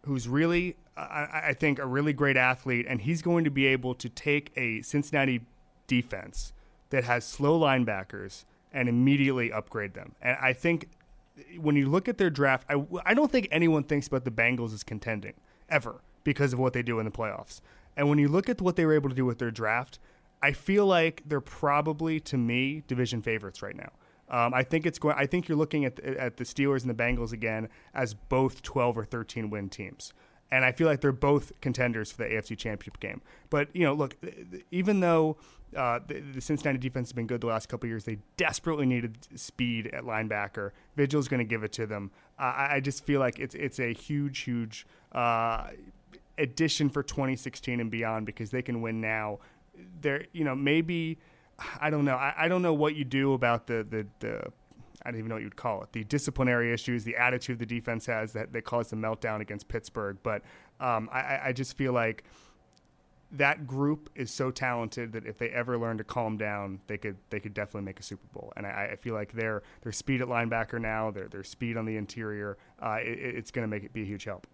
who's 0.04 0.28
really, 0.28 0.76
I, 0.96 1.44
I 1.48 1.52
think, 1.58 1.78
a 1.78 1.86
really 1.86 2.12
great 2.12 2.36
athlete, 2.36 2.84
and 2.86 3.00
he's 3.00 3.22
going 3.22 3.44
to 3.44 3.50
be 3.50 3.66
able 3.66 3.94
to 3.94 4.08
take 4.10 4.52
a 4.56 4.82
Cincinnati 4.82 5.40
defense 5.86 6.52
that 6.90 7.04
has 7.04 7.24
slow 7.24 7.58
linebackers 7.58 8.44
and 8.72 8.88
immediately 8.88 9.50
upgrade 9.50 9.94
them. 9.94 10.14
And 10.20 10.36
I 10.40 10.52
think 10.52 10.88
when 11.58 11.76
you 11.76 11.88
look 11.88 12.08
at 12.08 12.18
their 12.18 12.30
draft, 12.30 12.66
I, 12.68 12.82
I 13.04 13.14
don't 13.14 13.32
think 13.32 13.48
anyone 13.50 13.84
thinks 13.84 14.06
about 14.06 14.24
the 14.24 14.30
Bengals 14.30 14.74
as 14.74 14.82
contending 14.82 15.34
ever 15.68 16.02
because 16.24 16.52
of 16.52 16.58
what 16.58 16.72
they 16.72 16.82
do 16.82 16.98
in 16.98 17.04
the 17.04 17.10
playoffs. 17.10 17.60
And 17.96 18.08
when 18.08 18.18
you 18.18 18.28
look 18.28 18.48
at 18.48 18.60
what 18.60 18.76
they 18.76 18.84
were 18.84 18.94
able 18.94 19.08
to 19.08 19.14
do 19.14 19.24
with 19.24 19.38
their 19.38 19.50
draft, 19.50 19.98
I 20.42 20.52
feel 20.52 20.86
like 20.86 21.22
they're 21.26 21.40
probably 21.40 22.20
to 22.20 22.36
me 22.36 22.82
division 22.86 23.22
favorites 23.22 23.62
right 23.62 23.76
now. 23.76 23.90
Um, 24.28 24.54
I 24.54 24.62
think 24.62 24.86
it's 24.86 24.98
going. 24.98 25.14
I 25.16 25.26
think 25.26 25.48
you're 25.48 25.58
looking 25.58 25.84
at 25.84 25.96
the, 25.96 26.20
at 26.20 26.36
the 26.36 26.44
Steelers 26.44 26.82
and 26.82 26.90
the 26.90 26.94
Bengals 26.94 27.32
again 27.32 27.68
as 27.94 28.14
both 28.14 28.62
12 28.62 28.98
or 28.98 29.04
13 29.04 29.50
win 29.50 29.68
teams, 29.68 30.12
and 30.50 30.64
I 30.64 30.72
feel 30.72 30.88
like 30.88 31.00
they're 31.00 31.12
both 31.12 31.52
contenders 31.60 32.10
for 32.10 32.24
the 32.24 32.30
AFC 32.30 32.58
Championship 32.58 32.98
game. 32.98 33.22
But 33.50 33.68
you 33.74 33.84
know, 33.84 33.94
look, 33.94 34.16
even 34.72 34.98
though 34.98 35.36
uh, 35.76 36.00
the, 36.06 36.20
the, 36.20 36.40
Cincinnati 36.40 36.78
defense 36.78 37.08
has 37.08 37.12
been 37.12 37.28
good 37.28 37.40
the 37.40 37.46
last 37.46 37.68
couple 37.68 37.88
years, 37.88 38.04
they 38.04 38.18
desperately 38.36 38.86
needed 38.86 39.16
speed 39.36 39.88
at 39.88 40.02
linebacker. 40.02 40.72
Vigil's 40.96 41.28
going 41.28 41.38
to 41.38 41.44
give 41.44 41.62
it 41.62 41.72
to 41.72 41.86
them. 41.86 42.10
Uh, 42.38 42.42
I, 42.42 42.74
I, 42.76 42.80
just 42.80 43.04
feel 43.04 43.20
like 43.20 43.38
it's 43.38 43.54
it's 43.54 43.78
a 43.78 43.92
huge, 43.92 44.40
huge. 44.40 44.86
Uh, 45.12 45.68
addition 46.38 46.90
for 46.90 47.02
2016 47.02 47.80
and 47.80 47.90
beyond 47.90 48.26
because 48.26 48.50
they 48.50 48.62
can 48.62 48.80
win 48.82 49.00
now 49.00 49.38
there, 50.00 50.26
you 50.32 50.44
know, 50.44 50.54
maybe 50.54 51.18
I 51.80 51.90
don't 51.90 52.04
know. 52.04 52.16
I, 52.16 52.34
I 52.36 52.48
don't 52.48 52.62
know 52.62 52.74
what 52.74 52.96
you 52.96 53.04
do 53.04 53.32
about 53.32 53.66
the 53.66 53.86
the 53.88 54.06
the. 54.20 54.52
I 55.02 55.10
don't 55.10 55.18
even 55.18 55.28
know 55.28 55.36
what 55.36 55.44
you'd 55.44 55.56
call 55.56 55.82
it. 55.82 55.92
The 55.92 56.02
disciplinary 56.02 56.72
issues, 56.72 57.04
the 57.04 57.14
attitude 57.16 57.60
the 57.60 57.66
defense 57.66 58.06
has 58.06 58.32
that, 58.32 58.52
that 58.52 58.64
caused 58.64 58.90
the 58.90 58.96
meltdown 58.96 59.40
against 59.40 59.68
Pittsburgh. 59.68 60.16
But 60.24 60.42
um, 60.80 61.08
I, 61.12 61.40
I 61.44 61.52
just 61.52 61.76
feel 61.76 61.92
like 61.92 62.24
that 63.30 63.68
group 63.68 64.10
is 64.16 64.32
so 64.32 64.50
talented 64.50 65.12
that 65.12 65.24
if 65.24 65.38
they 65.38 65.50
ever 65.50 65.78
learn 65.78 65.98
to 65.98 66.04
calm 66.04 66.36
down, 66.36 66.80
they 66.88 66.98
could 66.98 67.16
they 67.30 67.38
could 67.38 67.54
definitely 67.54 67.82
make 67.82 68.00
a 68.00 68.02
Super 68.02 68.26
Bowl. 68.32 68.52
And 68.56 68.66
I, 68.66 68.90
I 68.92 68.96
feel 68.96 69.14
like 69.14 69.32
their 69.32 69.62
their 69.82 69.92
speed 69.92 70.22
at 70.22 70.28
linebacker 70.28 70.80
now, 70.80 71.12
their 71.12 71.28
their 71.28 71.44
speed 71.44 71.76
on 71.76 71.84
the 71.84 71.96
interior, 71.96 72.58
uh, 72.82 72.98
it, 73.00 73.18
it's 73.18 73.50
going 73.52 73.62
to 73.62 73.68
make 73.68 73.84
it 73.84 73.92
be 73.92 74.02
a 74.02 74.06
huge 74.06 74.24
help. 74.24 74.46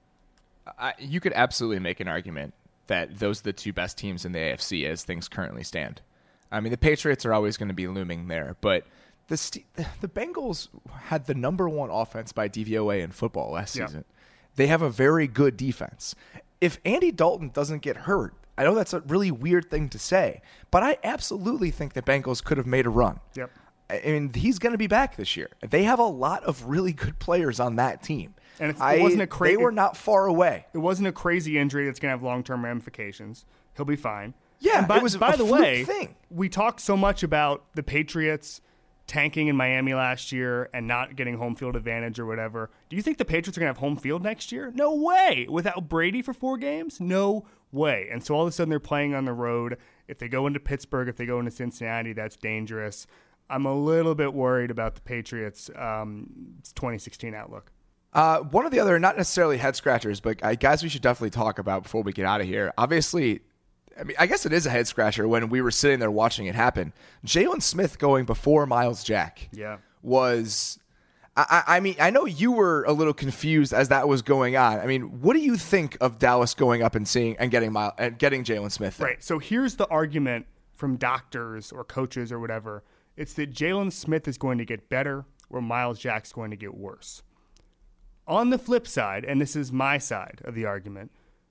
I, 0.79 0.95
you 0.99 1.21
could 1.21 1.33
absolutely 1.35 1.81
make 1.81 2.01
an 2.01 2.09
argument 2.09 2.55
that 2.87 3.19
those 3.19 3.41
are 3.41 3.45
the 3.45 3.53
two 3.53 3.73
best 3.73 3.97
teams 3.99 4.25
in 4.25 4.33
the 4.33 4.39
AFC 4.39 4.87
as 4.87 5.05
things 5.05 5.29
currently 5.29 5.63
stand. 5.63 6.01
I 6.51 6.61
mean, 6.61 6.71
the 6.71 6.79
Patriots 6.79 7.25
are 7.25 7.33
always 7.33 7.57
going 7.57 7.69
to 7.69 7.75
be 7.75 7.89
looming 7.89 8.29
there, 8.29 8.57
but 8.61 8.85
the 9.29 9.37
St- 9.37 9.67
the 10.01 10.09
Bengals 10.09 10.69
had 10.93 11.27
the 11.27 11.35
number 11.35 11.69
one 11.69 11.91
offense 11.91 12.33
by 12.33 12.49
DVOA 12.49 13.01
in 13.01 13.11
football 13.11 13.53
last 13.53 13.77
yeah. 13.77 13.87
season. 13.87 14.05
They 14.57 14.67
have 14.67 14.83
a 14.83 14.91
very 14.91 15.27
good 15.27 15.57
defense. 15.57 16.15
If 16.61 16.79
Andy 16.85 17.11
Dalton 17.11 17.49
doesn't 17.49 17.81
get 17.81 17.97
hurt, 17.97 18.35
I 18.59 18.65
know 18.65 18.75
that's 18.75 18.93
a 18.93 19.01
really 19.01 19.31
weird 19.31 19.71
thing 19.71 19.89
to 19.89 19.99
say, 19.99 20.43
but 20.71 20.83
I 20.83 20.99
absolutely 21.03 21.71
think 21.71 21.95
the 21.95 22.03
Bengals 22.03 22.45
could 22.45 22.59
have 22.59 22.67
made 22.67 22.85
a 22.85 22.91
run. 22.91 23.19
Yep. 23.35 23.51
I 23.89 24.01
mean, 24.05 24.33
he's 24.33 24.59
going 24.59 24.73
to 24.73 24.79
be 24.79 24.87
back 24.87 25.17
this 25.17 25.37
year. 25.37 25.49
They 25.69 25.85
have 25.85 25.99
a 25.99 26.05
lot 26.05 26.45
of 26.45 26.65
really 26.67 26.93
good 26.93 27.19
players 27.19 27.61
on 27.61 27.77
that 27.77 28.03
team. 28.03 28.35
And 28.63 28.71
it 28.71 29.03
wasn't 29.03 29.23
a 29.23 29.27
crazy. 29.27 29.57
They 29.57 29.63
were 29.63 29.73
not 29.73 29.97
far 29.97 30.27
away. 30.27 30.67
It 30.73 30.79
wasn't 30.79 31.09
a 31.09 31.13
crazy 31.13 31.59
injury 31.59 31.85
that's 31.85 31.99
going 31.99 32.11
to 32.13 32.17
have 32.17 32.23
long 32.23 32.45
term 32.45 32.65
ramifications. 32.65 33.45
He'll 33.77 33.85
be 33.85 33.97
fine. 33.97 34.35
Yeah, 34.61 34.79
and 34.79 34.89
by, 34.89 34.99
it 34.99 35.03
was 35.03 35.17
by 35.17 35.35
the 35.35 35.45
way, 35.45 35.83
thing. 35.83 36.15
we 36.31 36.49
talked 36.49 36.81
so 36.81 36.97
much 36.97 37.25
about 37.25 37.65
the 37.75 37.83
Patriots 37.83 38.61
tanking 39.09 39.49
in 39.49 39.57
Miami 39.57 39.95
last 39.95 40.31
year 40.31 40.71
and 40.73 40.87
not 40.87 41.17
getting 41.17 41.39
home 41.39 41.57
field 41.57 41.75
advantage 41.75 42.21
or 42.21 42.27
whatever. 42.27 42.71
Do 42.89 42.95
you 42.95 43.03
think 43.03 43.19
the 43.19 43.25
Patriots 43.25 43.59
are 43.59 43.61
going 43.61 43.75
to 43.75 43.77
have 43.77 43.81
home 43.81 43.97
field 43.97 44.23
next 44.23 44.53
year? 44.53 44.71
No 44.77 44.95
way. 44.95 45.49
Without 45.51 45.89
Brady 45.89 46.23
for 46.23 46.33
four 46.33 46.57
games? 46.57 47.01
No 47.01 47.45
way. 47.73 48.09
And 48.13 48.25
so 48.25 48.37
all 48.37 48.43
of 48.43 48.49
a 48.49 48.53
sudden 48.53 48.71
they're 48.71 48.79
playing 48.79 49.13
on 49.13 49.25
the 49.25 49.33
road. 49.33 49.77
If 50.07 50.21
they 50.21 50.29
go 50.29 50.47
into 50.47 50.61
Pittsburgh, 50.61 51.09
if 51.09 51.17
they 51.17 51.27
go 51.27 51.41
into 51.41 51.51
Cincinnati, 51.51 52.13
that's 52.13 52.37
dangerous. 52.37 53.09
I'm 53.51 53.67
a 53.67 53.75
little 53.75 54.15
bit 54.15 54.33
worried 54.33 54.71
about 54.71 54.95
the 54.95 55.01
Patriots' 55.01 55.69
um, 55.75 56.29
2016 56.77 57.35
outlook. 57.35 57.73
Uh, 58.13 58.41
one 58.41 58.67
of 58.67 58.73
the 58.73 58.79
other, 58.79 58.99
not 58.99 59.17
necessarily 59.17 59.57
head 59.57 59.75
scratchers, 59.75 60.21
but 60.21 60.43
uh, 60.43 60.55
guys 60.55 60.83
we 60.83 60.89
should 60.89 61.03
definitely 61.03 61.31
talk 61.31 61.59
about 61.59 61.83
before 61.83 62.03
we 62.03 62.13
get 62.13 62.27
out 62.27 62.41
of 62.41 62.47
here. 62.47 62.73
Obviously, 62.77 63.41
I 63.99 64.05
mean, 64.05 64.17
I 64.19 64.27
guess 64.27 64.45
it 64.45 64.53
is 64.53 64.67
a 64.67 64.71
head 64.71 64.87
scratcher 64.87 65.27
when 65.27 65.49
we 65.49 65.63
were 65.63 65.71
sitting 65.71 65.99
there 65.99 66.11
watching 66.11 66.47
it 66.47 66.55
happen. 66.55 66.93
Jaylon 67.25 67.63
Smith 67.63 67.99
going 67.99 68.25
before 68.25 68.67
Myles 68.67 69.03
Jack 69.03 69.49
yeah. 69.53 69.79
was. 70.03 70.79
I, 71.35 71.63
I, 71.67 71.81
mean, 71.81 71.97
I 71.99 72.11
know 72.11 72.27
you 72.27 72.53
were 72.53 72.85
a 72.85 72.93
little 72.93 73.15
confused 73.15 73.73
as 73.73 73.89
that 73.89 74.07
was 74.07 74.21
going 74.21 74.55
on. 74.55 74.81
I 74.81 74.87
mean, 74.87 75.23
what 75.23 75.33
do 75.33 75.41
you 75.41 75.57
think 75.57 75.97
of 76.03 76.19
Dallas 76.19 76.53
going 76.53 76.83
up 76.83 76.95
and 76.95 77.09
seeing 77.09 77.39
and 77.39 77.51
getting 77.51 77.73
Myles, 77.73 77.95
and 77.97 78.19
getting 78.19 78.45
Jaylon 78.45 78.71
Smith? 78.71 79.01
Right. 79.01 79.25
So 79.25 79.39
here's 79.39 79.77
the 79.77 79.87
argument 79.89 80.45
from 80.75 80.97
doctors 80.97 81.73
or 81.73 81.85
coaches 81.85 82.33
or 82.33 82.39
whatever. 82.39 82.85
It's 83.17 83.33
that 83.35 83.51
Jaylon 83.51 83.93
Smith 83.93 84.29
is 84.29 84.37
going 84.37 84.59
to 84.59 84.67
get 84.67 84.91
better 84.91 85.25
where 85.49 85.63
Myles 85.63 85.99
Jack's 85.99 86.33
going 86.33 86.51
to 86.51 86.57
get 86.57 86.75
worse. 86.75 87.23
On 88.27 88.51
the 88.51 88.59
flip 88.59 88.87
side, 88.87 89.25
and 89.25 89.41
this 89.41 89.57
is 89.57 89.73
my 89.73 89.99
side 89.99 90.41
of 90.45 90.55
the 90.55 90.65
argument, 90.65 91.11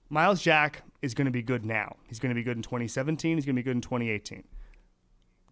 Myles 0.10 0.42
Jack 0.42 0.84
is 1.02 1.14
going 1.14 1.26
to 1.26 1.32
be 1.32 1.42
good 1.42 1.66
now. 1.66 1.98
He's 2.08 2.20
going 2.20 2.30
to 2.30 2.36
be 2.36 2.44
good 2.44 2.58
in 2.58 2.64
2017. 2.64 3.38
He's 3.38 3.46
going 3.46 3.56
to 3.56 3.60
be 3.60 3.64
good 3.64 3.76
in 3.76 3.82
2018. 3.82 4.44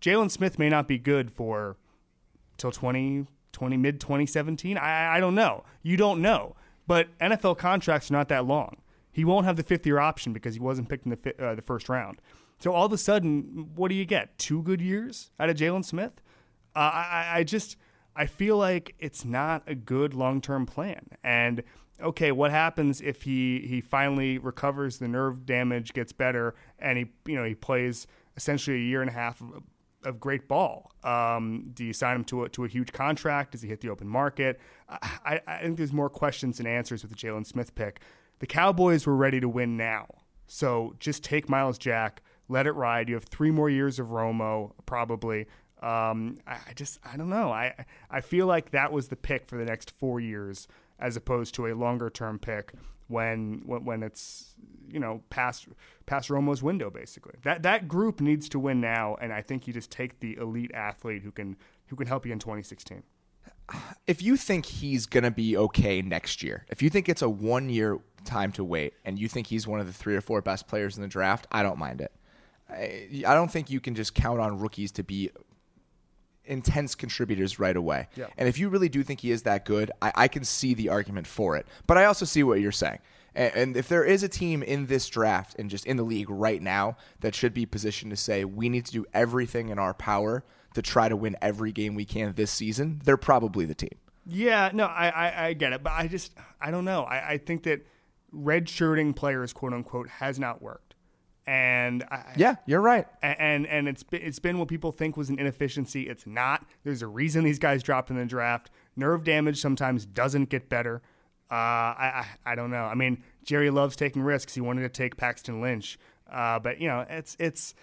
Jaylon 0.01 0.31
Smith 0.31 0.57
may 0.57 0.69
not 0.69 0.87
be 0.87 0.97
good 0.97 1.31
for 1.31 1.77
till 2.57 2.71
20, 2.71 3.25
20 3.51 3.77
mid 3.77 3.99
2017. 3.99 4.77
I, 4.77 5.17
I 5.17 5.19
don't 5.19 5.35
know. 5.35 5.63
You 5.81 5.97
don't 5.97 6.21
know. 6.21 6.55
But 6.87 7.17
NFL 7.19 7.57
contracts 7.57 8.09
are 8.09 8.13
not 8.13 8.29
that 8.29 8.45
long. 8.45 8.77
He 9.11 9.25
won't 9.25 9.45
have 9.45 9.57
the 9.57 9.63
fifth 9.63 9.85
year 9.85 9.99
option 9.99 10.33
because 10.33 10.53
he 10.53 10.59
wasn't 10.59 10.89
picked 10.89 11.05
in 11.05 11.11
the, 11.11 11.45
uh, 11.45 11.55
the 11.55 11.61
first 11.61 11.89
round. 11.89 12.21
So 12.59 12.73
all 12.73 12.85
of 12.85 12.93
a 12.93 12.97
sudden, 12.97 13.69
what 13.75 13.89
do 13.89 13.95
you 13.95 14.05
get? 14.05 14.37
Two 14.37 14.61
good 14.61 14.81
years 14.81 15.31
out 15.39 15.49
of 15.49 15.55
Jaylon 15.55 15.85
Smith? 15.85 16.21
Uh, 16.75 16.79
I, 16.79 17.27
I 17.35 17.43
just 17.43 17.77
I 18.15 18.25
feel 18.25 18.57
like 18.57 18.95
it's 18.99 19.23
not 19.23 19.63
a 19.67 19.75
good 19.75 20.13
long 20.13 20.41
term 20.41 20.65
plan. 20.65 21.07
And 21.23 21.63
okay, 22.01 22.31
what 22.31 22.51
happens 22.51 23.01
if 23.01 23.23
he 23.23 23.65
he 23.67 23.81
finally 23.81 24.37
recovers 24.37 24.97
the 24.97 25.07
nerve 25.07 25.45
damage, 25.45 25.93
gets 25.93 26.11
better, 26.11 26.55
and 26.77 26.97
he 26.97 27.11
you 27.25 27.35
know 27.35 27.43
he 27.43 27.55
plays 27.55 28.07
essentially 28.37 28.77
a 28.77 28.79
year 28.79 29.01
and 29.01 29.09
a 29.09 29.13
half 29.13 29.41
of, 29.41 29.63
of 30.05 30.19
great 30.19 30.47
ball. 30.47 30.91
Um, 31.03 31.71
do 31.73 31.83
you 31.83 31.93
sign 31.93 32.15
him 32.17 32.23
to 32.25 32.43
a, 32.43 32.49
to 32.49 32.63
a 32.65 32.67
huge 32.67 32.91
contract? 32.91 33.51
Does 33.51 33.61
he 33.61 33.67
hit 33.67 33.81
the 33.81 33.89
open 33.89 34.07
market? 34.07 34.59
I, 34.87 35.41
I 35.45 35.59
think 35.61 35.77
there's 35.77 35.93
more 35.93 36.09
questions 36.09 36.57
than 36.57 36.67
answers 36.67 37.03
with 37.03 37.11
the 37.11 37.17
Jaylon 37.17 37.45
Smith 37.45 37.75
pick. 37.75 37.99
The 38.39 38.47
Cowboys 38.47 39.05
were 39.05 39.15
ready 39.15 39.41
to 39.41 39.49
win 39.49 39.75
now, 39.75 40.07
so 40.47 40.95
just 40.99 41.23
take 41.23 41.49
Myles 41.49 41.77
Jack, 41.77 42.21
let 42.47 42.65
it 42.65 42.71
ride. 42.71 43.09
You 43.09 43.15
have 43.15 43.25
three 43.25 43.51
more 43.51 43.69
years 43.69 43.99
of 43.99 44.07
Romo, 44.07 44.71
probably. 44.85 45.45
Um, 45.81 46.39
I, 46.45 46.57
I 46.69 46.73
just 46.75 46.99
I 47.05 47.17
don't 47.17 47.29
know. 47.29 47.51
I 47.51 47.73
I 48.09 48.21
feel 48.21 48.45
like 48.45 48.71
that 48.71 48.91
was 48.91 49.07
the 49.07 49.15
pick 49.15 49.47
for 49.47 49.57
the 49.57 49.65
next 49.65 49.91
four 49.91 50.19
years, 50.19 50.67
as 50.99 51.15
opposed 51.15 51.55
to 51.55 51.67
a 51.67 51.73
longer 51.73 52.09
term 52.09 52.39
pick 52.39 52.73
when 53.07 53.63
when, 53.65 54.03
it's 54.03 54.55
you 54.87 54.99
know 54.99 55.21
past 55.29 55.67
past 56.05 56.29
Romo's 56.29 56.63
window 56.63 56.89
basically. 56.89 57.33
That 57.43 57.63
that 57.63 57.87
group 57.87 58.21
needs 58.21 58.47
to 58.49 58.59
win 58.59 58.79
now, 58.79 59.17
and 59.19 59.33
I 59.33 59.41
think 59.41 59.67
you 59.67 59.73
just 59.73 59.91
take 59.91 60.19
the 60.19 60.37
elite 60.37 60.71
athlete 60.73 61.23
who 61.23 61.31
can 61.31 61.57
who 61.87 61.95
can 61.95 62.07
help 62.07 62.25
you 62.25 62.31
in 62.31 62.39
2016. 62.39 63.03
If 64.07 64.21
you 64.21 64.37
think 64.37 64.65
he's 64.65 65.05
gonna 65.05 65.31
be 65.31 65.57
okay 65.57 66.01
next 66.01 66.43
year, 66.43 66.65
if 66.69 66.81
you 66.81 66.89
think 66.89 67.09
it's 67.09 67.21
a 67.21 67.29
one 67.29 67.69
year 67.69 67.99
time 68.25 68.51
to 68.53 68.63
wait, 68.63 68.93
and 69.05 69.17
you 69.17 69.27
think 69.27 69.47
he's 69.47 69.67
one 69.67 69.79
of 69.79 69.87
the 69.87 69.93
three 69.93 70.15
or 70.15 70.21
four 70.21 70.41
best 70.41 70.67
players 70.67 70.95
in 70.95 71.01
the 71.01 71.07
draft, 71.07 71.47
I 71.51 71.63
don't 71.63 71.79
mind 71.79 72.01
it. 72.01 72.11
I, 72.69 73.23
I 73.25 73.33
don't 73.33 73.51
think 73.51 73.69
you 73.69 73.79
can 73.79 73.95
just 73.95 74.13
count 74.13 74.39
on 74.39 74.59
rookies 74.59 74.91
to 74.93 75.03
be 75.03 75.31
intense 76.49 76.95
contributors 76.95 77.59
right 77.59 77.75
away. 77.75 78.07
Yeah. 78.15 78.27
And 78.37 78.49
if 78.49 78.57
you 78.57 78.69
really 78.69 78.89
do 78.89 79.03
think 79.03 79.21
he 79.21 79.31
is 79.31 79.43
that 79.43 79.65
good, 79.65 79.91
I, 80.01 80.11
I, 80.15 80.27
can 80.27 80.43
see 80.43 80.73
the 80.73 80.89
argument 80.89 81.27
for 81.27 81.55
it. 81.55 81.67
But 81.87 81.97
I 81.97 82.05
also 82.05 82.25
see 82.25 82.43
what 82.43 82.59
you're 82.59 82.71
saying. 82.71 82.99
And, 83.35 83.55
and, 83.55 83.77
if 83.77 83.87
there 83.87 84.03
is 84.03 84.23
a 84.23 84.27
team 84.27 84.63
in 84.63 84.87
this 84.87 85.07
draft 85.07 85.55
and 85.59 85.69
just 85.69 85.85
in 85.85 85.97
the 85.97 86.03
league 86.03 86.29
right 86.29 86.61
now 86.61 86.97
that 87.19 87.35
should 87.35 87.53
be 87.53 87.65
positioned 87.65 88.11
to 88.11 88.17
say 88.17 88.43
we 88.43 88.67
need 88.69 88.85
to 88.85 88.91
do 88.91 89.05
everything 89.13 89.69
in 89.69 89.79
our 89.79 89.93
power 89.93 90.43
to 90.73 90.81
try 90.81 91.07
to 91.07 91.15
win 91.15 91.37
every 91.41 91.71
game 91.71 91.95
we 91.95 92.05
can 92.05 92.33
this 92.33 92.51
season, 92.51 93.01
they're 93.03 93.17
probably 93.17 93.65
the 93.65 93.75
team. 93.75 93.97
Yeah, 94.25 94.71
no, 94.73 94.85
I, 94.85 95.09
I, 95.09 95.45
I 95.47 95.53
get 95.53 95.73
it, 95.73 95.83
but 95.83 95.93
I 95.93 96.07
just 96.07 96.33
I 96.61 96.71
don't 96.71 96.85
know. 96.85 97.03
I, 97.03 97.31
I 97.31 97.37
think 97.37 97.63
that 97.63 97.85
redshirting 98.33 99.15
players, 99.15 99.53
quote 99.53 99.73
unquote, 99.73 100.07
has 100.09 100.37
not 100.39 100.61
worked 100.61 100.88
and 101.49 102.03
I, 102.11 102.33
yeah, 102.37 102.57
you're 102.67 102.79
right. 102.79 103.07
And 103.23 103.65
and 103.65 103.87
it's 103.87 104.03
been, 104.03 104.21
it's 104.21 104.37
been 104.37 104.59
what 104.59 104.67
people 104.67 104.91
think 104.91 105.17
was 105.17 105.29
an 105.29 105.39
inefficiency. 105.39 106.03
It's 106.03 106.27
not. 106.27 106.63
There's 106.83 107.01
a 107.01 107.07
reason 107.07 107.43
these 107.43 107.57
guys 107.57 107.81
dropped 107.81 108.11
in 108.11 108.17
the 108.17 108.25
draft. 108.25 108.69
Nerve 108.95 109.23
damage 109.23 109.59
sometimes 109.59 110.05
doesn't 110.05 110.49
get 110.49 110.69
better. 110.69 111.01
Uh, 111.49 111.55
I, 111.55 112.25
I, 112.45 112.51
I 112.51 112.55
don't 112.55 112.69
know. 112.69 112.83
I 112.83 112.93
mean, 112.93 113.23
Jerry 113.43 113.71
loves 113.71 113.95
taking 113.95 114.21
risks. 114.21 114.53
He 114.53 114.61
wanted 114.61 114.83
to 114.83 114.89
take 114.89 115.17
Paxton 115.17 115.59
Lynch, 115.59 115.97
uh, 116.31 116.59
but 116.59 116.79
you 116.79 116.87
know, 116.87 117.03
it's 117.09 117.35
it's 117.39 117.73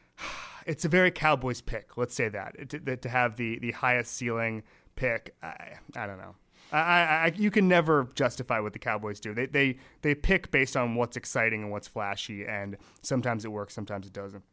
it's 0.66 0.84
a 0.84 0.88
very 0.88 1.10
Cowboys 1.10 1.60
pick. 1.60 1.96
Let's 1.96 2.14
say 2.14 2.28
that 2.28 2.70
to, 2.70 2.96
to 2.96 3.08
have 3.08 3.34
the 3.34 3.58
the 3.58 3.72
highest 3.72 4.14
ceiling 4.14 4.62
pick. 4.94 5.34
I, 5.42 5.78
I 5.96 6.06
don't 6.06 6.18
know. 6.18 6.36
I, 6.72 6.78
I, 6.78 7.32
you 7.36 7.50
can 7.50 7.68
never 7.68 8.08
justify 8.14 8.60
what 8.60 8.72
the 8.72 8.78
Cowboys 8.78 9.20
do. 9.20 9.34
They, 9.34 9.46
they, 9.46 9.78
they 10.02 10.14
pick 10.14 10.50
based 10.50 10.76
on 10.76 10.94
what's 10.94 11.16
exciting 11.16 11.62
and 11.62 11.70
what's 11.70 11.88
flashy, 11.88 12.46
and 12.46 12.76
sometimes 13.02 13.44
it 13.44 13.48
works, 13.48 13.74
sometimes 13.74 14.06
it 14.06 14.12
doesn't. 14.12 14.44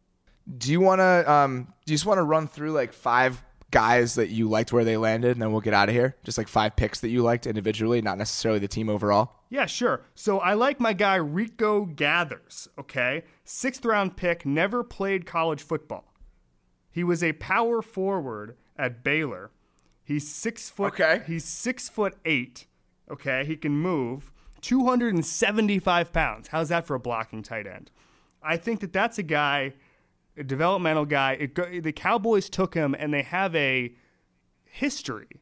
Do 0.58 0.72
you 0.72 0.80
want 0.80 1.00
to? 1.00 1.30
Um, 1.32 1.74
do 1.86 1.92
you 1.92 1.98
just 1.98 2.06
want 2.06 2.20
to 2.20 2.24
run 2.24 2.48
through 2.48 2.72
like 2.72 2.94
five 2.94 3.44
guys 3.70 4.16
that 4.16 4.30
you 4.30 4.48
liked 4.48 4.72
where 4.72 4.86
they 4.86 4.96
landed, 4.96 5.32
and 5.32 5.42
then 5.42 5.52
we'll 5.52 5.62
get 5.62 5.74
out 5.74 5.90
of 5.90 5.96
here? 5.96 6.16
Just 6.24 6.38
like 6.38 6.48
five 6.48 6.76
picks 6.78 7.02
that 7.02 7.10
you 7.10 7.22
liked 7.22 7.46
individually, 7.46 8.02
not 8.02 8.18
necessarily 8.18 8.60
the 8.60 8.68
team 8.68 8.90
overall. 8.90 9.34
Yeah, 9.50 9.66
sure. 9.66 10.02
So 10.16 10.40
I 10.40 10.54
like 10.54 10.80
my 10.80 10.94
guy 10.94 11.16
Rico 11.16 11.86
Gathers. 11.86 12.70
Okay, 12.80 13.24
sixth 13.44 13.84
round 13.84 14.16
pick, 14.16 14.46
never 14.46 14.84
played 14.84 15.26
college 15.26 15.62
football. 15.62 16.14
He 16.90 17.04
was 17.04 17.22
a 17.22 17.34
power 17.34 17.82
forward 17.82 18.56
at 18.78 19.04
Baylor 19.04 19.52
He's 20.08 20.26
six 20.26 20.70
foot. 20.70 20.94
Okay. 20.94 21.22
He's 21.28 21.44
six 21.44 21.90
foot 21.90 22.16
eight. 22.24 22.66
Okay. 23.12 23.44
He 23.46 23.58
can 23.58 23.74
move. 23.74 24.32
275 24.62 26.14
pounds. 26.14 26.48
How's 26.48 26.70
that 26.70 26.88
for 26.88 26.96
a 26.96 27.00
blocking 27.00 27.44
tight 27.44 27.68
end? 27.68 27.92
I 28.42 28.56
think 28.56 28.80
that 28.80 28.94
that's 28.94 29.18
a 29.18 29.24
guy, 29.24 29.74
a 30.38 30.44
developmental 30.44 31.06
guy. 31.06 31.34
It, 31.34 31.84
the 31.84 31.92
Cowboys 31.92 32.50
took 32.50 32.74
him, 32.74 32.96
and 32.98 33.14
they 33.14 33.22
have 33.22 33.54
a 33.54 33.94
history 34.64 35.42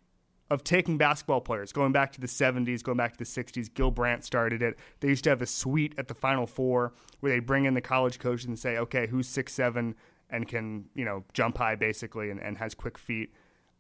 of 0.49 0.63
taking 0.63 0.97
basketball 0.97 1.41
players 1.41 1.71
going 1.71 1.91
back 1.91 2.11
to 2.13 2.21
the 2.21 2.27
70s, 2.27 2.81
going 2.81 2.97
back 2.97 3.13
to 3.13 3.19
the 3.19 3.23
60s. 3.23 3.71
Gil 3.71 3.91
Brandt 3.91 4.23
started 4.23 4.63
it. 4.63 4.77
They 4.99 5.09
used 5.09 5.23
to 5.25 5.29
have 5.29 5.41
a 5.41 5.47
suite 5.47 5.93
at 5.97 6.07
the 6.07 6.15
Final 6.15 6.47
Four 6.47 6.93
where 7.19 7.31
they 7.31 7.39
bring 7.39 7.65
in 7.65 7.75
the 7.75 7.81
college 7.81 8.17
coach 8.17 8.43
and 8.45 8.57
say, 8.57 8.77
okay, 8.77 9.07
who's 9.07 9.27
six 9.27 9.53
seven 9.53 9.95
and 10.29 10.47
can 10.47 10.85
you 10.95 11.05
know 11.05 11.23
jump 11.33 11.57
high 11.57 11.75
basically 11.75 12.31
and, 12.31 12.39
and 12.39 12.57
has 12.57 12.73
quick 12.73 12.97
feet. 12.97 13.33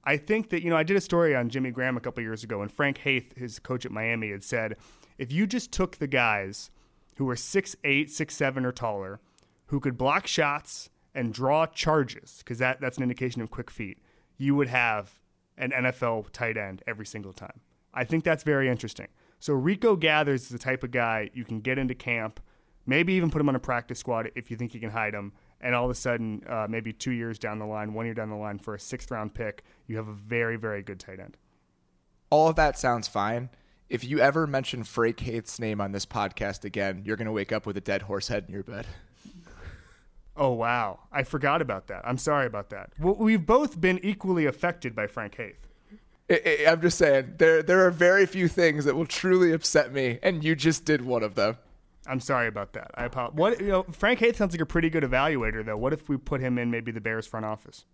I 0.05 0.17
think 0.17 0.49
that, 0.49 0.61
you 0.61 0.69
know, 0.69 0.77
I 0.77 0.83
did 0.83 0.97
a 0.97 1.01
story 1.01 1.35
on 1.35 1.49
Jimmy 1.49 1.71
Graham 1.71 1.97
a 1.97 1.99
couple 1.99 2.21
years 2.21 2.43
ago, 2.43 2.61
and 2.61 2.71
Frank 2.71 2.99
Haith, 2.99 3.35
his 3.37 3.59
coach 3.59 3.85
at 3.85 3.91
Miami, 3.91 4.31
had 4.31 4.43
said 4.43 4.75
if 5.17 5.31
you 5.31 5.47
just 5.47 5.71
took 5.71 5.97
the 5.97 6.07
guys 6.07 6.69
who 7.15 7.25
were 7.25 7.35
six 7.35 7.75
eight, 7.83 8.11
six 8.11 8.35
seven, 8.35 8.65
or 8.65 8.71
taller, 8.71 9.19
who 9.67 9.79
could 9.79 9.97
block 9.97 10.27
shots 10.27 10.89
and 11.13 11.33
draw 11.33 11.65
charges, 11.65 12.37
because 12.39 12.59
that, 12.59 12.79
that's 12.81 12.97
an 12.97 13.03
indication 13.03 13.41
of 13.41 13.49
quick 13.49 13.71
feet, 13.71 13.97
you 14.37 14.53
would 14.53 14.67
have 14.67 15.19
an 15.57 15.71
NFL 15.71 16.29
tight 16.31 16.57
end 16.57 16.83
every 16.85 17.05
single 17.05 17.33
time. 17.33 17.61
I 17.93 18.03
think 18.03 18.23
that's 18.23 18.43
very 18.43 18.69
interesting. 18.69 19.07
So 19.39 19.53
Rico 19.53 19.95
Gathers 19.95 20.43
is 20.43 20.49
the 20.49 20.57
type 20.57 20.83
of 20.83 20.91
guy 20.91 21.29
you 21.33 21.45
can 21.45 21.61
get 21.61 21.77
into 21.77 21.95
camp, 21.95 22.41
maybe 22.85 23.13
even 23.13 23.31
put 23.31 23.39
him 23.39 23.49
on 23.49 23.55
a 23.55 23.59
practice 23.59 23.99
squad 23.99 24.31
if 24.35 24.51
you 24.51 24.57
think 24.57 24.73
you 24.73 24.79
can 24.81 24.91
hide 24.91 25.13
him, 25.13 25.31
and 25.61 25.73
all 25.73 25.85
of 25.85 25.91
a 25.91 25.95
sudden, 25.95 26.43
uh, 26.47 26.67
maybe 26.69 26.93
two 26.93 27.11
years 27.11 27.39
down 27.39 27.59
the 27.59 27.65
line, 27.65 27.93
one 27.93 28.05
year 28.05 28.13
down 28.13 28.29
the 28.29 28.35
line, 28.35 28.59
for 28.59 28.75
a 28.75 28.79
sixth 28.79 29.11
round 29.11 29.33
pick, 29.33 29.63
you 29.87 29.97
have 29.97 30.07
a 30.07 30.13
very, 30.13 30.57
very 30.57 30.81
good 30.81 30.99
tight 30.99 31.19
end. 31.19 31.37
All 32.29 32.47
of 32.47 32.55
that 32.55 32.77
sounds 32.77 33.07
fine. 33.07 33.49
If 33.89 34.03
you 34.03 34.19
ever 34.19 34.47
mention 34.47 34.83
Frank 34.83 35.19
Haith's 35.19 35.59
name 35.59 35.79
on 35.79 35.91
this 35.91 36.05
podcast 36.05 36.65
again, 36.65 37.03
you're 37.05 37.17
going 37.17 37.27
to 37.27 37.31
wake 37.31 37.51
up 37.51 37.65
with 37.65 37.77
a 37.77 37.81
dead 37.81 38.03
horse 38.03 38.27
head 38.27 38.45
in 38.47 38.53
your 38.53 38.63
bed. 38.63 38.85
Oh 40.37 40.51
wow, 40.51 40.99
I 41.13 41.23
forgot 41.23 41.61
about 41.61 41.87
that. 41.87 42.01
I'm 42.05 42.17
sorry 42.17 42.45
about 42.45 42.69
that. 42.71 42.89
We've 42.99 43.45
both 43.45 43.79
been 43.79 44.01
equally 44.03 44.45
affected 44.45 44.93
by 44.93 45.07
Frank 45.07 45.35
Haith. 45.35 45.65
I'm 46.67 46.81
just 46.81 46.97
saying 46.97 47.35
there 47.37 47.63
there 47.63 47.85
are 47.85 47.91
very 47.91 48.25
few 48.25 48.49
things 48.49 48.83
that 48.83 48.95
will 48.95 49.05
truly 49.05 49.53
upset 49.53 49.93
me, 49.93 50.19
and 50.21 50.43
you 50.43 50.53
just 50.53 50.83
did 50.83 51.05
one 51.05 51.23
of 51.23 51.35
them. 51.35 51.57
I'm 52.07 52.19
sorry 52.19 52.47
about 52.47 52.73
that. 52.73 52.91
I 52.95 53.05
apologize. 53.05 53.37
What 53.37 53.61
you 53.61 53.67
know, 53.67 53.83
Frank 53.91 54.19
Haith 54.19 54.37
sounds 54.37 54.53
like 54.53 54.61
a 54.61 54.65
pretty 54.65 54.89
good 54.89 55.03
evaluator, 55.03 55.65
though. 55.65 55.77
What 55.77 55.93
if 55.93 56.07
we 56.09 56.17
put 56.17 56.41
him 56.41 56.57
in 56.57 56.71
maybe 56.71 56.91
the 56.91 57.01
Bears 57.01 57.25
front 57.25 57.45
office? 57.45 57.85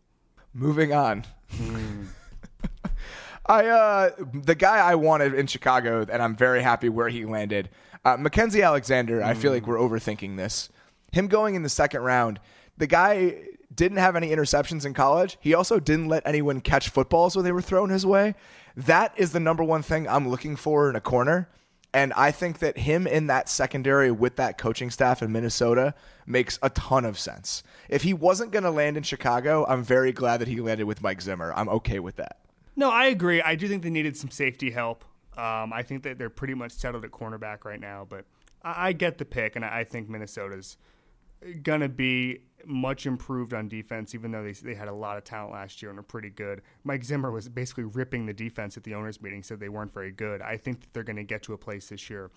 Moving 0.54 0.94
on. 0.94 1.26
Mm. 1.54 2.08
I 3.46 3.68
uh, 3.68 4.12
the 4.34 4.56
guy 4.56 4.78
I 4.78 4.96
wanted 4.96 5.34
in 5.34 5.48
Chicago, 5.48 6.06
and 6.10 6.22
I'm 6.22 6.36
very 6.36 6.62
happy 6.62 6.90
where 6.90 7.10
he 7.10 7.26
landed. 7.26 7.70
Uh, 8.04 8.18
Mackensie 8.18 8.66
Alexander. 8.66 9.22
Mm. 9.22 9.26
I 9.26 9.34
feel 9.34 9.52
like 9.52 9.64
hmm. 9.64 9.72
we're 9.72 9.78
overthinking 9.78 10.38
this. 10.38 10.70
Him 11.12 11.28
going 11.28 11.56
in 11.56 11.64
the 11.64 11.70
second 11.70 12.02
round. 12.02 12.40
The 12.78 12.88
guy 12.88 13.36
didn't 13.74 13.98
have 13.98 14.16
any 14.16 14.30
interceptions 14.30 14.86
in 14.86 14.94
college. 14.94 15.38
He 15.40 15.54
also 15.54 15.80
didn't 15.80 16.08
let 16.08 16.26
anyone 16.26 16.62
catch 16.62 16.90
footballs 16.90 17.36
when 17.36 17.46
they 17.46 17.52
were 17.52 17.62
thrown 17.62 17.90
his 17.90 18.06
way. 18.06 18.36
That 18.76 19.14
is 19.18 19.32
the 19.32 19.40
number 19.40 19.64
one 19.64 19.82
thing 19.82 20.08
I'm 20.08 20.28
looking 20.30 20.56
for 20.56 20.90
in 20.90 20.96
a 20.96 21.02
corner. 21.02 21.50
And 21.94 22.14
I 22.14 22.32
think 22.32 22.60
that 22.60 22.78
him 22.78 23.06
in 23.06 23.28
that 23.28 23.50
secondary 23.50 24.12
with 24.12 24.38
that 24.38 24.58
coaching 24.58 24.90
staff 24.90 25.22
in 25.22 25.32
Minnesota 25.32 25.94
makes 26.26 26.58
a 26.62 26.70
ton 26.70 27.04
of 27.04 27.20
sense. 27.20 27.64
If 27.90 28.04
he 28.04 28.14
wasn't 28.14 28.52
going 28.52 28.64
to 28.64 28.72
land 28.72 28.96
in 28.96 29.04
Chicago, 29.04 29.66
I'm 29.68 29.84
very 29.84 30.14
glad 30.14 30.38
that 30.38 30.48
he 30.48 30.62
landed 30.62 30.86
with 30.86 31.02
Mike 31.02 31.22
Zimmer. 31.22 31.52
I'm 31.54 31.68
okay 31.68 32.00
with 32.00 32.16
that. 32.16 32.40
No, 32.78 32.90
I 32.90 33.08
agree. 33.08 33.42
I 33.42 33.56
do 33.56 33.68
think 33.68 33.84
they 33.84 33.90
needed 33.90 34.16
some 34.16 34.32
safety 34.32 34.72
help. 34.72 35.04
Um, 35.38 35.74
I 35.74 35.84
think 35.84 36.04
that 36.04 36.18
they're 36.18 36.30
pretty 36.30 36.54
much 36.54 36.72
settled 36.72 37.04
at 37.04 37.12
cornerback 37.12 37.66
right 37.66 37.80
now, 37.80 38.06
but 38.08 38.26
I, 38.64 38.88
I 38.88 38.94
get 38.94 39.18
the 39.18 39.26
pick, 39.26 39.56
and 39.56 39.66
I 39.66 39.84
think 39.84 40.10
Minnesota's 40.10 40.78
gonna 41.64 41.90
be 41.90 42.40
much 42.66 43.06
improved 43.06 43.54
on 43.54 43.68
defense, 43.68 44.14
even 44.14 44.32
though 44.32 44.44
they, 44.44 44.54
they 44.54 44.76
had 44.76 44.88
a 44.88 44.94
lot 44.94 45.18
of 45.18 45.24
talent 45.24 45.54
last 45.54 45.82
year 45.82 45.90
and 45.90 46.00
are 46.00 46.04
pretty 46.04 46.30
good. 46.30 46.62
Mike 46.84 47.04
Zimmer 47.04 47.32
was 47.32 47.50
basically 47.50 47.86
ripping 47.86 48.26
the 48.26 48.34
defense 48.34 48.78
at 48.78 48.84
the 48.84 48.94
owners' 48.94 49.22
meeting, 49.22 49.44
said 49.44 49.60
they 49.60 49.70
weren't 49.70 49.94
very 49.94 50.12
good. 50.12 50.42
I 50.42 50.58
think 50.58 50.82
that 50.82 50.94
they're 50.94 51.04
going 51.04 51.16
to 51.16 51.24
get 51.24 51.44
to 51.44 51.54
a 51.54 51.58
place 51.58 51.90
this 51.90 52.10
year 52.10 52.30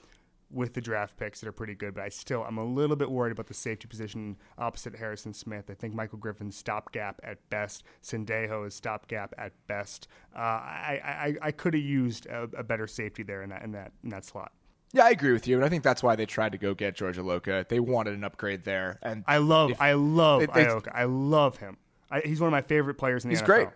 with 0.50 0.74
the 0.74 0.80
draft 0.80 1.16
picks 1.16 1.40
that 1.40 1.48
are 1.48 1.52
pretty 1.52 1.74
good, 1.74 1.94
but 1.94 2.04
I 2.04 2.08
still 2.08 2.44
I'm 2.44 2.58
a 2.58 2.64
little 2.64 2.96
bit 2.96 3.10
worried 3.10 3.32
about 3.32 3.46
the 3.46 3.54
safety 3.54 3.88
position 3.88 4.36
opposite 4.56 4.94
Harrison 4.94 5.34
Smith. 5.34 5.64
I 5.68 5.74
think 5.74 5.94
Michael 5.94 6.18
Griffin's 6.18 6.56
stopgap 6.56 7.20
at 7.24 7.38
best. 7.50 7.82
Sendejo 8.02 8.66
is 8.66 8.74
stopgap 8.74 9.34
at 9.36 9.52
best. 9.66 10.06
Uh, 10.34 10.38
I, 10.38 11.00
I 11.42 11.48
I 11.48 11.50
could 11.50 11.74
have 11.74 11.82
used 11.82 12.26
a, 12.26 12.48
a 12.56 12.62
better 12.62 12.86
safety 12.86 13.22
there 13.22 13.42
in 13.42 13.50
that 13.50 13.62
in 13.62 13.72
that 13.72 13.92
in 14.04 14.10
that 14.10 14.24
slot. 14.24 14.52
Yeah, 14.94 15.04
I 15.06 15.10
agree 15.10 15.32
with 15.32 15.46
you, 15.48 15.56
and 15.56 15.64
I 15.64 15.68
think 15.68 15.82
that's 15.82 16.02
why 16.04 16.14
they 16.16 16.24
tried 16.24 16.52
to 16.52 16.58
go 16.58 16.72
get 16.72 16.94
George 16.94 17.18
Iloka. 17.18 17.66
They 17.68 17.80
wanted 17.80 18.14
an 18.14 18.22
upgrade 18.24 18.62
there, 18.64 18.98
and 19.02 19.24
I 19.26 19.38
love, 19.38 19.72
if- 19.72 19.80
I 19.80 19.92
love 19.94 20.40
they- 20.40 20.46
Iloka. 20.46 20.88
I 20.94 21.04
love 21.04 21.56
him. 21.58 21.76
I, 22.10 22.20
he's 22.20 22.40
one 22.40 22.46
of 22.48 22.52
my 22.52 22.62
favorite 22.62 22.94
players 22.94 23.24
in 23.24 23.30
the 23.30 23.34
He's 23.34 23.42
NFL. 23.42 23.46
great. 23.46 23.68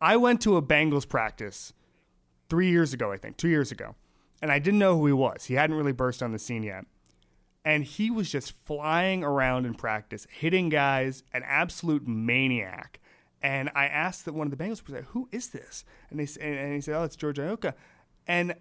I 0.00 0.16
went 0.16 0.40
to 0.42 0.56
a 0.56 0.62
Bengals 0.62 1.06
practice 1.06 1.74
three 2.48 2.70
years 2.70 2.92
ago, 2.94 3.12
I 3.12 3.18
think, 3.18 3.36
two 3.36 3.48
years 3.48 3.70
ago, 3.70 3.94
and 4.40 4.50
I 4.50 4.58
didn't 4.58 4.78
know 4.78 4.96
who 4.98 5.06
he 5.06 5.12
was. 5.12 5.44
He 5.44 5.54
hadn't 5.54 5.76
really 5.76 5.92
burst 5.92 6.22
on 6.22 6.32
the 6.32 6.38
scene 6.38 6.62
yet, 6.62 6.86
and 7.66 7.84
he 7.84 8.10
was 8.10 8.30
just 8.30 8.52
flying 8.64 9.22
around 9.22 9.66
in 9.66 9.74
practice, 9.74 10.26
hitting 10.30 10.70
guys, 10.70 11.22
an 11.34 11.42
absolute 11.44 12.08
maniac. 12.08 12.98
And 13.42 13.70
I 13.74 13.86
asked 13.88 14.24
that 14.24 14.32
one 14.32 14.46
of 14.50 14.56
the 14.56 14.64
Bengals 14.64 14.80
"Who 15.08 15.28
is 15.32 15.48
this?" 15.48 15.84
And 16.10 16.18
they 16.18 16.26
and 16.40 16.58
and 16.58 16.74
he 16.74 16.80
said, 16.80 16.94
"Oh, 16.96 17.02
it's 17.04 17.16
George 17.16 17.36
Iloka." 17.38 17.74
And 18.26 18.54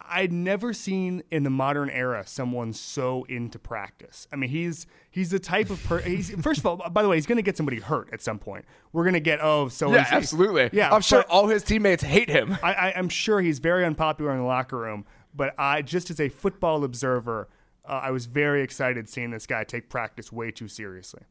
I'd 0.00 0.32
never 0.32 0.72
seen 0.72 1.22
in 1.30 1.42
the 1.42 1.50
modern 1.50 1.90
era 1.90 2.24
someone 2.26 2.72
so 2.72 3.24
into 3.28 3.58
practice. 3.58 4.26
I 4.32 4.36
mean, 4.36 4.50
he's 4.50 4.86
he's 5.10 5.30
the 5.30 5.38
type 5.38 5.70
of 5.70 5.82
per- 5.84 6.00
he's 6.00 6.30
first 6.40 6.60
of 6.60 6.66
all, 6.66 6.76
by 6.76 7.02
the 7.02 7.08
way, 7.08 7.16
he's 7.16 7.26
going 7.26 7.36
to 7.36 7.42
get 7.42 7.56
somebody 7.56 7.80
hurt 7.80 8.08
at 8.12 8.22
some 8.22 8.38
point. 8.38 8.64
We're 8.92 9.04
going 9.04 9.14
to 9.14 9.20
get 9.20 9.40
oh, 9.42 9.68
so 9.68 9.92
yeah, 9.92 10.06
absolutely. 10.10 10.70
yeah. 10.72 10.94
I'm 10.94 11.02
sure 11.02 11.22
all 11.28 11.48
his 11.48 11.62
teammates 11.62 12.02
hate 12.02 12.30
him. 12.30 12.56
I, 12.62 12.72
I, 12.72 12.92
I'm 12.96 13.08
sure 13.08 13.40
he's 13.40 13.58
very 13.58 13.84
unpopular 13.84 14.32
in 14.32 14.38
the 14.38 14.44
locker 14.44 14.78
room. 14.78 15.04
But 15.34 15.54
I 15.58 15.82
just 15.82 16.10
as 16.10 16.20
a 16.20 16.28
football 16.28 16.84
observer, 16.84 17.48
uh, 17.84 18.00
I 18.04 18.10
was 18.10 18.26
very 18.26 18.62
excited 18.62 19.08
seeing 19.08 19.30
this 19.30 19.46
guy 19.46 19.64
take 19.64 19.88
practice 19.88 20.32
way 20.32 20.50
too 20.50 20.68
seriously. 20.68 21.22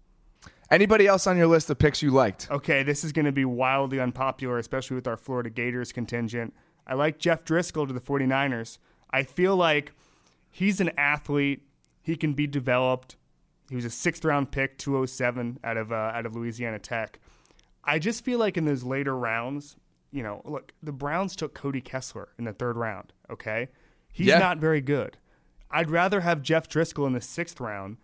Anybody 0.70 1.08
else 1.08 1.28
on 1.28 1.38
your 1.38 1.48
list 1.48 1.70
of 1.70 1.80
picks 1.80 2.02
you 2.02 2.12
liked? 2.12 2.50
Okay, 2.52 2.84
this 2.84 3.04
is 3.04 3.14
going 3.14 3.26
to 3.26 3.32
be 3.32 3.46
wildly 3.46 4.00
unpopular, 4.00 4.60
especially 4.60 4.96
with 4.96 5.08
our 5.08 5.16
Florida 5.16 5.50
Gators 5.50 5.94
contingent. 5.94 6.54
I 6.88 6.94
like 6.94 7.20
Jeff 7.20 7.44
Driskel 7.44 7.86
to 7.88 7.94
the 7.94 8.00
49ers. 8.00 8.78
I 9.12 9.24
feel 9.24 9.56
like 9.56 9.92
he's 10.50 10.80
an 10.80 10.92
athlete. 10.98 11.62
He 12.02 12.16
can 12.16 12.34
be 12.34 12.48
developed. 12.48 13.18
He 13.70 13.76
was 13.76 13.86
a 13.86 13.90
sixth 13.90 14.24
round 14.24 14.52
pick, 14.52 14.78
207 14.78 15.60
out 15.64 15.76
of 15.78 15.92
uh, 15.92 15.96
out 16.16 16.26
of 16.26 16.36
Louisiana 16.36 16.80
Tech. 16.80 17.20
I 17.84 18.00
just 18.00 18.24
feel 18.24 18.40
like 18.40 18.58
in 18.58 18.66
those 18.66 18.84
later 18.84 19.16
rounds, 19.18 19.76
you 20.12 20.24
know, 20.24 20.42
look, 20.46 20.74
the 20.82 20.92
Browns 20.94 21.36
took 21.36 21.54
Cody 21.54 21.82
Kessler 21.82 22.30
in 22.40 22.46
the 22.46 22.54
third 22.54 22.78
round. 22.78 23.12
Okay, 23.30 23.68
he's 24.12 24.28
Yeah. 24.28 24.40
not 24.40 24.58
very 24.60 24.80
good. 24.82 25.18
I'd 25.70 25.92
rather 25.92 26.22
have 26.22 26.42
Jeff 26.42 26.70
Driskel 26.70 27.06
in 27.08 27.14
the 27.14 27.20
sixth 27.22 27.60
round. 27.60 27.98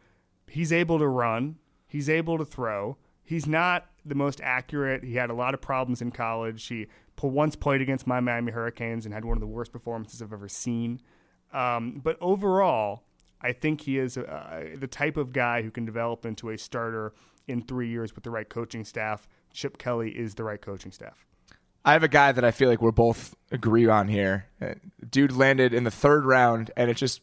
He's 0.47 0.73
able 0.73 0.99
to 0.99 1.07
run. 1.07 1.55
He's 1.87 2.09
able 2.09 2.37
to 2.37 2.43
throw. 2.45 2.97
He's 3.23 3.47
not 3.47 3.89
the 4.05 4.15
most 4.15 4.41
accurate. 4.41 5.03
He 5.05 5.15
had 5.15 5.29
a 5.29 5.33
lot 5.33 5.53
of 5.53 5.61
problems 5.61 6.01
in 6.01 6.11
college. 6.11 6.65
He 6.67 6.87
once 7.21 7.55
played 7.55 7.81
against 7.81 8.05
my 8.05 8.19
Miami 8.19 8.51
Hurricanes 8.51 9.05
and 9.05 9.13
had 9.13 9.25
one 9.25 9.37
of 9.37 9.41
the 9.41 9.47
worst 9.47 9.71
performances 9.71 10.21
I've 10.21 10.33
ever 10.33 10.49
seen. 10.49 11.01
Um, 11.53 12.01
but 12.03 12.17
overall, 12.19 13.03
I 13.41 13.51
think 13.51 13.81
he 13.81 13.97
is 13.97 14.17
uh, 14.17 14.75
the 14.77 14.87
type 14.87 15.17
of 15.17 15.33
guy 15.33 15.61
who 15.61 15.71
can 15.71 15.85
develop 15.85 16.25
into 16.25 16.49
a 16.49 16.57
starter 16.57 17.13
in 17.47 17.61
three 17.61 17.89
years 17.89 18.15
with 18.15 18.23
the 18.23 18.29
right 18.29 18.47
coaching 18.47 18.83
staff. 18.85 19.27
Chip 19.53 19.77
Kelly 19.77 20.11
is 20.11 20.35
the 20.35 20.43
right 20.43 20.61
coaching 20.61 20.91
staff. 20.91 21.25
I 21.85 21.93
have 21.93 22.03
a 22.03 22.07
guy 22.07 22.31
that 22.31 22.45
I 22.45 22.51
feel 22.51 22.69
like 22.69 22.81
we're 22.81 22.91
both 22.91 23.35
agree 23.51 23.87
on 23.87 24.07
here. 24.07 24.45
Uh, 24.61 24.75
Dude 25.09 25.33
landed 25.33 25.73
in 25.73 25.83
the 25.83 25.91
third 25.91 26.25
round, 26.25 26.71
and 26.77 26.89
it 26.89 26.95
just 26.95 27.21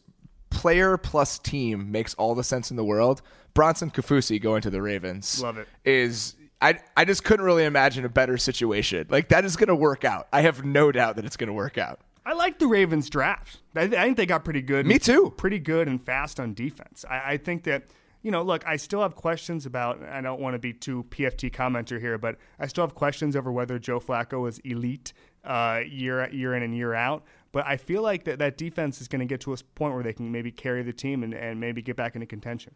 player 0.51 0.97
plus 0.97 1.39
team 1.39 1.91
makes 1.91 2.13
all 2.13 2.35
the 2.35 2.43
sense 2.43 2.69
in 2.69 2.77
the 2.77 2.83
world. 2.83 3.21
Bronson 3.53 3.89
Kaufusi 3.89 4.39
going 4.39 4.61
to 4.61 4.69
the 4.69 4.81
Ravens. 4.81 5.41
Love 5.41 5.57
it. 5.57 5.67
Is 5.83 6.35
I 6.61 6.79
I 6.95 7.05
just 7.05 7.23
couldn't 7.23 7.45
really 7.45 7.65
imagine 7.65 8.05
a 8.05 8.09
better 8.09 8.37
situation. 8.37 9.07
Like 9.09 9.29
that 9.29 9.45
is 9.45 9.55
going 9.55 9.69
to 9.69 9.75
work 9.75 10.05
out. 10.05 10.27
I 10.31 10.41
have 10.41 10.63
no 10.63 10.91
doubt 10.91 11.15
that 11.15 11.25
it's 11.25 11.37
going 11.37 11.47
to 11.47 11.53
work 11.53 11.77
out. 11.77 11.99
I 12.25 12.33
like 12.33 12.59
the 12.59 12.67
Ravens 12.67 13.09
draft. 13.09 13.61
I, 13.75 13.81
I 13.81 13.89
think 13.89 14.17
they 14.17 14.27
got 14.27 14.43
pretty 14.43 14.61
good. 14.61 14.85
Me 14.85 14.99
too. 14.99 15.33
Pretty 15.37 15.59
good 15.59 15.87
and 15.87 16.03
fast 16.03 16.39
on 16.39 16.53
defense. 16.53 17.03
I, 17.09 17.33
I 17.33 17.37
think 17.37 17.63
that 17.63 17.85
you 18.21 18.29
know, 18.29 18.43
look, 18.43 18.65
I 18.67 18.75
still 18.75 19.01
have 19.01 19.15
questions 19.15 19.65
about. 19.65 20.03
I 20.03 20.21
don't 20.21 20.39
want 20.39 20.53
to 20.53 20.59
be 20.59 20.73
too 20.73 21.05
PFT 21.09 21.51
commenter 21.51 21.99
here, 21.99 22.17
but 22.17 22.37
I 22.59 22.67
still 22.67 22.83
have 22.83 22.93
questions 22.93 23.35
over 23.35 23.51
whether 23.51 23.79
Joe 23.79 23.99
Flacco 23.99 24.47
is 24.47 24.59
elite 24.59 25.13
uh, 25.43 25.81
year 25.89 26.29
year 26.31 26.53
in 26.53 26.63
and 26.63 26.75
year 26.75 26.93
out. 26.93 27.23
But 27.51 27.65
I 27.65 27.77
feel 27.77 28.01
like 28.01 28.25
that 28.25 28.39
that 28.39 28.57
defense 28.57 29.01
is 29.01 29.07
going 29.07 29.21
to 29.21 29.25
get 29.25 29.41
to 29.41 29.53
a 29.53 29.57
point 29.75 29.95
where 29.95 30.03
they 30.03 30.13
can 30.13 30.31
maybe 30.31 30.51
carry 30.51 30.83
the 30.83 30.93
team 30.93 31.23
and, 31.23 31.33
and 31.33 31.59
maybe 31.59 31.81
get 31.81 31.95
back 31.95 32.15
into 32.15 32.27
contention. 32.27 32.75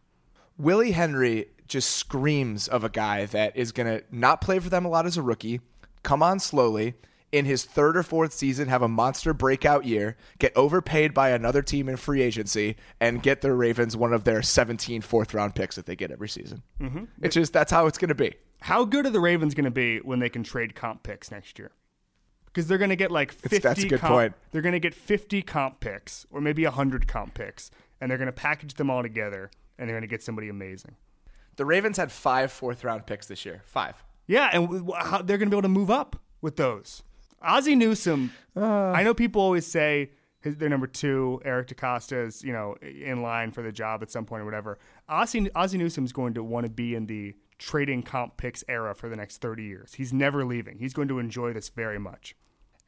Willie 0.58 0.92
Henry 0.92 1.48
just 1.68 1.92
screams 1.96 2.68
of 2.68 2.84
a 2.84 2.90
guy 2.90 3.26
that 3.26 3.56
is 3.58 3.72
going 3.72 3.88
to 3.88 4.04
not 4.12 4.42
play 4.42 4.60
for 4.60 4.70
them 4.70 4.86
a 4.86 4.90
lot 4.90 5.06
as 5.06 5.18
a 5.18 5.22
rookie, 5.22 5.62
come 6.04 6.22
on 6.22 6.40
slowly, 6.40 6.94
in 7.32 7.44
his 7.44 7.66
third 7.66 7.98
or 7.98 8.04
fourth 8.04 8.32
season 8.32 8.70
have 8.70 8.82
a 8.82 8.88
monster 8.88 9.34
breakout 9.34 9.84
year, 9.84 10.16
get 10.40 10.56
overpaid 10.56 11.14
by 11.14 11.32
another 11.32 11.62
team 11.62 11.90
in 11.90 11.98
free 11.98 12.22
agency, 12.22 12.78
and 13.02 13.22
get 13.22 13.42
the 13.42 13.52
Ravens 13.52 13.98
one 13.98 14.14
of 14.14 14.24
their 14.24 14.42
17 14.42 15.02
fourth 15.02 15.34
round 15.34 15.54
picks 15.54 15.76
that 15.76 15.86
they 15.86 15.96
get 15.96 16.12
every 16.12 16.30
season. 16.30 16.62
Mm-hmm. 16.80 17.06
It's 17.22 17.34
just 17.34 17.52
that's 17.52 17.72
how 17.72 17.88
it's 17.88 17.98
going 17.98 18.10
to 18.10 18.16
be. 18.16 18.36
How 18.62 18.86
good 18.86 19.06
are 19.06 19.10
the 19.10 19.20
Ravens 19.20 19.54
going 19.54 19.66
to 19.66 19.72
be 19.72 19.98
when 19.98 20.20
they 20.20 20.30
can 20.30 20.44
trade 20.44 20.76
comp 20.76 21.04
picks 21.04 21.30
next 21.30 21.60
year? 21.60 21.72
Because 22.46 22.68
they're 22.68 22.78
going 22.78 22.90
to 22.90 22.96
get 22.96 23.12
like 23.12 23.34
50 23.34 23.58
that's 23.58 23.84
a 23.84 23.88
good 23.88 24.00
comp, 24.00 24.14
point. 24.14 24.34
They're 24.52 24.62
going 24.62 24.74
to 24.74 24.80
get 24.80 24.94
50 24.94 25.42
comp 25.42 25.82
picks 25.82 26.26
or 26.32 26.40
maybe 26.40 26.64
100 26.64 27.06
comp 27.06 27.34
picks, 27.34 27.70
and 28.00 28.10
they're 28.10 28.18
going 28.18 28.28
to 28.28 28.32
package 28.32 28.76
them 28.76 28.90
all 28.90 29.02
together, 29.02 29.52
and 29.78 29.88
they're 29.88 29.96
going 29.96 30.08
to 30.08 30.08
get 30.08 30.24
somebody 30.24 30.50
amazing. 30.50 30.96
The 31.56 31.66
Ravens 31.66 31.98
had 31.98 32.12
five 32.12 32.52
fourth 32.52 32.84
round 32.84 33.06
picks 33.06 33.28
this 33.28 33.46
year. 33.46 33.62
Five. 33.66 34.04
Yeah, 34.28 34.50
and 34.52 34.64
w- 34.64 34.82
w- 34.84 35.04
how, 35.04 35.22
they're 35.22 35.38
going 35.38 35.50
to 35.50 35.54
be 35.54 35.58
able 35.58 35.62
to 35.64 35.70
move 35.70 35.92
up 35.92 36.16
with 36.42 36.56
those. 36.56 37.04
Ozzie 37.42 37.76
Newsome, 37.76 38.32
I 38.56 39.04
know 39.04 39.14
people 39.14 39.42
always 39.42 39.66
say 39.68 40.12
his, 40.42 40.58
they're 40.58 40.70
number 40.70 40.88
two. 40.88 41.42
Eric 41.46 41.68
DeCosta 41.68 42.26
is, 42.28 42.44
you 42.44 42.52
know, 42.54 42.76
in 42.82 43.22
line 43.22 43.52
for 43.52 43.62
the 43.62 43.72
job 43.72 44.02
at 44.02 44.12
some 44.12 44.26
point 44.26 44.42
or 44.42 44.46
whatever. 44.46 44.80
Ozzie, 45.08 45.50
Ozzie 45.54 45.78
Newsome's 45.78 46.12
going 46.12 46.34
to 46.36 46.44
want 46.44 46.66
to 46.66 46.72
be 46.72 46.96
in 46.96 47.06
the 47.06 47.36
trading 47.58 48.04
comp 48.04 48.38
picks 48.38 48.64
era 48.68 48.96
for 48.96 49.10
the 49.10 49.16
next 49.16 49.42
30 49.42 49.64
years. 49.64 49.94
He's 49.94 50.12
never 50.12 50.44
leaving. 50.44 50.80
He's 50.80 50.94
going 50.94 51.08
to 51.10 51.20
enjoy 51.20 51.54
this 51.54 51.70
very 51.70 52.00
much. 52.00 52.36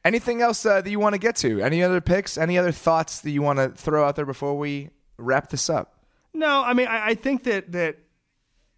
Anything 0.04 0.40
else 0.40 0.64
uh, 0.64 0.80
that 0.80 0.90
you 0.90 1.00
want 1.00 1.14
to 1.14 1.18
get 1.18 1.36
to? 1.36 1.60
Any 1.60 1.82
other 1.82 2.00
picks? 2.00 2.38
Any 2.38 2.58
other 2.58 2.72
thoughts 2.72 3.20
that 3.20 3.30
you 3.30 3.42
want 3.42 3.58
to 3.58 3.70
throw 3.70 4.06
out 4.06 4.16
there 4.16 4.26
before 4.26 4.56
we 4.56 4.90
wrap 5.18 5.50
this 5.50 5.68
up? 5.68 5.94
No, 6.34 6.62
I 6.62 6.72
mean, 6.72 6.86
I, 6.86 7.08
I 7.08 7.14
think 7.14 7.44
that 7.44 7.72
that 7.72 7.98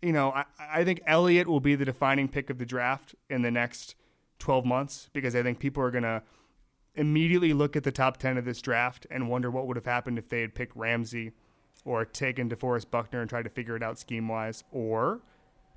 you 0.02 0.12
know, 0.12 0.30
I, 0.30 0.44
I 0.58 0.84
think 0.84 1.02
Elliott 1.06 1.46
will 1.46 1.60
be 1.60 1.74
the 1.74 1.84
defining 1.84 2.28
pick 2.28 2.48
of 2.48 2.58
the 2.58 2.66
draft 2.66 3.14
in 3.28 3.42
the 3.42 3.50
next 3.50 3.94
twelve 4.38 4.64
months 4.64 5.10
because 5.12 5.36
I 5.36 5.42
think 5.42 5.58
people 5.58 5.82
are 5.82 5.90
gonna 5.90 6.22
immediately 6.94 7.52
look 7.52 7.76
at 7.76 7.84
the 7.84 7.92
top 7.92 8.16
ten 8.16 8.38
of 8.38 8.44
this 8.44 8.60
draft 8.60 9.06
and 9.10 9.28
wonder 9.28 9.50
what 9.50 9.66
would 9.66 9.76
have 9.76 9.86
happened 9.86 10.18
if 10.18 10.28
they 10.28 10.40
had 10.40 10.54
picked 10.54 10.74
Ramsey 10.76 11.32
or 11.84 12.04
taken 12.04 12.48
DeForest 12.48 12.90
Buckner 12.90 13.20
and 13.20 13.28
tried 13.28 13.44
to 13.44 13.50
figure 13.50 13.76
it 13.76 13.82
out 13.82 13.98
scheme 13.98 14.28
wise, 14.28 14.64
or 14.70 15.20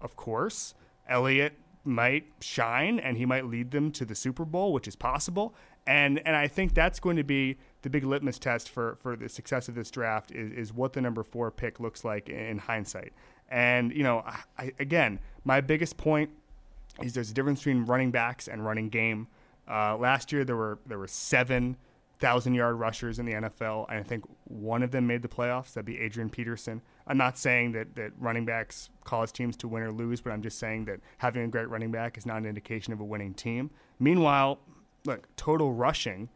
of 0.01 0.15
course, 0.15 0.74
Elliott 1.07 1.53
might 1.86 2.26
shine 2.39 2.99
and 2.99 3.17
he 3.17 3.26
might 3.26 3.45
lead 3.45 3.71
them 3.71 3.91
to 3.91 4.05
the 4.05 4.15
Super 4.15 4.45
Bowl, 4.45 4.74
which 4.74 4.88
is 4.88 4.95
possible. 4.95 5.53
And 5.86 6.26
and 6.26 6.36
I 6.36 6.47
think 6.47 6.74
that's 6.74 6.99
going 6.99 7.17
to 7.17 7.24
be 7.24 7.57
the 7.84 7.89
big 7.89 8.03
litmus 8.03 8.39
test 8.39 8.69
for, 8.69 8.97
for 9.01 9.15
the 9.15 9.29
success 9.29 9.67
of 9.67 9.75
this 9.75 9.91
draft 9.91 10.31
is, 10.31 10.51
is 10.51 10.73
what 10.73 10.93
the 10.93 11.01
number 11.01 11.21
four 11.23 11.51
pick 11.51 11.79
looks 11.79 12.03
like 12.03 12.29
in 12.29 12.57
hindsight. 12.57 13.13
And 13.49 13.93
you 13.93 14.03
know, 14.03 14.23
I, 14.57 14.71
again, 14.79 15.19
my 15.43 15.61
biggest 15.61 15.97
point 15.97 16.31
is 17.01 17.13
there's 17.13 17.29
a 17.29 17.34
difference 17.34 17.59
between 17.59 17.86
running 17.86 18.09
backs 18.09 18.47
and 18.47 18.65
running 18.65 18.89
game. 18.89 19.27
Uh, 19.69 19.97
last 19.97 20.31
year 20.31 20.43
there 20.43 20.55
were 20.55 20.79
there 20.86 20.97
were 20.97 21.07
seven 21.07 21.77
thousand 22.19 22.53
yard 22.53 22.79
rushers 22.79 23.19
in 23.19 23.25
the 23.25 23.34
NFL, 23.34 23.86
and 23.89 23.99
I 23.99 24.03
think 24.03 24.23
one 24.45 24.81
of 24.81 24.91
them 24.91 25.05
made 25.05 25.21
the 25.21 25.27
playoffs. 25.27 25.73
That'd 25.73 25.86
be 25.86 25.99
Adrian 25.99 26.29
Peterson. 26.29 26.81
I'm 27.05 27.17
not 27.17 27.38
saying 27.38 27.73
that 27.73 27.95
that 27.95 28.13
running 28.17 28.45
backs 28.45 28.89
cause 29.03 29.31
teams 29.31 29.57
to 29.57 29.67
win 29.67 29.84
or 29.84 29.91
lose, 29.91 30.21
but 30.21 30.31
I'm 30.31 30.41
just 30.41 30.57
saying 30.57 30.86
that 30.86 31.01
having 31.17 31.43
a 31.43 31.47
great 31.47 31.69
running 31.69 31.91
back 31.91 32.17
is 32.17 32.25
not 32.25 32.38
an 32.38 32.45
indication 32.45 32.93
of 32.93 33.01
a 33.01 33.05
winning 33.05 33.34
team. 33.34 33.71
Meanwhile, 33.99 34.59
look, 35.05 35.27
total 35.36 35.73
rushing, 35.73 36.29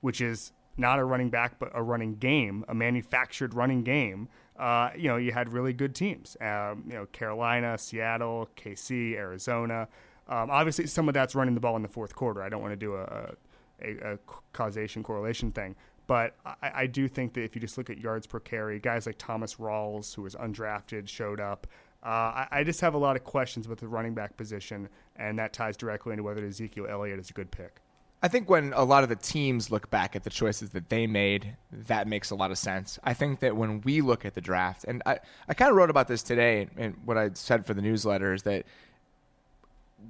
which 0.00 0.20
is 0.20 0.52
not 0.78 0.98
a 0.98 1.04
running 1.04 1.30
back 1.30 1.58
but 1.58 1.70
a 1.74 1.82
running 1.82 2.14
game, 2.16 2.64
a 2.68 2.74
manufactured 2.74 3.54
running 3.54 3.82
game. 3.82 4.28
Uh, 4.58 4.90
you 4.96 5.08
know, 5.08 5.16
you 5.16 5.32
had 5.32 5.52
really 5.52 5.72
good 5.72 5.94
teams. 5.94 6.36
Um, 6.40 6.84
you 6.86 6.94
know, 6.94 7.06
Carolina, 7.06 7.78
Seattle, 7.78 8.48
KC, 8.56 9.14
Arizona. 9.14 9.88
Um, 10.28 10.50
obviously, 10.50 10.86
some 10.86 11.08
of 11.08 11.14
that's 11.14 11.34
running 11.34 11.54
the 11.54 11.60
ball 11.60 11.76
in 11.76 11.82
the 11.82 11.88
fourth 11.88 12.14
quarter. 12.14 12.42
I 12.42 12.48
don't 12.48 12.60
want 12.60 12.72
to 12.72 12.76
do 12.76 12.96
a, 12.96 13.34
a, 13.82 14.14
a 14.14 14.18
causation 14.52 15.02
correlation 15.02 15.52
thing. 15.52 15.76
But 16.08 16.34
I, 16.44 16.72
I, 16.74 16.86
do 16.86 17.06
think 17.06 17.34
that 17.34 17.42
if 17.42 17.54
you 17.54 17.60
just 17.60 17.76
look 17.76 17.90
at 17.90 17.98
yards 17.98 18.26
per 18.26 18.40
carry, 18.40 18.80
guys 18.80 19.04
like 19.04 19.16
Thomas 19.18 19.56
Rawls, 19.56 20.14
who 20.14 20.22
was 20.22 20.34
undrafted, 20.34 21.06
showed 21.06 21.38
up. 21.38 21.66
Uh, 22.02 22.08
I, 22.08 22.48
I, 22.50 22.64
just 22.64 22.80
have 22.80 22.94
a 22.94 22.98
lot 22.98 23.14
of 23.14 23.24
questions 23.24 23.68
with 23.68 23.80
the 23.80 23.88
running 23.88 24.14
back 24.14 24.36
position, 24.36 24.88
and 25.16 25.38
that 25.38 25.52
ties 25.52 25.76
directly 25.76 26.12
into 26.12 26.22
whether 26.22 26.44
Ezekiel 26.44 26.86
Elliott 26.88 27.18
is 27.18 27.28
a 27.28 27.34
good 27.34 27.50
pick. 27.50 27.82
I 28.20 28.26
think 28.26 28.50
when 28.50 28.72
a 28.72 28.82
lot 28.82 29.04
of 29.04 29.08
the 29.08 29.16
teams 29.16 29.70
look 29.70 29.90
back 29.90 30.16
at 30.16 30.24
the 30.24 30.30
choices 30.30 30.70
that 30.70 30.88
they 30.88 31.06
made, 31.06 31.54
that 31.70 32.08
makes 32.08 32.30
a 32.30 32.34
lot 32.34 32.50
of 32.50 32.58
sense. 32.58 32.98
I 33.04 33.14
think 33.14 33.38
that 33.40 33.56
when 33.56 33.80
we 33.82 34.00
look 34.00 34.24
at 34.24 34.34
the 34.34 34.40
draft, 34.40 34.84
and 34.88 35.02
I, 35.06 35.20
I 35.48 35.54
kind 35.54 35.70
of 35.70 35.76
wrote 35.76 35.90
about 35.90 36.08
this 36.08 36.24
today, 36.24 36.68
and 36.76 36.96
what 37.04 37.16
I 37.16 37.30
said 37.34 37.64
for 37.64 37.74
the 37.74 37.82
newsletter 37.82 38.32
is 38.32 38.42
that 38.42 38.64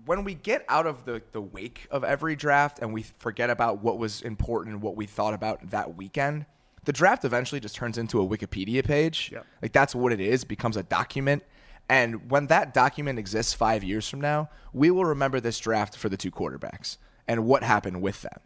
when 0.07 0.25
we 0.25 0.35
get 0.35 0.65
out 0.69 0.87
of 0.87 1.05
the, 1.05 1.21
the 1.33 1.41
wake 1.41 1.87
of 1.91 2.03
every 2.03 2.35
draft 2.35 2.79
and 2.81 2.95
we 2.95 3.05
forget 3.19 3.51
about 3.51 3.83
what 3.83 3.99
was 3.99 4.23
important 4.23 4.75
and 4.75 4.83
what 4.83 4.97
we 4.97 5.05
thought 5.05 5.35
about 5.35 5.71
that 5.71 5.97
weekend, 5.97 6.47
the 6.85 6.93
draft 6.93 7.27
eventually 7.27 7.61
just 7.61 7.75
turns 7.75 7.99
into 7.99 8.23
a 8.23 8.27
Wikipedia 8.27 8.83
page. 8.83 9.31
Yep. 9.33 9.47
Like 9.61 9.73
that's 9.73 9.95
what 9.95 10.13
it 10.13 10.21
is, 10.21 10.45
becomes 10.45 10.79
a 10.79 10.83
document. 10.83 11.43
And 11.91 12.31
when 12.31 12.47
that 12.47 12.73
document 12.73 13.19
exists 13.19 13.53
five 13.53 13.85
years 13.85 14.09
from 14.09 14.21
now, 14.21 14.49
we 14.73 14.91
will 14.91 15.05
remember 15.05 15.41
this 15.41 15.59
draft 15.59 15.97
for 15.97 16.09
the 16.09 16.17
two 16.17 16.31
quarterbacks 16.31 16.97
and 17.29 17.45
what 17.45 17.63
happened 17.63 18.03
with 18.03 18.23
them. 18.23 18.41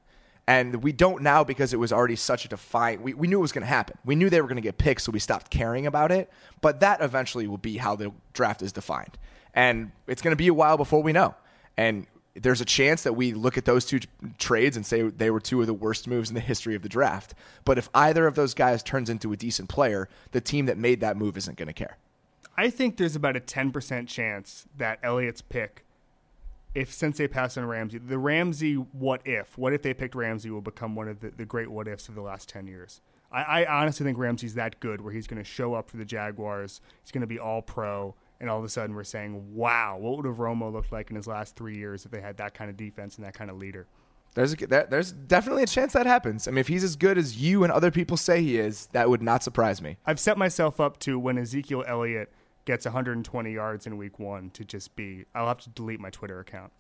And 0.47 0.83
we 0.83 0.93
don't 0.93 1.23
now 1.23 1.45
because 1.45 1.73
it 1.73 1.79
was 1.79 1.93
already 1.93 2.17
such 2.17 2.45
a 2.45 2.49
defined. 2.49 3.01
We, 3.01 3.15
we 3.15 3.29
knew 3.29 3.39
it 3.39 3.43
was 3.43 3.53
going 3.53 3.63
to 3.63 3.69
happen. 3.69 3.97
We 4.05 4.17
knew 4.17 4.29
they 4.29 4.41
were 4.41 4.49
going 4.49 4.57
to 4.57 4.63
get 4.63 4.77
picked, 4.77 5.03
so 5.03 5.13
we 5.13 5.21
stopped 5.21 5.51
caring 5.51 5.87
about 5.87 6.11
it. 6.11 6.31
But 6.61 6.81
that 6.81 7.01
eventually 7.01 7.47
will 7.47 7.59
be 7.59 7.77
how 7.77 7.95
the 7.95 8.13
draft 8.35 8.61
is 8.61 8.73
defined 8.73 9.17
and 9.55 9.93
it's 10.07 10.23
going 10.23 10.33
to 10.33 10.37
be 10.37 10.49
a 10.49 10.55
while 10.55 10.77
before 10.77 11.03
we 11.03 11.13
know. 11.13 11.35
And 11.77 12.07
there's 12.35 12.61
a 12.61 12.65
chance 12.65 13.03
that 13.03 13.13
we 13.13 13.35
look 13.35 13.59
at 13.59 13.65
those 13.67 13.85
two 13.85 14.01
trades 14.39 14.77
and 14.77 14.87
say 14.87 15.03
they 15.03 15.31
were 15.31 15.41
two 15.41 15.61
of 15.61 15.67
the 15.67 15.75
worst 15.75 16.09
moves 16.09 16.31
in 16.31 16.35
the 16.35 16.41
history 16.41 16.75
of 16.75 16.83
the 16.83 16.89
draft. 16.89 17.35
But 17.65 17.77
if 17.77 17.91
either 17.95 18.27
of 18.27 18.35
those 18.35 18.55
guys 18.55 18.83
turns 18.83 19.11
into 19.11 19.33
a 19.33 19.37
decent 19.37 19.69
player, 19.69 20.09
the 20.31 20.41
team 20.41 20.67
that 20.67 20.79
made 20.79 21.01
that 21.01 21.17
move 21.17 21.37
isn't 21.37 21.59
going 21.59 21.67
to 21.67 21.75
care. 21.75 21.99
I 22.57 22.71
think 22.71 22.97
there's 22.97 23.17
about 23.17 23.37
a 23.37 23.41
10% 23.41 24.07
chance 24.09 24.67
that 24.77 24.99
Elliott's 25.03 25.43
pick, 25.43 25.85
if 26.75 26.93
since 26.93 27.19
they 27.19 27.29
pass 27.29 27.57
on 27.57 27.67
Ramsey, 27.67 27.99
the 27.99 28.19
Ramsey 28.19 28.75
what 28.75 29.21
if, 29.27 29.57
what 29.59 29.73
if 29.73 29.83
they 29.83 29.95
picked 29.95 30.15
Ramsey 30.15 30.51
will 30.51 30.61
become 30.61 30.95
one 30.95 31.09
of 31.09 31.21
the, 31.21 31.31
the 31.31 31.45
great 31.45 31.71
what 31.71 31.89
ifs 31.89 32.09
of 32.09 32.15
the 32.15 32.23
last 32.23 32.49
10 32.49 32.67
years. 32.67 33.01
I, 33.31 33.65
I 33.65 33.81
honestly 33.81 34.05
think 34.05 34.19
Ramsey's 34.19 34.55
that 34.55 34.79
good 34.81 35.01
where 35.01 35.13
he's 35.13 35.27
going 35.27 35.43
to 35.43 35.49
show 35.49 35.75
up 35.75 35.89
for 35.89 35.97
the 35.97 36.05
Jaguars. 36.05 36.81
He's 37.03 37.11
going 37.13 37.23
to 37.23 37.27
be 37.27 37.39
all 37.39 37.63
pro 37.63 38.15
and 38.41 38.51
all 38.51 38.59
of 38.59 38.65
a 38.65 38.69
sudden 38.69 38.95
we're 38.95 39.05
saying, 39.05 39.55
wow, 39.55 39.97
what 39.99 40.17
would 40.17 40.27
have 40.27 40.37
Romo 40.37 40.73
looked 40.73 40.93
like 40.93 41.11
in 41.11 41.17
his 41.17 41.27
last 41.27 41.57
three 41.57 41.77
years 41.77 42.05
if 42.05 42.11
they 42.11 42.21
had 42.21 42.37
that 42.39 42.55
kind 42.55 42.69
of 42.69 42.77
defense 42.77 43.17
and 43.17 43.25
that 43.25 43.35
kind 43.35 43.51
of 43.51 43.57
leader? 43.57 43.87
There's 44.35 44.55
a, 44.55 44.67
there's 44.67 45.13
definitely 45.13 45.63
a 45.63 45.67
chance 45.67 45.93
that 45.93 46.07
happens. 46.07 46.49
I 46.49 46.51
mean, 46.51 46.59
if 46.59 46.69
he's 46.69 46.83
as 46.83 46.97
good 46.97 47.19
as 47.19 47.41
you 47.41 47.65
and 47.65 47.73
other 47.73 47.91
people 47.91 48.17
say 48.17 48.43
he 48.43 48.59
is, 48.59 48.87
that 48.93 49.09
would 49.09 49.23
not 49.23 49.43
surprise 49.43 49.81
me. 49.81 49.99
I've 50.07 50.19
set 50.19 50.39
myself 50.39 50.81
up 50.81 50.99
to 51.01 51.19
when 51.19 51.39
Ezekiel 51.39 51.85
Elliott 51.87 52.33
gets 52.65 52.85
120 52.85 53.53
yards 53.53 53.87
in 53.87 53.97
week 53.97 54.19
one 54.19 54.51
to 54.51 54.65
just 54.65 54.95
be, 54.97 55.25
I'll 55.35 55.49
have 55.49 55.59
to 55.61 55.71
delete 55.71 56.01
my 56.01 56.11
Twitter 56.11 56.41
account 56.41 56.73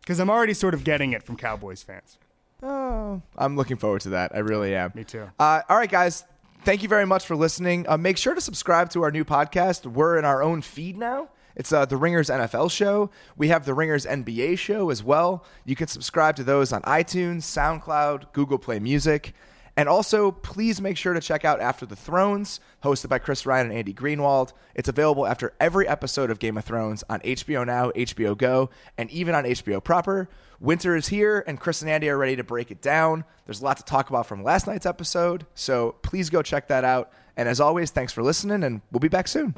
because 0.00 0.18
I'm 0.18 0.30
already 0.30 0.54
sort 0.54 0.74
of 0.74 0.84
getting 0.84 1.12
it 1.12 1.22
from 1.22 1.36
Cowboys 1.36 1.82
fans. 1.82 2.18
Oh, 2.62 3.22
I'm 3.36 3.56
looking 3.56 3.76
forward 3.76 4.02
to 4.02 4.10
that. 4.10 4.32
I 4.34 4.38
really 4.40 4.74
am. 4.74 4.92
Me 4.94 5.04
too. 5.04 5.30
Uh, 5.38 5.62
all 5.68 5.76
right, 5.76 5.90
guys 5.90 6.24
thank 6.64 6.82
you 6.82 6.88
very 6.88 7.06
much 7.06 7.26
for 7.26 7.36
listening. 7.36 7.86
Uh, 7.88 7.96
make 7.96 8.16
sure 8.16 8.34
to 8.34 8.40
subscribe 8.40 8.90
to 8.90 9.02
our 9.02 9.10
new 9.10 9.24
podcast. 9.24 9.86
We're 9.86 10.18
in 10.18 10.24
our 10.24 10.42
own 10.42 10.62
feed 10.62 10.96
now. 10.96 11.28
It's 11.56 11.72
uh, 11.72 11.84
the 11.84 11.96
Ringers 11.96 12.28
NFL 12.28 12.70
show. 12.70 13.10
We 13.36 13.48
have 13.48 13.64
the 13.66 13.74
Ringers 13.74 14.06
NBA 14.06 14.58
show 14.58 14.90
as 14.90 15.02
well. 15.02 15.44
You 15.64 15.76
can 15.76 15.88
subscribe 15.88 16.36
to 16.36 16.44
those 16.44 16.72
on 16.72 16.82
iTunes, 16.82 17.42
SoundCloud, 17.42 18.32
Google 18.32 18.58
Play 18.58 18.78
Music. 18.78 19.34
And 19.80 19.88
also, 19.88 20.30
please 20.30 20.78
make 20.78 20.98
sure 20.98 21.14
to 21.14 21.22
check 21.22 21.46
out 21.46 21.58
After 21.58 21.86
the 21.86 21.96
Thrones, 21.96 22.60
hosted 22.84 23.08
by 23.08 23.18
Chris 23.18 23.46
Ryan 23.46 23.68
and 23.68 23.78
Andy 23.78 23.94
Greenwald. 23.94 24.52
It's 24.74 24.90
available 24.90 25.26
after 25.26 25.54
every 25.58 25.88
episode 25.88 26.30
of 26.30 26.38
Game 26.38 26.58
of 26.58 26.66
Thrones 26.66 27.02
on 27.08 27.20
HBO 27.20 27.64
Now, 27.66 27.90
HBO 27.92 28.36
Go, 28.36 28.68
and 28.98 29.10
even 29.10 29.34
on 29.34 29.44
HBO 29.44 29.82
proper. 29.82 30.28
Winter 30.60 30.96
is 30.96 31.08
here, 31.08 31.42
and 31.46 31.58
Chris 31.58 31.80
and 31.80 31.90
Andy 31.90 32.10
are 32.10 32.18
ready 32.18 32.36
to 32.36 32.44
break 32.44 32.70
it 32.70 32.82
down. 32.82 33.24
There's 33.46 33.62
a 33.62 33.64
lot 33.64 33.78
to 33.78 33.84
talk 33.84 34.10
about 34.10 34.26
from 34.26 34.44
last 34.44 34.66
night's 34.66 34.84
episode, 34.84 35.46
so 35.54 35.96
please 36.02 36.28
go 36.28 36.42
check 36.42 36.68
that 36.68 36.84
out. 36.84 37.10
And 37.38 37.48
as 37.48 37.58
always, 37.58 37.90
thanks 37.90 38.12
for 38.12 38.22
listening, 38.22 38.64
and 38.64 38.82
we'll 38.92 39.00
be 39.00 39.08
back 39.08 39.28
soon. 39.28 39.54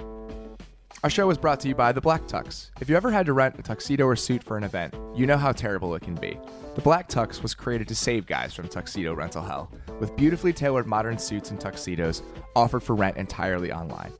Our 1.04 1.10
show 1.10 1.28
is 1.30 1.36
brought 1.36 1.58
to 1.60 1.68
you 1.68 1.74
by 1.74 1.90
The 1.90 2.00
Black 2.00 2.28
Tux. 2.28 2.70
If 2.80 2.88
you 2.88 2.94
ever 2.94 3.10
had 3.10 3.26
to 3.26 3.32
rent 3.32 3.58
a 3.58 3.62
tuxedo 3.62 4.04
or 4.06 4.14
suit 4.14 4.44
for 4.44 4.56
an 4.56 4.62
event, 4.62 4.94
you 5.16 5.26
know 5.26 5.36
how 5.36 5.50
terrible 5.50 5.96
it 5.96 6.02
can 6.02 6.14
be. 6.14 6.38
The 6.76 6.80
Black 6.80 7.08
Tux 7.08 7.42
was 7.42 7.54
created 7.54 7.88
to 7.88 7.96
save 7.96 8.24
guys 8.24 8.54
from 8.54 8.68
tuxedo 8.68 9.12
rental 9.12 9.42
hell, 9.42 9.68
with 9.98 10.14
beautifully 10.14 10.52
tailored 10.52 10.86
modern 10.86 11.18
suits 11.18 11.50
and 11.50 11.58
tuxedos 11.58 12.22
offered 12.54 12.84
for 12.84 12.94
rent 12.94 13.16
entirely 13.16 13.72
online. 13.72 14.12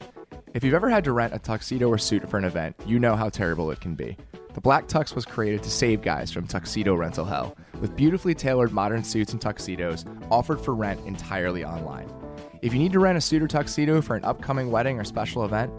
If 0.55 0.65
you've 0.65 0.75
ever 0.75 0.91
had 0.91 1.05
to 1.05 1.13
rent 1.13 1.33
a 1.33 1.39
tuxedo 1.39 1.87
or 1.89 1.99
suit 1.99 2.29
for 2.29 2.37
an 2.37 2.45
event, 2.45 2.75
you 2.85 2.99
know 2.99 3.15
how 3.15 3.29
terrible 3.29 3.71
it 3.71 3.81
can 3.81 3.95
be. 3.95 4.17
The 4.55 4.61
Black 4.61 4.89
Tux 4.89 5.15
was 5.15 5.25
created 5.25 5.63
to 5.63 5.71
save 5.71 6.03
guys 6.03 6.33
from 6.33 6.49
tuxedo 6.49 6.97
rental 6.97 7.25
hell, 7.25 7.57
with 7.81 7.95
beautifully 7.95 8.35
tailored 8.35 8.73
modern 8.73 9.05
suits 9.05 9.33
and 9.33 9.41
tuxedos 9.41 10.05
offered 10.33 10.61
for 10.61 10.75
rent 10.75 10.99
entirely 11.07 11.65
online. 11.65 12.13
If 12.61 12.73
you 12.73 12.81
need 12.81 12.93
to 12.93 13.01
rent 13.01 13.19
a 13.19 13.21
suit 13.21 13.43
or 13.43 13.49
tuxedo 13.49 14.01
for 14.01 14.17
an 14.17 14.25
upcoming 14.25 14.73
wedding 14.73 14.99
or 14.99 15.05
special 15.05 15.45
event, 15.45 15.73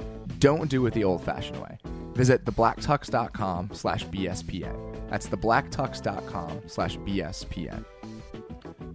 don't 0.43 0.69
do 0.69 0.85
it 0.85 0.93
the 0.93 1.05
old-fashioned 1.05 1.57
way. 1.61 1.77
Visit 2.15 2.43
theblacktux.com 2.43 3.69
slash 3.71 4.05
BSPN. 4.07 5.09
That's 5.09 5.27
theblacktux.com 5.27 6.63
slash 6.67 6.97
BSPN. 6.97 7.85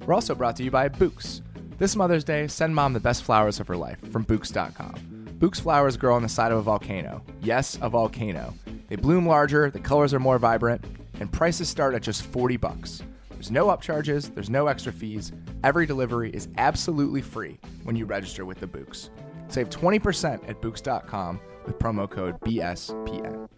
We're 0.05 0.13
also 0.13 0.35
brought 0.35 0.57
to 0.57 0.63
you 0.63 0.71
by 0.71 0.91
Bouqs. 0.91 1.41
This 1.79 1.97
Mother's 1.97 2.23
Day, 2.23 2.49
send 2.49 2.75
mom 2.75 2.93
the 2.93 3.01
best 3.01 3.23
flowers 3.23 3.61
of 3.61 3.67
her 3.69 3.79
life 3.79 3.99
from 4.13 4.27
Bouqs.com. 4.27 4.95
Bouqs 5.39 5.59
flowers 5.59 5.97
grow 5.97 6.15
on 6.15 6.23
the 6.23 6.29
side 6.29 6.53
of 6.53 6.59
a 6.59 6.63
volcano. 6.63 7.23
Yes, 7.41 7.79
a 7.81 7.89
volcano. 7.89 8.53
They 8.89 8.97
bloom 8.97 9.27
larger, 9.27 9.71
the 9.71 9.81
colors 9.81 10.13
are 10.13 10.21
more 10.21 10.39
vibrant, 10.39 10.85
and 11.19 11.33
prices 11.33 11.71
start 11.71 11.95
at 11.95 12.03
just 12.03 12.25
40 12.25 12.59
bucks. 12.59 13.03
There's 13.31 13.51
no 13.51 13.69
upcharges, 13.69 14.35
there's 14.35 14.51
no 14.51 14.67
extra 14.67 14.93
fees. 14.93 15.33
Every 15.65 15.87
delivery 15.87 16.31
is 16.31 16.49
absolutely 16.59 17.23
free 17.23 17.59
when 17.85 17.97
you 17.97 18.05
register 18.05 18.45
with 18.45 18.61
the 18.61 18.67
Bouqs. 18.67 19.09
Save 19.49 19.69
20% 19.71 20.49
at 20.49 20.63
Bouqs.com 20.63 21.41
with 21.67 21.79
promo 21.79 22.09
code 22.09 22.41
BSPN. 22.41 23.49